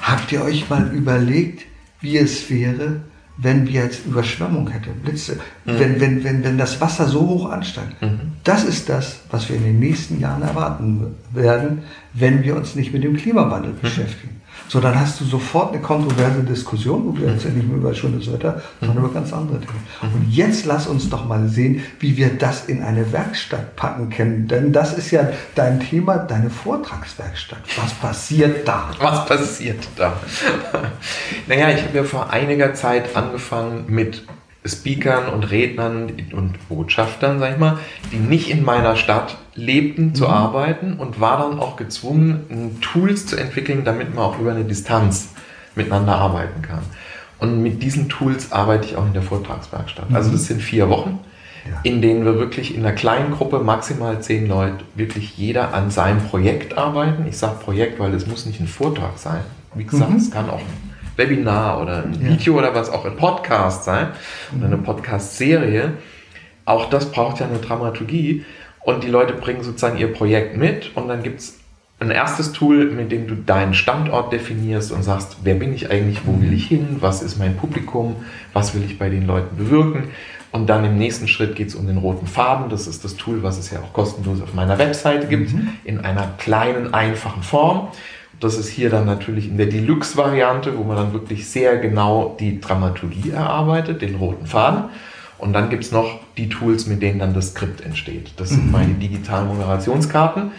habt 0.00 0.32
ihr 0.32 0.42
euch 0.42 0.68
mal 0.68 0.90
überlegt, 0.92 1.64
wie 2.00 2.18
es 2.18 2.50
wäre, 2.50 3.02
wenn 3.38 3.66
wir 3.66 3.84
jetzt 3.84 4.04
Überschwemmung 4.06 4.68
hätten, 4.68 5.00
Blitze, 5.00 5.38
wenn, 5.64 6.00
wenn, 6.00 6.22
wenn, 6.22 6.44
wenn 6.44 6.58
das 6.58 6.80
Wasser 6.80 7.06
so 7.08 7.20
hoch 7.20 7.50
ansteigt. 7.50 7.96
Das 8.44 8.64
ist 8.64 8.88
das, 8.88 9.20
was 9.30 9.48
wir 9.48 9.56
in 9.56 9.64
den 9.64 9.80
nächsten 9.80 10.20
Jahren 10.20 10.42
erwarten 10.42 11.14
werden, 11.32 11.82
wenn 12.12 12.42
wir 12.42 12.56
uns 12.56 12.74
nicht 12.74 12.92
mit 12.92 13.04
dem 13.04 13.16
Klimawandel 13.16 13.72
beschäftigen. 13.72 14.41
So, 14.72 14.80
dann 14.80 14.98
hast 14.98 15.20
du 15.20 15.26
sofort 15.26 15.74
eine 15.74 15.82
kontroverse 15.82 16.42
Diskussion, 16.44 17.04
wo 17.04 17.20
wir 17.20 17.30
jetzt 17.30 17.44
ja 17.44 17.50
nicht 17.50 17.68
mehr 17.68 17.76
über 17.76 17.92
schönes 17.92 18.32
Wetter, 18.32 18.62
sondern 18.80 19.04
über 19.04 19.12
ganz 19.12 19.30
andere 19.30 19.60
Themen. 19.60 20.14
Und 20.14 20.32
jetzt 20.32 20.64
lass 20.64 20.86
uns 20.86 21.10
doch 21.10 21.26
mal 21.26 21.46
sehen, 21.46 21.82
wie 22.00 22.16
wir 22.16 22.30
das 22.38 22.64
in 22.64 22.82
eine 22.82 23.12
Werkstatt 23.12 23.76
packen 23.76 24.08
können. 24.08 24.48
Denn 24.48 24.72
das 24.72 24.94
ist 24.94 25.10
ja 25.10 25.28
dein 25.56 25.78
Thema, 25.80 26.16
deine 26.16 26.48
Vortragswerkstatt. 26.48 27.60
Was 27.76 27.92
passiert 27.92 28.66
da? 28.66 28.88
Was 28.98 29.26
passiert 29.26 29.86
da? 29.96 30.14
naja, 31.48 31.68
ich 31.68 31.82
habe 31.82 31.98
ja 31.98 32.04
vor 32.04 32.30
einiger 32.30 32.72
Zeit 32.72 33.14
angefangen 33.14 33.84
mit 33.88 34.24
Speakern 34.64 35.28
und 35.28 35.50
Rednern 35.50 36.12
und 36.32 36.68
Botschaftern, 36.70 37.40
sag 37.40 37.52
ich 37.52 37.58
mal, 37.58 37.78
die 38.10 38.16
nicht 38.16 38.48
in 38.48 38.64
meiner 38.64 38.96
Stadt 38.96 39.36
lebten, 39.54 40.14
zu 40.14 40.28
arbeiten 40.28 40.94
und 40.94 41.20
war 41.20 41.38
dann 41.38 41.58
auch 41.60 41.76
gezwungen, 41.76 42.78
Tools 42.80 43.26
zu 43.26 43.36
entwickeln, 43.36 43.84
damit 43.84 44.14
man 44.14 44.24
auch 44.24 44.38
über 44.38 44.52
eine 44.52 44.64
Distanz 44.64 45.28
miteinander 45.74 46.16
arbeiten 46.16 46.62
kann. 46.62 46.80
Und 47.38 47.62
mit 47.62 47.82
diesen 47.82 48.08
Tools 48.08 48.52
arbeite 48.52 48.86
ich 48.86 48.96
auch 48.96 49.06
in 49.06 49.12
der 49.14 49.22
Vortragswerkstatt. 49.22 50.06
Also 50.12 50.30
das 50.30 50.46
sind 50.46 50.62
vier 50.62 50.88
Wochen, 50.88 51.18
Ja. 51.68 51.78
in 51.82 52.00
denen 52.02 52.24
wir 52.24 52.38
wirklich 52.38 52.74
in 52.74 52.84
einer 52.84 52.94
kleinen 52.94 53.32
Gruppe, 53.32 53.58
maximal 53.60 54.20
zehn 54.20 54.48
Leute, 54.48 54.78
wirklich 54.94 55.36
jeder 55.36 55.74
an 55.74 55.90
seinem 55.90 56.20
Projekt 56.22 56.76
arbeiten. 56.78 57.26
Ich 57.28 57.36
sage 57.38 57.56
Projekt, 57.62 57.98
weil 58.00 58.14
es 58.14 58.26
muss 58.26 58.46
nicht 58.46 58.60
ein 58.60 58.66
Vortrag 58.68 59.16
sein. 59.18 59.40
Wie 59.74 59.84
gesagt, 59.84 60.12
es 60.16 60.30
kann 60.30 60.48
auch 60.50 60.58
ein 60.60 60.90
Webinar 61.16 61.80
oder 61.80 62.04
ein 62.04 62.14
Ja. 62.22 62.30
Video 62.30 62.58
oder 62.58 62.74
was 62.74 62.90
auch 62.90 63.04
ein 63.04 63.16
Podcast 63.16 63.84
sein 63.84 64.08
oder 64.56 64.66
eine 64.66 64.78
Podcast-Serie. 64.78 65.92
Auch 66.64 66.88
das 66.90 67.10
braucht 67.10 67.40
ja 67.40 67.46
eine 67.46 67.58
Dramaturgie 67.58 68.44
und 68.84 69.04
die 69.04 69.08
Leute 69.08 69.32
bringen 69.34 69.62
sozusagen 69.62 69.98
ihr 69.98 70.12
Projekt 70.12 70.56
mit 70.56 70.90
und 70.94 71.08
dann 71.08 71.22
gibt 71.22 71.40
es 71.40 71.58
ein 72.02 72.10
erstes 72.10 72.52
Tool, 72.52 72.90
mit 72.90 73.12
dem 73.12 73.28
du 73.28 73.36
deinen 73.36 73.74
Standort 73.74 74.32
definierst 74.32 74.92
und 74.92 75.02
sagst, 75.02 75.38
wer 75.44 75.54
bin 75.54 75.72
ich 75.72 75.90
eigentlich, 75.90 76.26
wo 76.26 76.40
will 76.40 76.52
ich 76.52 76.66
hin, 76.66 76.96
was 77.00 77.22
ist 77.22 77.38
mein 77.38 77.56
Publikum, 77.56 78.16
was 78.52 78.74
will 78.74 78.82
ich 78.84 78.98
bei 78.98 79.08
den 79.08 79.26
Leuten 79.26 79.56
bewirken. 79.56 80.08
Und 80.50 80.66
dann 80.66 80.84
im 80.84 80.98
nächsten 80.98 81.28
Schritt 81.28 81.54
geht 81.54 81.68
es 81.68 81.74
um 81.74 81.86
den 81.86 81.96
roten 81.96 82.26
Faden. 82.26 82.68
Das 82.68 82.86
ist 82.86 83.04
das 83.04 83.16
Tool, 83.16 83.42
was 83.42 83.56
es 83.56 83.70
ja 83.70 83.78
auch 83.80 83.92
kostenlos 83.94 84.42
auf 84.42 84.52
meiner 84.52 84.78
Webseite 84.78 85.26
gibt, 85.26 85.54
in 85.84 86.00
einer 86.00 86.34
kleinen, 86.38 86.92
einfachen 86.92 87.42
Form. 87.42 87.88
Das 88.38 88.58
ist 88.58 88.68
hier 88.68 88.90
dann 88.90 89.06
natürlich 89.06 89.48
in 89.48 89.56
der 89.56 89.66
Deluxe-Variante, 89.66 90.76
wo 90.76 90.82
man 90.82 90.96
dann 90.96 91.12
wirklich 91.12 91.48
sehr 91.48 91.78
genau 91.78 92.36
die 92.38 92.60
Dramaturgie 92.60 93.30
erarbeitet, 93.30 94.02
den 94.02 94.16
roten 94.16 94.46
Faden. 94.46 94.90
Und 95.42 95.54
dann 95.54 95.70
gibt 95.70 95.82
es 95.82 95.90
noch 95.90 96.20
die 96.36 96.48
Tools, 96.48 96.86
mit 96.86 97.02
denen 97.02 97.18
dann 97.18 97.34
das 97.34 97.48
Skript 97.48 97.80
entsteht. 97.80 98.30
Das 98.36 98.50
sind 98.50 98.70
meine 98.70 98.94
digitalen 98.94 99.48
Moderationskarten. 99.48 100.52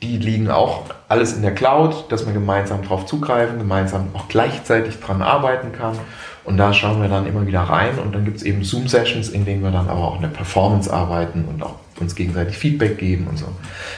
Die 0.00 0.16
liegen 0.16 0.48
auch 0.48 0.84
alles 1.08 1.32
in 1.32 1.42
der 1.42 1.52
Cloud, 1.52 2.04
dass 2.08 2.24
man 2.24 2.32
gemeinsam 2.32 2.82
drauf 2.82 3.04
zugreifen, 3.04 3.58
gemeinsam 3.58 4.10
auch 4.12 4.28
gleichzeitig 4.28 5.00
dran 5.00 5.22
arbeiten 5.22 5.72
kann. 5.72 5.98
Und 6.44 6.56
da 6.56 6.72
schauen 6.72 7.02
wir 7.02 7.08
dann 7.08 7.26
immer 7.26 7.48
wieder 7.48 7.62
rein 7.62 7.98
und 7.98 8.14
dann 8.14 8.24
gibt 8.24 8.36
es 8.36 8.44
eben 8.44 8.62
Zoom-Sessions, 8.62 9.28
in 9.28 9.44
denen 9.44 9.64
wir 9.64 9.72
dann 9.72 9.88
aber 9.88 10.02
auch 10.02 10.14
in 10.14 10.22
der 10.22 10.28
Performance 10.28 10.92
arbeiten 10.92 11.44
und 11.52 11.60
auch 11.60 11.74
uns 11.98 12.14
gegenseitig 12.14 12.56
Feedback 12.56 12.98
geben 12.98 13.26
und 13.28 13.38
so. 13.38 13.46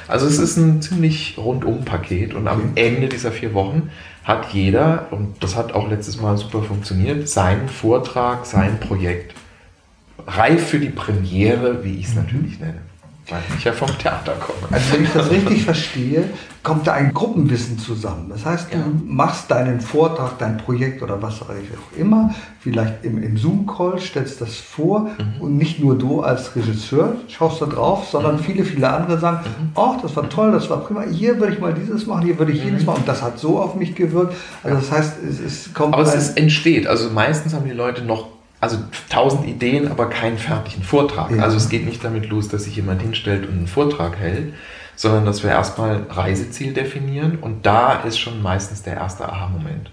Also 0.09 0.27
es 0.27 0.39
ist 0.39 0.57
ein 0.57 0.81
ziemlich 0.81 1.37
rundum-Paket 1.37 2.33
und 2.33 2.49
am 2.49 2.73
Ende 2.77 3.11
dieser 3.11 3.31
vier 3.31 3.53
Wochen 3.53 3.91
hat 4.25 4.55
jeder, 4.55 5.09
und 5.11 5.43
das 5.43 5.55
hat 5.55 5.75
auch 5.75 5.91
letztes 5.91 6.19
Mal 6.19 6.39
super 6.39 6.63
funktioniert, 6.63 7.29
seinen 7.29 7.69
Vortrag, 7.69 8.47
sein 8.47 8.81
Projekt 8.81 9.35
reif 10.27 10.69
für 10.69 10.79
die 10.79 10.91
Premiere, 10.91 11.85
wie 11.85 11.99
ich 11.99 12.07
es 12.07 12.15
natürlich 12.15 12.59
nenne, 12.61 12.79
weil 13.29 13.41
ich 13.57 13.65
ja 13.65 13.73
vom 13.73 13.89
Theater 13.99 14.33
komme. 14.35 14.59
Also 14.71 14.93
wenn 14.95 15.05
ich 15.05 15.13
das 15.13 15.31
richtig 15.31 15.65
verstehe, 15.65 16.25
kommt 16.63 16.87
da 16.87 16.95
ein 16.95 17.13
Gruppenwissen 17.13 17.79
zusammen. 17.79 18.27
Das 18.31 18.47
heißt, 18.47 18.73
du 18.73 18.79
Ja. 18.79 18.85
machst 19.05 19.51
deinen 19.51 19.81
Vortrag, 19.83 20.39
dein 20.39 20.57
Projekt 20.57 21.03
oder 21.03 21.21
was 21.21 21.43
auch 21.43 21.51
immer, 21.99 22.35
vielleicht 22.61 23.05
im, 23.05 23.23
im 23.23 23.37
Zoom-Call, 23.37 24.01
stellst 24.01 24.41
das 24.41 24.57
vor 24.57 25.01
Mhm. 25.01 25.41
und 25.41 25.57
nicht 25.59 25.79
nur 25.81 25.99
du 25.99 26.23
als 26.23 26.57
Regisseur 26.57 27.17
schaust 27.29 27.61
da 27.61 27.67
drauf, 27.67 28.09
sondern 28.11 28.39
viele, 28.39 28.65
viele 28.65 28.89
andere 28.91 29.19
sagen, 29.19 29.41
Mhm. 29.45 29.71
oh, 29.75 29.97
das 30.01 30.17
war 30.17 30.27
toll, 30.31 30.53
das 30.53 30.71
war 30.71 30.79
prima, 30.81 31.03
hier 31.03 31.39
würde 31.39 31.53
ich 31.53 31.61
mal 31.61 31.75
dieses 31.75 32.07
machen, 32.07 32.25
hier 32.25 32.39
würde 32.39 32.53
ich 32.53 32.61
Mhm. 32.61 32.67
jenes 32.69 32.87
machen 32.87 33.01
und 33.01 33.09
das 33.09 33.21
hat 33.23 33.39
so 33.39 33.59
auf 33.59 33.75
mich 33.75 33.95
gewirkt. 33.95 34.35
Also 34.63 34.77
das 34.79 34.91
heißt, 34.91 35.17
es, 35.29 35.41
es 35.41 35.75
kommt 35.75 35.93
Aber 35.93 36.03
es 36.03 36.15
ist, 36.15 36.39
entsteht. 36.39 36.87
Also 36.87 37.11
meistens 37.11 37.53
haben 37.53 37.67
die 37.67 37.73
Leute 37.73 38.03
noch, 38.05 38.29
also 38.65 38.79
tausend 39.11 39.47
Ideen, 39.47 39.91
aber 39.91 40.09
keinen 40.09 40.39
fertigen 40.39 40.83
Vortrag. 40.83 41.31
Ja. 41.31 41.43
Also 41.43 41.59
es 41.59 41.69
geht 41.69 41.85
nicht 41.85 42.03
damit 42.03 42.31
los, 42.31 42.49
dass 42.49 42.65
sich 42.65 42.77
jemand 42.77 43.03
hinstellt 43.03 43.47
und 43.47 43.53
einen 43.53 43.67
Vortrag 43.67 44.17
hält, 44.17 44.55
sondern 44.97 45.27
dass 45.27 45.43
wir 45.43 45.51
erstmal 45.51 46.07
Reiseziel 46.09 46.73
definieren 46.73 47.39
und 47.41 47.67
da 47.67 48.01
ist 48.01 48.19
schon 48.19 48.43
meistens 48.43 48.83
der 48.83 48.95
erste 48.95 49.29
Aha-Moment. 49.29 49.91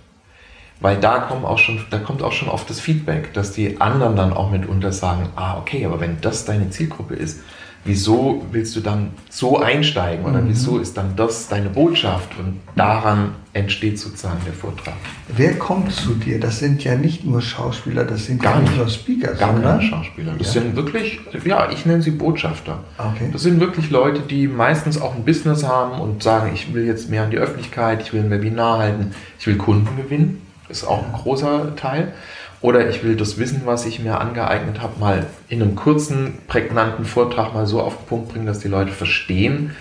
Weil 0.79 0.97
da 0.97 1.19
kommen 1.19 1.43
auch 1.43 1.57
schon, 1.57 1.85
da 1.89 1.99
kommt 1.99 2.23
auch 2.23 2.31
schon 2.31 2.47
oft 2.47 2.69
das 2.69 2.79
Feedback, 2.79 3.33
dass 3.33 3.51
die 3.51 3.81
anderen 3.81 4.15
dann 4.15 4.31
auch 4.31 4.49
mitunter 4.49 4.93
sagen, 4.93 5.27
ah, 5.35 5.57
okay, 5.57 5.85
aber 5.85 5.99
wenn 5.99 6.21
das 6.21 6.45
deine 6.45 6.69
Zielgruppe 6.69 7.15
ist, 7.15 7.41
wieso 7.83 8.45
willst 8.51 8.75
du 8.75 8.79
dann 8.81 9.11
so 9.29 9.59
einsteigen 9.59 10.25
oder 10.25 10.41
wieso 10.45 10.77
ist 10.79 10.97
dann 10.97 11.15
das 11.15 11.47
deine 11.47 11.69
Botschaft 11.69 12.37
und 12.39 12.59
daran 12.75 13.31
entsteht 13.53 13.99
sozusagen 13.99 14.37
der 14.45 14.53
Vortrag. 14.53 14.93
Wer 15.35 15.57
kommt 15.59 15.91
zu 15.91 16.13
dir? 16.13 16.39
Das 16.39 16.59
sind 16.59 16.83
ja 16.85 16.95
nicht 16.95 17.25
nur 17.25 17.41
Schauspieler, 17.41 18.05
das 18.05 18.25
sind 18.27 18.41
Gar 18.41 18.61
nicht. 18.61 18.77
nur 18.77 18.87
Speaker, 18.87 19.33
Gar 19.33 19.53
sondern 19.53 19.79
keine 19.79 19.89
Schauspieler. 19.89 20.33
Das 20.37 20.53
Ja. 20.55 20.61
sind 20.61 20.75
wirklich, 20.75 21.19
ja, 21.43 21.69
ich 21.69 21.85
nenne 21.85 22.01
sie 22.01 22.11
Botschafter. 22.11 22.79
Okay. 22.97 23.29
Das 23.33 23.41
sind 23.41 23.59
wirklich 23.59 23.89
Leute, 23.89 24.21
die 24.21 24.47
meistens 24.47 25.01
auch 25.01 25.15
ein 25.15 25.25
Business 25.25 25.65
haben 25.65 25.99
und 25.99 26.23
sagen, 26.23 26.51
ich 26.53 26.73
will 26.73 26.85
jetzt 26.85 27.09
mehr 27.09 27.23
an 27.23 27.31
die 27.31 27.37
Öffentlichkeit, 27.37 28.01
ich 28.03 28.13
will 28.13 28.21
ein 28.21 28.29
Webinar 28.31 28.77
halten, 28.79 29.11
ich 29.39 29.47
will 29.47 29.57
Kunden 29.57 29.97
gewinnen. 29.97 30.41
Ist 30.69 30.85
auch 30.85 31.03
ein 31.05 31.11
großer 31.11 31.75
Teil. 31.75 32.13
Oder 32.61 32.89
ich 32.89 33.03
will 33.03 33.15
das 33.15 33.39
Wissen, 33.39 33.63
was 33.65 33.85
ich 33.85 33.99
mir 33.99 34.19
angeeignet 34.19 34.81
habe, 34.81 34.99
mal 34.99 35.25
in 35.49 35.61
einem 35.61 35.75
kurzen, 35.75 36.37
prägnanten 36.47 37.05
Vortrag 37.05 37.53
mal 37.53 37.65
so 37.65 37.81
auf 37.81 37.97
den 37.97 38.05
Punkt 38.05 38.29
bringen, 38.29 38.45
dass 38.45 38.59
die 38.59 38.67
Leute 38.67 38.91
verstehen, 38.91 39.75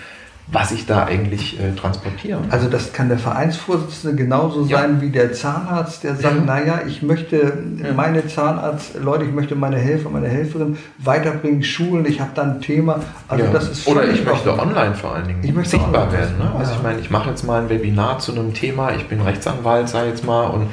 was 0.53 0.71
ich 0.73 0.85
da 0.85 1.05
eigentlich 1.05 1.57
äh, 1.59 1.71
transportiere. 1.79 2.39
Also 2.49 2.67
das 2.67 2.91
kann 2.91 3.07
der 3.07 3.17
Vereinsvorsitzende 3.17 4.17
genauso 4.17 4.65
Ja. 4.65 4.79
sein 4.79 4.99
wie 4.99 5.09
der 5.09 5.31
Zahnarzt, 5.31 6.03
der 6.03 6.15
sagt, 6.15 6.35
Ja. 6.35 6.41
naja, 6.43 6.81
ich 6.85 7.01
möchte 7.01 7.57
meine 7.95 8.27
Zahnarzt, 8.27 8.95
Leute, 9.01 9.23
ich 9.23 9.31
möchte 9.31 9.55
meine 9.55 9.77
Helfer, 9.77 10.09
meine 10.09 10.27
Helferin 10.27 10.77
weiterbringen, 10.97 11.63
schulen, 11.63 12.05
ich 12.05 12.19
habe 12.19 12.31
da 12.35 12.41
ein 12.43 12.59
Thema. 12.61 12.99
Also 13.29 13.45
Ja. 13.45 13.51
das 13.51 13.69
ist 13.69 13.87
Oder 13.87 14.05
ich 14.09 14.25
möchte 14.25 14.51
online 14.59 14.93
vor 14.93 15.15
allen 15.15 15.27
Dingen 15.27 15.39
Ich 15.43 15.53
möchte 15.53 15.71
sichtbar 15.71 16.03
online 16.07 16.11
werden. 16.17 16.37
Ne? 16.37 16.51
Also 16.59 16.73
ich 16.73 16.83
meine, 16.83 16.99
ich 16.99 17.09
mache 17.09 17.29
jetzt 17.29 17.43
mal 17.43 17.61
ein 17.61 17.69
Webinar 17.69 18.19
zu 18.19 18.33
einem 18.33 18.53
Thema, 18.53 18.91
ich 18.93 19.07
bin 19.07 19.21
Rechtsanwalt, 19.21 19.87
sage 19.87 20.09
jetzt 20.09 20.25
mal, 20.25 20.47
und 20.47 20.67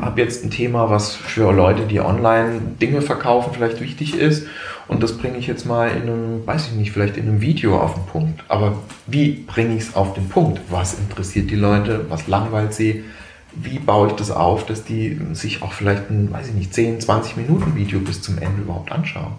habe 0.00 0.20
jetzt 0.20 0.44
ein 0.44 0.50
Thema, 0.50 0.90
was 0.90 1.12
für 1.14 1.50
Leute, 1.52 1.82
die 1.86 2.00
online 2.00 2.60
Dinge 2.80 3.02
verkaufen, 3.02 3.50
vielleicht 3.52 3.80
wichtig 3.80 4.16
ist. 4.16 4.46
Und 4.86 5.02
das 5.02 5.16
bringe 5.16 5.38
ich 5.38 5.46
jetzt 5.46 5.66
mal 5.66 5.88
in 5.88 6.02
einem, 6.02 6.46
weiß 6.46 6.68
ich 6.68 6.72
nicht, 6.74 6.92
vielleicht 6.92 7.16
in 7.16 7.28
einem 7.28 7.40
Video 7.40 7.80
auf 7.80 7.94
den 7.94 8.04
Punkt. 8.06 8.44
Aber 8.48 8.76
wie 9.06 9.44
bringe 9.46 9.74
ich 9.76 9.82
es 9.82 9.96
auf 9.96 10.14
den 10.14 10.28
Punkt? 10.28 10.60
Was 10.70 10.98
interessiert 10.98 11.50
die 11.50 11.56
Leute? 11.56 12.06
Was 12.08 12.26
langweilt 12.26 12.74
sie? 12.74 13.04
Wie 13.54 13.78
baue 13.78 14.08
ich 14.08 14.14
das 14.14 14.30
auf, 14.30 14.66
dass 14.66 14.84
die 14.84 15.18
sich 15.32 15.62
auch 15.62 15.72
vielleicht 15.72 16.10
ein, 16.10 16.32
weiß 16.32 16.48
ich 16.48 16.54
nicht, 16.54 16.74
10, 16.74 17.00
20 17.00 17.36
Minuten 17.36 17.76
Video 17.76 18.00
bis 18.00 18.20
zum 18.20 18.36
Ende 18.38 18.62
überhaupt 18.62 18.90
anschauen? 18.90 19.32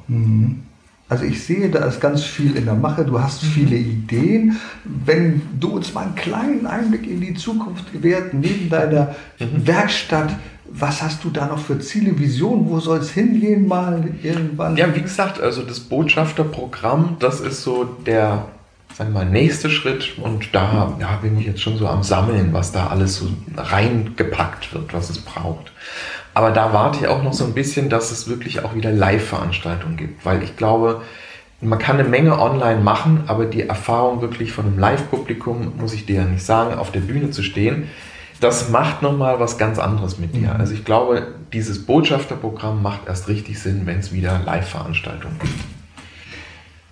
Also 1.07 1.25
ich 1.25 1.43
sehe, 1.43 1.69
da 1.69 1.85
ist 1.85 2.01
ganz 2.01 2.23
viel 2.23 2.55
in 2.55 2.65
der 2.65 2.73
Mache, 2.73 3.05
du 3.05 3.21
hast 3.21 3.43
viele 3.43 3.75
Ideen. 3.75 4.59
Wenn 4.83 5.41
du 5.59 5.75
uns 5.75 5.93
mal 5.93 6.05
einen 6.05 6.15
kleinen 6.15 6.65
Einblick 6.65 7.05
in 7.07 7.21
die 7.21 7.35
Zukunft 7.35 7.91
gewährt, 7.93 8.33
neben 8.33 8.69
deiner 8.69 9.15
Werkstatt, 9.37 10.35
was 10.71 11.01
hast 11.01 11.23
du 11.23 11.29
da 11.29 11.45
noch 11.45 11.59
für 11.59 11.79
Ziele, 11.79 12.17
Visionen? 12.19 12.69
Wo 12.69 12.79
soll 12.79 12.99
es 12.99 13.11
hingehen 13.11 13.67
mal 13.67 14.03
irgendwann? 14.23 14.75
Ja, 14.77 14.93
wie 14.95 15.01
gesagt, 15.01 15.39
also 15.39 15.61
das 15.61 15.79
Botschafterprogramm, 15.79 17.17
das 17.19 17.39
ist 17.39 17.63
so 17.63 17.83
der 17.83 18.47
sagen 18.95 19.11
wir 19.13 19.25
mal, 19.25 19.29
nächste 19.29 19.69
Schritt 19.69 20.17
und 20.19 20.55
da 20.55 20.95
ja, 21.01 21.17
bin 21.21 21.37
ich 21.37 21.45
jetzt 21.45 21.61
schon 21.61 21.77
so 21.77 21.85
am 21.85 22.01
Sammeln, 22.01 22.53
was 22.53 22.71
da 22.71 22.87
alles 22.87 23.17
so 23.17 23.27
reingepackt 23.57 24.73
wird, 24.73 24.93
was 24.93 25.09
es 25.09 25.19
braucht. 25.19 25.73
Aber 26.33 26.51
da 26.51 26.71
warte 26.71 26.99
ich 26.99 27.07
auch 27.07 27.21
noch 27.21 27.33
so 27.33 27.43
ein 27.43 27.53
bisschen, 27.53 27.89
dass 27.89 28.11
es 28.11 28.29
wirklich 28.29 28.63
auch 28.63 28.73
wieder 28.73 28.91
Live-Veranstaltungen 28.91 29.97
gibt, 29.97 30.25
weil 30.25 30.43
ich 30.43 30.55
glaube, 30.55 31.01
man 31.59 31.79
kann 31.79 31.99
eine 31.99 32.07
Menge 32.07 32.39
online 32.39 32.79
machen, 32.79 33.23
aber 33.27 33.45
die 33.45 33.67
Erfahrung 33.67 34.21
wirklich 34.21 34.53
von 34.53 34.65
einem 34.65 34.79
Live-Publikum, 34.79 35.73
muss 35.77 35.93
ich 35.93 36.05
dir 36.05 36.21
ja 36.21 36.25
nicht 36.25 36.45
sagen, 36.45 36.75
auf 36.75 36.91
der 36.91 37.01
Bühne 37.01 37.31
zu 37.31 37.43
stehen, 37.43 37.89
das 38.45 38.69
macht 38.69 39.01
nochmal 39.01 39.39
was 39.39 39.57
ganz 39.57 39.79
anderes 39.79 40.19
mit 40.19 40.35
dir. 40.35 40.53
Mhm. 40.53 40.59
Also 40.59 40.73
ich 40.73 40.85
glaube, 40.85 41.33
dieses 41.51 41.83
Botschafterprogramm 41.83 42.81
macht 42.81 43.07
erst 43.07 43.27
richtig 43.27 43.59
Sinn, 43.59 43.87
wenn 43.87 43.99
es 43.99 44.13
wieder 44.13 44.39
Live-Veranstaltungen 44.45 45.35
gibt. 45.39 45.53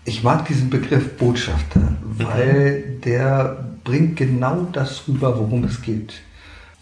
Ich 0.05 0.23
mag 0.23 0.45
diesen 0.45 0.71
Begriff 0.71 1.15
Botschafter, 1.17 1.95
weil 2.03 2.97
der 3.05 3.65
bringt 3.83 4.17
genau 4.17 4.67
das 4.71 5.07
rüber, 5.07 5.37
worum 5.37 5.63
es 5.65 5.81
geht. 5.83 6.21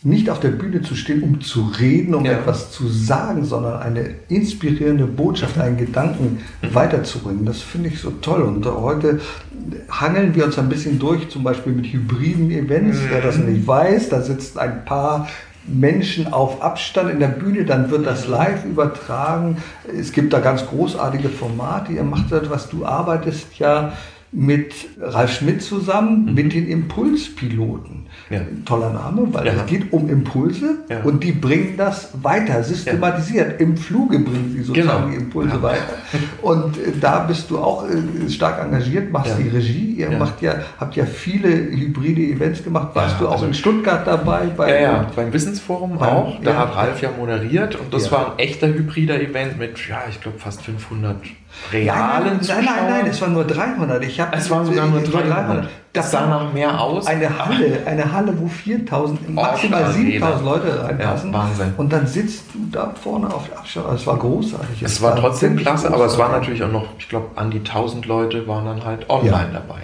Nicht 0.04 0.32
auf 0.32 0.39
der 0.39 0.49
Bühne 0.49 0.82
zu 0.82 0.95
stehen, 0.95 1.22
um 1.22 1.41
zu 1.41 1.72
reden, 1.80 2.16
um 2.16 2.26
ja. 2.26 2.32
etwas 2.32 2.72
zu 2.72 2.88
sagen, 2.88 3.45
sondern 3.45 3.82
eine 3.82 4.16
inspirierende 4.30 5.06
Botschaft, 5.06 5.60
einen 5.60 5.78
Gedanken 5.78 6.39
mhm. 6.62 6.74
weiterzubringen. 6.74 7.45
Das 7.45 7.62
finde 7.62 7.89
ich 7.89 7.99
so 7.99 8.10
toll. 8.10 8.41
Und 8.41 8.66
heute 8.66 9.20
hangeln 9.91 10.34
wir 10.34 10.45
uns 10.45 10.58
ein 10.58 10.70
bisschen 10.70 10.97
durch, 10.97 11.30
zum 11.30 11.43
Beispiel 11.43 11.74
mit 11.74 11.86
hybriden 11.86 12.49
Events. 12.49 12.97
Wer 13.10 13.22
das 13.22 13.38
mhm. 13.38 13.54
nicht 13.54 13.68
weiß, 13.68 14.10
da 14.10 14.22
sitzt 14.22 14.58
ein 14.58 14.86
paar 14.86 15.28
Menschen 15.68 16.34
auf 16.34 16.62
Abstand 16.62 17.12
in 17.12 17.20
der 17.20 17.28
Bühne, 17.28 17.66
dann 17.66 17.91
wird 17.91 18.06
das 18.08 18.28
live 18.28 18.66
übertragen. 18.66 19.58
Es 19.95 20.12
gibt 20.12 20.34
da 20.34 20.39
ganz 20.39 20.66
großartige 20.66 21.30
Formate. 21.30 21.93
Ihr 21.93 22.04
macht 22.04 22.32
etwas, 22.32 22.70
du 22.70 22.86
arbeitest 22.86 23.60
ja 23.60 23.93
mit 24.32 24.74
Ralf 24.99 25.34
Schmidt 25.34 25.62
zusammen, 25.62 26.26
mhm. 26.26 26.34
mit 26.34 26.54
den 26.54 26.68
Impulspiloten. 26.68 28.08
Ja. 28.30 28.39
Toller 28.66 28.91
Name, 28.91 29.28
weil 29.32 29.45
ja. 29.45 29.53
es 29.53 29.66
geht 29.66 29.91
um 29.91 30.09
Impulse 30.09 30.78
ja. 30.89 31.01
und 31.01 31.24
die 31.24 31.34
bringen 31.34 31.76
das 31.78 32.09
weiter, 32.22 32.64
systematisiert. 32.64 33.59
Im 33.59 33.76
Fluge 33.76 34.20
bringen 34.20 34.53
sie 34.53 34.64
sozusagen 34.64 35.01
genau. 35.01 35.09
die 35.09 35.16
Impulse 35.16 35.62
weiter. 35.62 35.82
Und 36.41 36.78
äh, 36.78 36.93
da 36.99 37.20
bist 37.20 37.49
du 37.49 37.59
auch 37.59 37.86
äh, 37.89 38.30
stark 38.30 38.64
engagiert, 38.64 39.12
machst 39.12 39.36
die 39.38 39.49
Regie, 39.49 39.95
ihr 39.97 40.12
macht 40.12 40.41
ja, 40.41 40.55
habt 40.80 40.95
ja 40.95 41.05
viele 41.05 41.49
hybride 41.49 42.22
Events 42.22 42.64
gemacht. 42.64 42.89
Warst 42.93 43.20
du 43.20 43.28
auch 43.28 43.34
also 43.34 43.47
in 43.47 43.53
Stuttgart 43.53 44.07
dabei? 44.07 44.47
Bei, 44.55 44.82
ja, 44.82 45.12
beim 45.16 45.34
Wissensforum 45.34 45.97
beim, 45.97 46.09
auch. 46.09 46.41
Da 46.41 46.57
hat 46.57 46.76
Ralf 46.76 47.01
ja 47.01 47.09
moderiert 47.18 47.76
und 47.76 47.93
das 47.93 48.12
war 48.12 48.34
ein 48.34 48.39
echter 48.39 48.68
hybrider 48.68 49.20
Event 49.20 49.59
mit, 49.59 49.78
ja, 49.89 50.03
ich 50.09 50.22
glaube 50.22 50.39
fast 50.39 50.62
500 50.62 51.18
realen 51.72 52.38
nein, 52.38 52.39
nein, 52.47 52.66
nein, 52.66 52.89
nein, 52.89 53.07
es 53.07 53.22
waren 53.22 53.34
nur 53.34 53.45
300. 53.45 54.03
Ich 54.03 54.20
hab, 54.20 54.36
es 54.36 54.49
waren 54.49 54.66
sogar 54.66 54.88
nur 54.88 55.01
300. 55.01 55.70
Das 55.94 56.12
sah 56.12 56.26
nach 56.26 56.54
mehr 56.54 56.80
aus. 56.80 57.06
Eine 57.06 57.38
Halle, 57.38 57.80
eine 57.86 58.12
Halle, 58.12 58.34
wo 58.39 58.48
4000, 58.48 59.30
maximal 59.30 59.92
7000 59.92 60.46
Leute 60.46 60.84
reinpassen. 60.84 61.34
Ja, 61.34 61.39
Wahnsinn. 61.39 61.74
Und 61.76 61.92
dann 61.92 62.08
sitzt 62.08 62.46
du 62.54 62.60
da 62.72 62.94
vorne 63.02 63.34
auf 63.34 63.48
der 63.50 63.60
Abstand. 63.60 63.88
Es 63.94 64.08
war 64.08 64.18
großartig. 64.18 64.82
Es, 64.82 64.94
es 64.94 65.02
war, 65.02 65.12
war 65.12 65.20
trotzdem 65.20 65.58
klasse, 65.58 65.88
großartig. 65.88 65.96
aber 65.96 66.06
es 66.06 66.18
waren 66.18 66.32
natürlich 66.32 66.64
auch 66.64 66.72
noch, 66.72 66.86
ich 66.98 67.10
glaube, 67.10 67.28
an 67.36 67.52
die 67.52 67.60
1000 67.60 68.06
Leute 68.06 68.48
waren 68.48 68.66
dann 68.66 68.86
halt 68.86 69.10
online 69.10 69.50
ja. 69.52 69.60
dabei. 69.60 69.82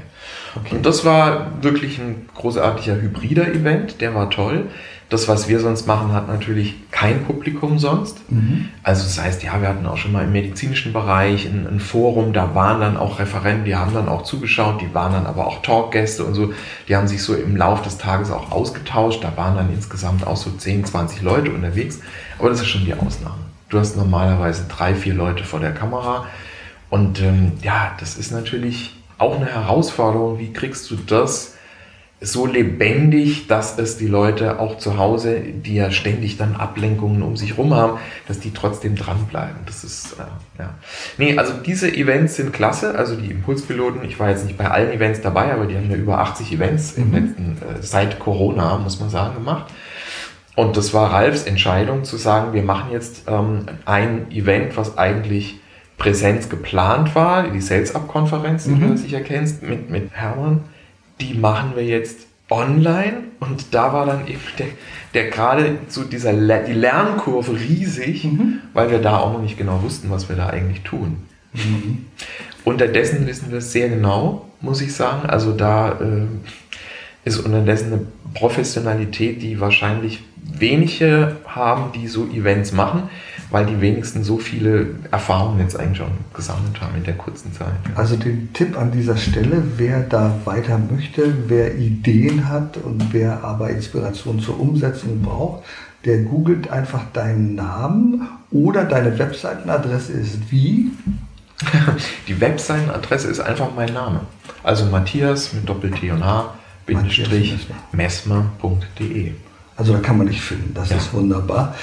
Okay. 0.56 0.76
Und 0.76 0.86
das 0.86 1.04
war 1.04 1.48
wirklich 1.62 2.00
ein 2.00 2.30
großartiger 2.36 2.96
hybrider 2.96 3.48
Event, 3.48 4.00
der 4.00 4.16
war 4.16 4.30
toll. 4.30 4.68
Das, 5.10 5.30
was 5.30 5.48
wir 5.48 5.62
sonst 5.62 5.88
machen, 5.88 6.12
hat 6.12 6.28
natürlich 6.28 6.76
kein 6.92 7.24
Publikum 7.24 7.80
sonst. 7.80 8.30
Mhm. 8.30 8.68
Also 8.84 9.04
das 9.04 9.22
heißt, 9.22 9.42
ja, 9.42 9.62
wir 9.62 9.70
hatten 9.70 9.86
auch 9.86 9.96
schon 9.96 10.12
mal 10.12 10.26
im 10.26 10.34
medizinischen 10.34 10.92
Bereich 10.92 11.46
ein, 11.46 11.66
ein, 11.66 11.80
Forum, 11.80 12.34
da 12.34 12.54
waren 12.56 12.82
dann 12.82 12.98
auch 12.98 13.18
Referenten, 13.18 13.64
die 13.64 13.76
haben 13.78 13.94
dann 13.94 14.10
auch 14.10 14.24
zugeschaut, 14.24 14.82
die 14.82 14.94
waren 14.94 15.14
dann 15.14 15.26
aber 15.26 15.48
auch 15.48 15.62
Talkgäste 15.62 16.26
und 16.26 16.34
so. 16.34 16.52
Die 16.90 16.96
haben 16.96 17.08
sich 17.08 17.24
so 17.24 17.36
im 17.36 17.56
Laufe 17.56 17.86
des 17.86 17.98
Tages 17.98 18.32
auch 18.32 18.52
ausgetauscht. 18.52 19.24
Da 19.24 19.38
waren 19.38 19.56
dann 19.56 19.72
insgesamt 19.74 20.28
auch 20.28 20.38
so 20.38 20.52
10, 20.52 20.84
20 20.84 21.22
Leute 21.22 21.52
unterwegs. 21.52 22.02
Aber 22.38 22.50
das 22.50 22.60
ist 22.60 22.68
schon 22.68 22.84
die 22.84 22.94
Ausnahme. 22.94 23.48
Du 23.70 23.80
hast 23.80 23.96
normalerweise 23.96 24.66
drei, 24.68 24.94
vier 24.94 25.14
Leute 25.14 25.46
vor 25.46 25.62
der 25.62 25.74
Kamera. 25.74 26.26
Und 26.90 27.22
ähm, 27.22 27.54
ja, 27.62 27.96
das 28.00 28.18
ist 28.18 28.32
natürlich 28.32 28.96
auch 29.18 29.36
eine 29.36 29.46
Herausforderung. 29.46 30.40
Wie 30.40 30.54
kriegst 30.54 30.90
du 30.92 30.96
das 30.96 31.57
so 32.20 32.48
lebendig, 32.48 33.48
dass 33.48 33.78
es 33.78 33.98
die 33.98 34.08
Leute 34.08 34.60
auch 34.60 34.80
zu 34.80 34.98
Hause, 34.98 35.40
die 35.40 35.76
ja 35.76 35.92
ständig 35.92 36.38
dann 36.38 36.56
Ablenkungen 36.56 37.22
um 37.22 37.38
sich 37.38 37.60
rum 37.60 37.76
haben, 37.76 38.00
dass 38.28 38.40
die 38.40 38.52
trotzdem 38.52 38.96
dranbleiben. 38.96 39.58
Das 39.68 39.84
ist, 39.84 40.14
äh, 40.14 40.60
ja. 40.60 40.74
Nee, 41.20 41.38
also 41.38 41.54
diese 41.54 41.94
Events 41.94 42.36
sind 42.36 42.54
klasse, 42.54 42.96
also 42.96 43.16
die 43.16 43.30
Impulspiloten, 43.30 44.04
ich 44.04 44.20
war 44.20 44.30
jetzt 44.30 44.46
nicht 44.46 44.58
bei 44.58 44.70
allen 44.70 44.92
Events 44.92 45.22
dabei, 45.22 45.54
aber 45.54 45.68
die 45.68 45.76
haben 45.76 45.92
ja 45.92 45.98
über 45.98 46.18
80 46.20 46.54
Events 46.54 46.94
im 46.94 47.10
mhm. 47.10 47.14
letzten, 47.14 47.58
äh, 47.62 47.82
seit 47.82 48.18
Corona, 48.18 48.80
muss 48.80 49.00
man 49.00 49.12
sagen, 49.12 49.36
gemacht. 49.36 49.72
Und 50.56 50.76
das 50.76 50.96
war 50.96 51.14
Ralfs 51.14 51.44
Entscheidung 51.44 52.04
zu 52.04 52.18
sagen, 52.18 52.52
wir 52.54 52.64
machen 52.64 52.92
jetzt 52.92 53.26
ähm, 53.28 53.68
ein 53.86 54.32
Event, 54.32 54.76
was 54.76 54.98
eigentlich 54.98 55.60
Präsenz 56.00 56.50
geplant 56.50 57.14
war, 57.14 57.50
die 57.50 57.62
Sales-Up-Konferenz, 57.62 58.64
die 58.64 58.72
mhm. 58.72 58.88
du 58.88 58.98
sicher 58.98 59.22
kennst, 59.22 59.62
mit, 59.62 59.92
mit 59.92 60.10
Hermann 60.14 60.64
die 61.20 61.34
machen 61.34 61.72
wir 61.76 61.84
jetzt 61.84 62.28
online 62.50 63.24
und 63.40 63.74
da 63.74 63.94
war 63.94 64.06
dann 64.06 64.28
eben 64.28 64.40
der, 64.58 64.68
der 65.14 65.30
gerade 65.30 65.80
so 65.88 66.04
dieser 66.04 66.34
die 66.34 66.74
Lernkurve 66.74 67.54
riesig, 67.54 68.24
mhm. 68.24 68.62
weil 68.74 68.90
wir 68.90 69.00
da 69.00 69.18
auch 69.18 69.34
noch 69.34 69.42
nicht 69.42 69.58
genau 69.58 69.82
wussten, 69.84 70.10
was 70.10 70.30
wir 70.30 70.36
da 70.36 70.48
eigentlich 70.48 70.82
tun. 70.82 71.18
Mhm. 71.54 72.06
Unterdessen 72.64 73.28
wissen 73.28 73.52
wir 73.52 73.60
es 73.60 73.72
sehr 73.72 73.90
genau, 73.90 74.48
muss 74.62 74.82
ich 74.82 74.94
sagen. 74.94 75.30
Also 75.30 75.54
da 75.54 76.00
äh, 76.00 76.26
ist 77.26 77.40
unterdessen 77.40 77.94
eine 77.94 78.06
Professionalität, 78.34 79.42
die 79.42 79.60
wahrscheinlich 79.60 80.24
wenige 80.36 81.38
haben, 81.46 81.92
die 81.94 82.08
so 82.08 82.26
Events 82.28 82.72
machen 82.72 83.10
weil 83.50 83.66
die 83.66 83.80
wenigsten 83.80 84.24
so 84.24 84.38
viele 84.38 84.96
Erfahrungen 85.12 85.60
jetzt 85.60 85.80
eigentlich 85.80 86.00
schon 86.00 86.12
gesammelt 86.34 86.82
haben 86.82 86.96
in 86.98 87.04
der 87.04 87.14
kurzen 87.16 87.54
Zeit. 87.54 87.74
Also 87.96 88.18
den 88.18 88.52
Tipp 88.54 88.78
an 88.78 88.92
dieser 88.92 89.16
Stelle, 89.16 89.64
wer 89.78 90.02
da 90.02 90.36
weiter 90.46 90.78
möchte, 90.78 91.34
wer 91.48 91.76
Ideen 91.78 92.50
hat 92.50 92.78
und 92.78 93.14
wer 93.14 93.44
aber 93.44 93.70
Inspiration 93.70 94.40
zur 94.40 94.60
Umsetzung 94.60 95.22
braucht, 95.22 95.64
der 96.04 96.20
googelt 96.20 96.70
einfach 96.70 97.04
deinen 97.14 97.56
Namen 97.56 98.28
oder 98.52 98.84
deine 98.84 99.18
Webseitenadresse 99.18 100.14
ist 100.14 100.52
wie? 100.52 100.92
Die 102.28 102.40
Webseitenadresse 102.40 103.30
ist 103.30 103.40
einfach 103.40 103.70
mein 103.76 103.94
Name. 103.94 104.22
Also 104.64 104.86
Matthias 104.86 105.54
mit 105.54 105.68
Doppel-T 105.68 106.12
und 106.12 106.24
H, 106.24 106.54
Bindestrich, 106.86 107.68
messmer.de. 107.94 109.32
Also 109.76 109.94
da 109.94 110.00
kann 110.00 110.18
man 110.18 110.28
dich 110.28 110.42
finden, 110.42 110.74
das 110.74 110.90
ja. 110.90 110.98
ist 110.98 111.14
wunderbar 111.14 111.76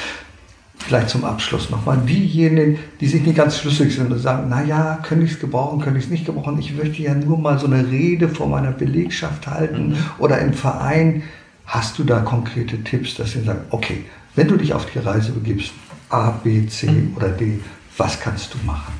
vielleicht 0.86 1.08
zum 1.08 1.24
Abschluss 1.24 1.70
nochmal, 1.70 1.98
diejenigen, 1.98 2.78
die 3.00 3.06
sich 3.06 3.22
nicht 3.22 3.36
ganz 3.36 3.58
schlüssig 3.58 3.94
sind 3.94 4.12
und 4.12 4.18
sagen, 4.18 4.48
naja, 4.48 4.98
könnte 5.02 5.24
ich 5.24 5.32
es 5.32 5.40
gebrauchen, 5.40 5.80
könnte 5.80 5.98
ich 5.98 6.06
es 6.06 6.10
nicht 6.10 6.26
gebrauchen, 6.26 6.58
ich 6.58 6.74
möchte 6.74 7.02
ja 7.02 7.14
nur 7.14 7.38
mal 7.38 7.58
so 7.58 7.66
eine 7.66 7.90
Rede 7.90 8.28
vor 8.28 8.48
meiner 8.48 8.72
Belegschaft 8.72 9.46
halten 9.46 9.88
mhm. 9.88 9.96
oder 10.18 10.38
im 10.38 10.52
Verein, 10.52 11.22
hast 11.66 11.98
du 11.98 12.04
da 12.04 12.20
konkrete 12.20 12.82
Tipps, 12.84 13.14
dass 13.14 13.32
sie 13.32 13.42
sagen, 13.42 13.60
okay, 13.70 14.04
wenn 14.34 14.48
du 14.48 14.56
dich 14.56 14.74
auf 14.74 14.86
die 14.86 14.98
Reise 14.98 15.32
begibst, 15.32 15.72
A, 16.10 16.30
B, 16.30 16.66
C 16.66 16.90
mhm. 16.90 17.16
oder 17.16 17.28
D, 17.28 17.60
was 17.96 18.20
kannst 18.20 18.54
du 18.54 18.58
machen? 18.66 18.92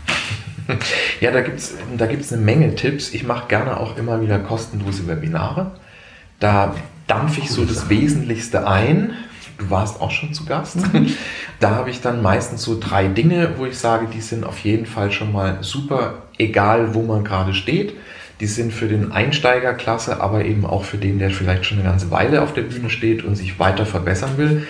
Ja, 1.21 1.31
da 1.31 1.43
gibt 1.43 1.59
es 1.59 1.75
da 1.99 2.07
gibt's 2.07 2.33
eine 2.33 2.41
Menge 2.41 2.75
Tipps. 2.75 3.13
Ich 3.13 3.25
mache 3.25 3.49
gerne 3.49 3.77
auch 3.77 3.99
immer 3.99 4.23
wieder 4.23 4.39
kostenlose 4.39 5.07
Webinare. 5.07 5.73
Da 6.41 6.75
dampfe 7.07 7.41
ich 7.41 7.51
so 7.51 7.67
das 7.67 7.91
Wesentlichste 7.91 8.67
ein, 8.67 9.13
Du 9.59 9.71
warst 9.71 10.01
auch 10.01 10.11
schon 10.11 10.33
zu 10.33 10.45
Gast. 10.45 10.77
Mhm. 10.93 11.15
Da 11.61 11.71
habe 11.71 11.89
ich 11.89 12.03
dann 12.03 12.21
meistens 12.21 12.63
so 12.63 12.79
drei 12.79 13.07
Dinge, 13.09 13.55
wo 13.57 13.65
ich 13.65 13.79
sage, 13.79 14.07
die 14.13 14.21
sind 14.21 14.45
auf 14.45 14.59
jeden 14.59 14.85
Fall 14.85 15.11
schon 15.13 15.33
mal 15.33 15.59
super, 15.63 16.25
egal 16.37 16.95
wo 16.95 17.03
man 17.03 17.25
gerade 17.25 17.55
steht. 17.55 17.95
Die 18.41 18.47
sind 18.47 18.73
für 18.73 18.89
den 18.89 19.13
Einsteiger 19.13 19.73
klasse, 19.73 20.21
aber 20.21 20.45
eben 20.45 20.67
auch 20.67 20.85
für 20.85 20.99
den, 20.99 21.19
der 21.19 21.31
vielleicht 21.31 21.65
schon 21.65 21.79
eine 21.79 21.89
ganze 21.89 22.11
Weile 22.11 22.43
auf 22.43 22.53
der 22.53 22.63
Bühne 22.63 22.91
steht 22.91 23.25
und 23.25 23.37
sich 23.37 23.59
weiter 23.59 23.87
verbessern 23.87 24.37
will. 24.37 24.67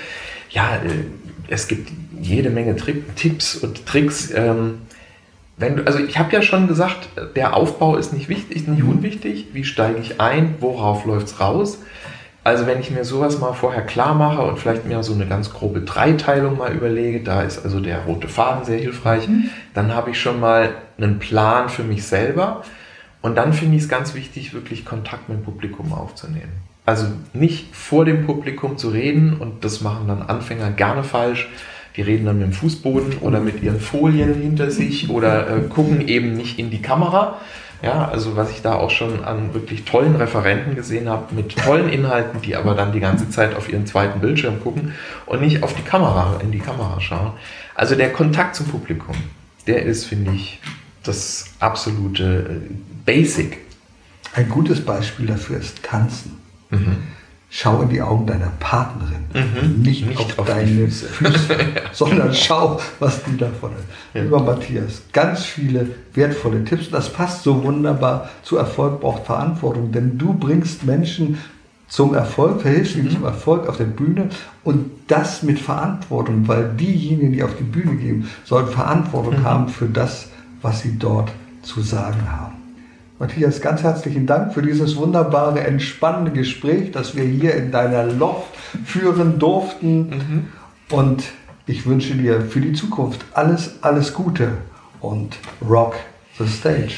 Ja, 0.51 0.77
äh, 0.77 1.05
es 1.49 1.67
gibt 1.67 1.91
jede 2.21 2.51
Menge 2.51 2.77
Trick, 2.77 3.17
Tipps 3.17 3.57
und 3.57 3.87
Tricks. 3.87 4.31
Ähm, 4.35 4.83
wenn 5.57 5.77
du, 5.77 5.87
also 5.87 5.99
ich 5.99 6.19
habe 6.19 6.33
ja 6.33 6.43
schon 6.43 6.67
gesagt, 6.67 7.09
der 7.37 7.55
Aufbau 7.57 7.97
ist 7.97 8.13
nicht 8.13 8.29
wichtig, 8.29 8.67
nicht 8.67 8.83
mhm. 8.83 8.91
unwichtig. 8.91 9.47
Wie 9.53 9.65
steige 9.65 10.01
ich 10.01 10.21
ein? 10.21 10.57
Worauf 10.61 11.05
läuft 11.05 11.29
es 11.29 11.41
raus? 11.41 11.79
Also 12.45 12.67
wenn 12.67 12.79
ich 12.79 12.91
mir 12.91 13.05
sowas 13.05 13.41
mal 13.41 13.55
vorher 13.55 13.83
klar 13.83 14.15
mache 14.15 14.43
und 14.43 14.59
vielleicht 14.59 14.85
mir 14.85 15.03
so 15.03 15.15
eine 15.15 15.27
ganz 15.27 15.51
grobe 15.51 15.81
Dreiteilung 15.81 16.59
mal 16.59 16.75
überlege, 16.75 17.21
da 17.21 17.41
ist 17.41 17.65
also 17.65 17.81
der 17.81 18.01
rote 18.01 18.29
Faden 18.29 18.65
sehr 18.65 18.79
hilfreich, 18.79 19.27
mhm. 19.27 19.49
dann 19.73 19.95
habe 19.95 20.11
ich 20.11 20.21
schon 20.21 20.41
mal 20.41 20.75
einen 20.99 21.19
Plan 21.19 21.71
für 21.71 21.83
mich 21.83 22.05
selber. 22.05 22.63
Und 23.23 23.37
dann 23.37 23.55
finde 23.55 23.77
ich 23.77 23.85
es 23.85 23.89
ganz 23.89 24.15
wichtig, 24.15 24.53
wirklich 24.53 24.85
Kontakt 24.85 25.31
mit 25.31 25.39
dem 25.39 25.45
Publikum 25.45 25.95
aufzunehmen. 25.95 26.53
Also 26.85 27.07
nicht 27.33 27.75
vor 27.75 28.05
dem 28.05 28.27
Publikum 28.27 28.77
zu 28.77 28.91
reden 28.91 29.39
und 29.39 29.65
das 29.65 29.81
machen 29.81 30.09
dann 30.09 30.21
Anfänger 30.21 30.71
gerne 30.71 31.03
falsch. 31.03 31.49
Die 31.97 32.03
reden 32.03 32.27
dann 32.27 32.39
mit 32.39 32.49
dem 32.49 32.53
Fußboden 32.53 33.19
oder 33.23 33.41
mit 33.41 33.63
ihren 33.63 33.81
Folien 33.81 34.35
hinter 34.35 34.71
sich 34.71 35.09
oder 35.09 35.49
äh, 35.49 35.61
gucken 35.63 36.07
eben 36.09 36.35
nicht 36.35 36.59
in 36.59 36.71
die 36.71 36.83
Kamera. 36.83 37.39
Ja, 37.83 38.09
also 38.09 38.37
was 38.37 38.51
ich 38.51 38.63
da 38.63 38.75
auch 38.75 38.91
schon 38.91 39.25
an 39.25 39.53
wirklich 39.53 39.85
tollen 39.85 40.17
Referenten 40.17 40.75
gesehen 40.75 41.09
habe, 41.09 41.35
mit 41.35 41.57
tollen 41.57 41.89
Inhalten, 41.89 42.41
die 42.41 42.57
aber 42.57 42.75
dann 42.75 42.93
die 42.93 43.01
ganze 43.01 43.29
Zeit 43.29 43.55
auf 43.55 43.71
ihren 43.71 43.87
zweiten 43.87 44.21
Bildschirm 44.21 44.61
gucken 44.61 44.95
und 45.27 45.43
nicht 45.43 45.63
auf 45.63 45.75
die 45.75 45.83
Kamera, 45.83 46.39
in 46.43 46.51
die 46.51 46.61
Kamera 46.61 47.01
schauen. 47.01 47.33
Also 47.75 47.95
der 47.95 48.13
Kontakt 48.13 48.57
zum 48.57 48.67
Publikum, 48.67 49.17
der 49.67 49.83
ist, 49.83 50.07
finde 50.07 50.33
ich, 50.33 50.61
das 51.03 51.47
absolute 51.61 52.63
äh, 52.71 52.75
Basic. 53.05 53.59
Ein 54.35 54.49
gutes 54.49 54.85
Beispiel 54.85 55.27
dafür 55.27 55.59
ist 55.59 55.83
Tanzen. 55.83 56.41
Mhm. 56.71 56.97
Schau 57.57 57.83
in 57.83 57.89
die 57.89 58.03
Augen 58.03 58.27
deiner 58.27 58.51
Partnerin, 58.59 59.27
mhm. 59.33 59.81
nicht, 59.81 60.05
nicht, 60.09 60.19
auf, 60.19 60.41
auf 60.41 60.47
deine 60.49 60.89
Füße, 60.89 61.07
Füße 61.07 61.57
sondern 61.93 62.35
schau, 62.35 62.81
was 62.99 63.23
die 63.23 63.37
davon 63.37 63.71
ist. 63.79 63.85
Ja. 64.13 64.23
Lieber 64.23 64.43
Matthias, 64.43 65.03
ganz 65.13 65.45
viele 65.45 65.87
wertvolle 66.15 66.65
Tipps. 66.65 66.91
Das 66.91 67.13
passt 67.13 67.45
so 67.45 67.63
wunderbar 67.63 68.29
zu 68.43 68.57
Erfolg 68.57 69.01
braucht 69.01 69.27
Verantwortung, 69.27 69.93
denn 69.93 70.19
du 70.19 70.33
bringst 70.33 70.83
Menschen 70.83 71.39
zum 71.87 72.15
Erfolg, 72.15 72.61
verhilfst 72.61 72.97
ihnen 72.97 73.07
mhm. 73.07 73.13
zum 73.13 73.25
Erfolg 73.25 73.69
auf 73.69 73.77
der 73.77 73.85
Bühne 73.85 74.31
und 74.65 74.91
das 75.07 75.45
mit 75.45 75.61
Verantwortung, 75.61 76.49
weil 76.49 76.71
diejenigen, 76.71 77.31
die 77.31 77.45
auf 77.45 77.55
die 77.57 77.63
Bühne 77.63 77.95
gehen, 77.95 78.29
sollen 78.43 78.67
Verantwortung 78.67 79.39
mhm. 79.39 79.45
haben 79.45 79.69
für 79.69 79.87
das, 79.87 80.27
was 80.61 80.81
sie 80.81 80.99
dort 80.99 81.31
zu 81.63 81.83
sagen 81.83 82.33
haben. 82.33 82.64
Matthias, 83.25 83.63
ganz 83.63 83.83
herzlichen 83.83 84.27
Dank 84.27 84.53
für 84.53 84.61
dieses 84.61 84.97
wunderbare, 84.97 85.61
entspannende 85.61 86.31
Gespräch, 86.31 86.91
das 86.91 87.17
wir 87.17 87.25
hier 87.25 87.55
in 87.55 87.73
deiner 87.73 88.05
Loft 88.05 88.55
führen 88.85 89.39
durften. 89.39 90.11
Mhm. 90.11 90.47
Und 90.91 91.25
ich 91.67 91.87
wünsche 91.87 92.17
dir 92.17 92.43
für 92.43 92.61
die 92.61 92.75
Zukunft 92.75 93.25
alles, 93.33 93.79
alles 93.81 94.13
Gute 94.13 94.59
und 95.01 95.39
rock 95.67 95.95
the 96.39 96.47
stage. 96.47 96.97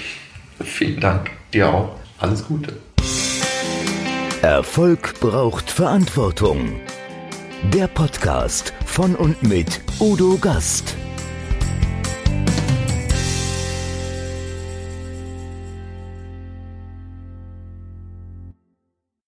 Vielen 0.64 0.98
Dank. 1.00 1.30
Dir 1.54 1.72
auch. 1.72 1.90
Alles 2.18 2.44
Gute. 2.44 2.72
Erfolg 4.42 5.20
braucht 5.20 5.70
Verantwortung. 5.70 6.80
Der 7.72 7.86
Podcast 7.86 8.72
von 8.84 9.14
und 9.14 9.44
mit 9.44 9.80
Udo 10.00 10.36
Gast. 10.40 10.96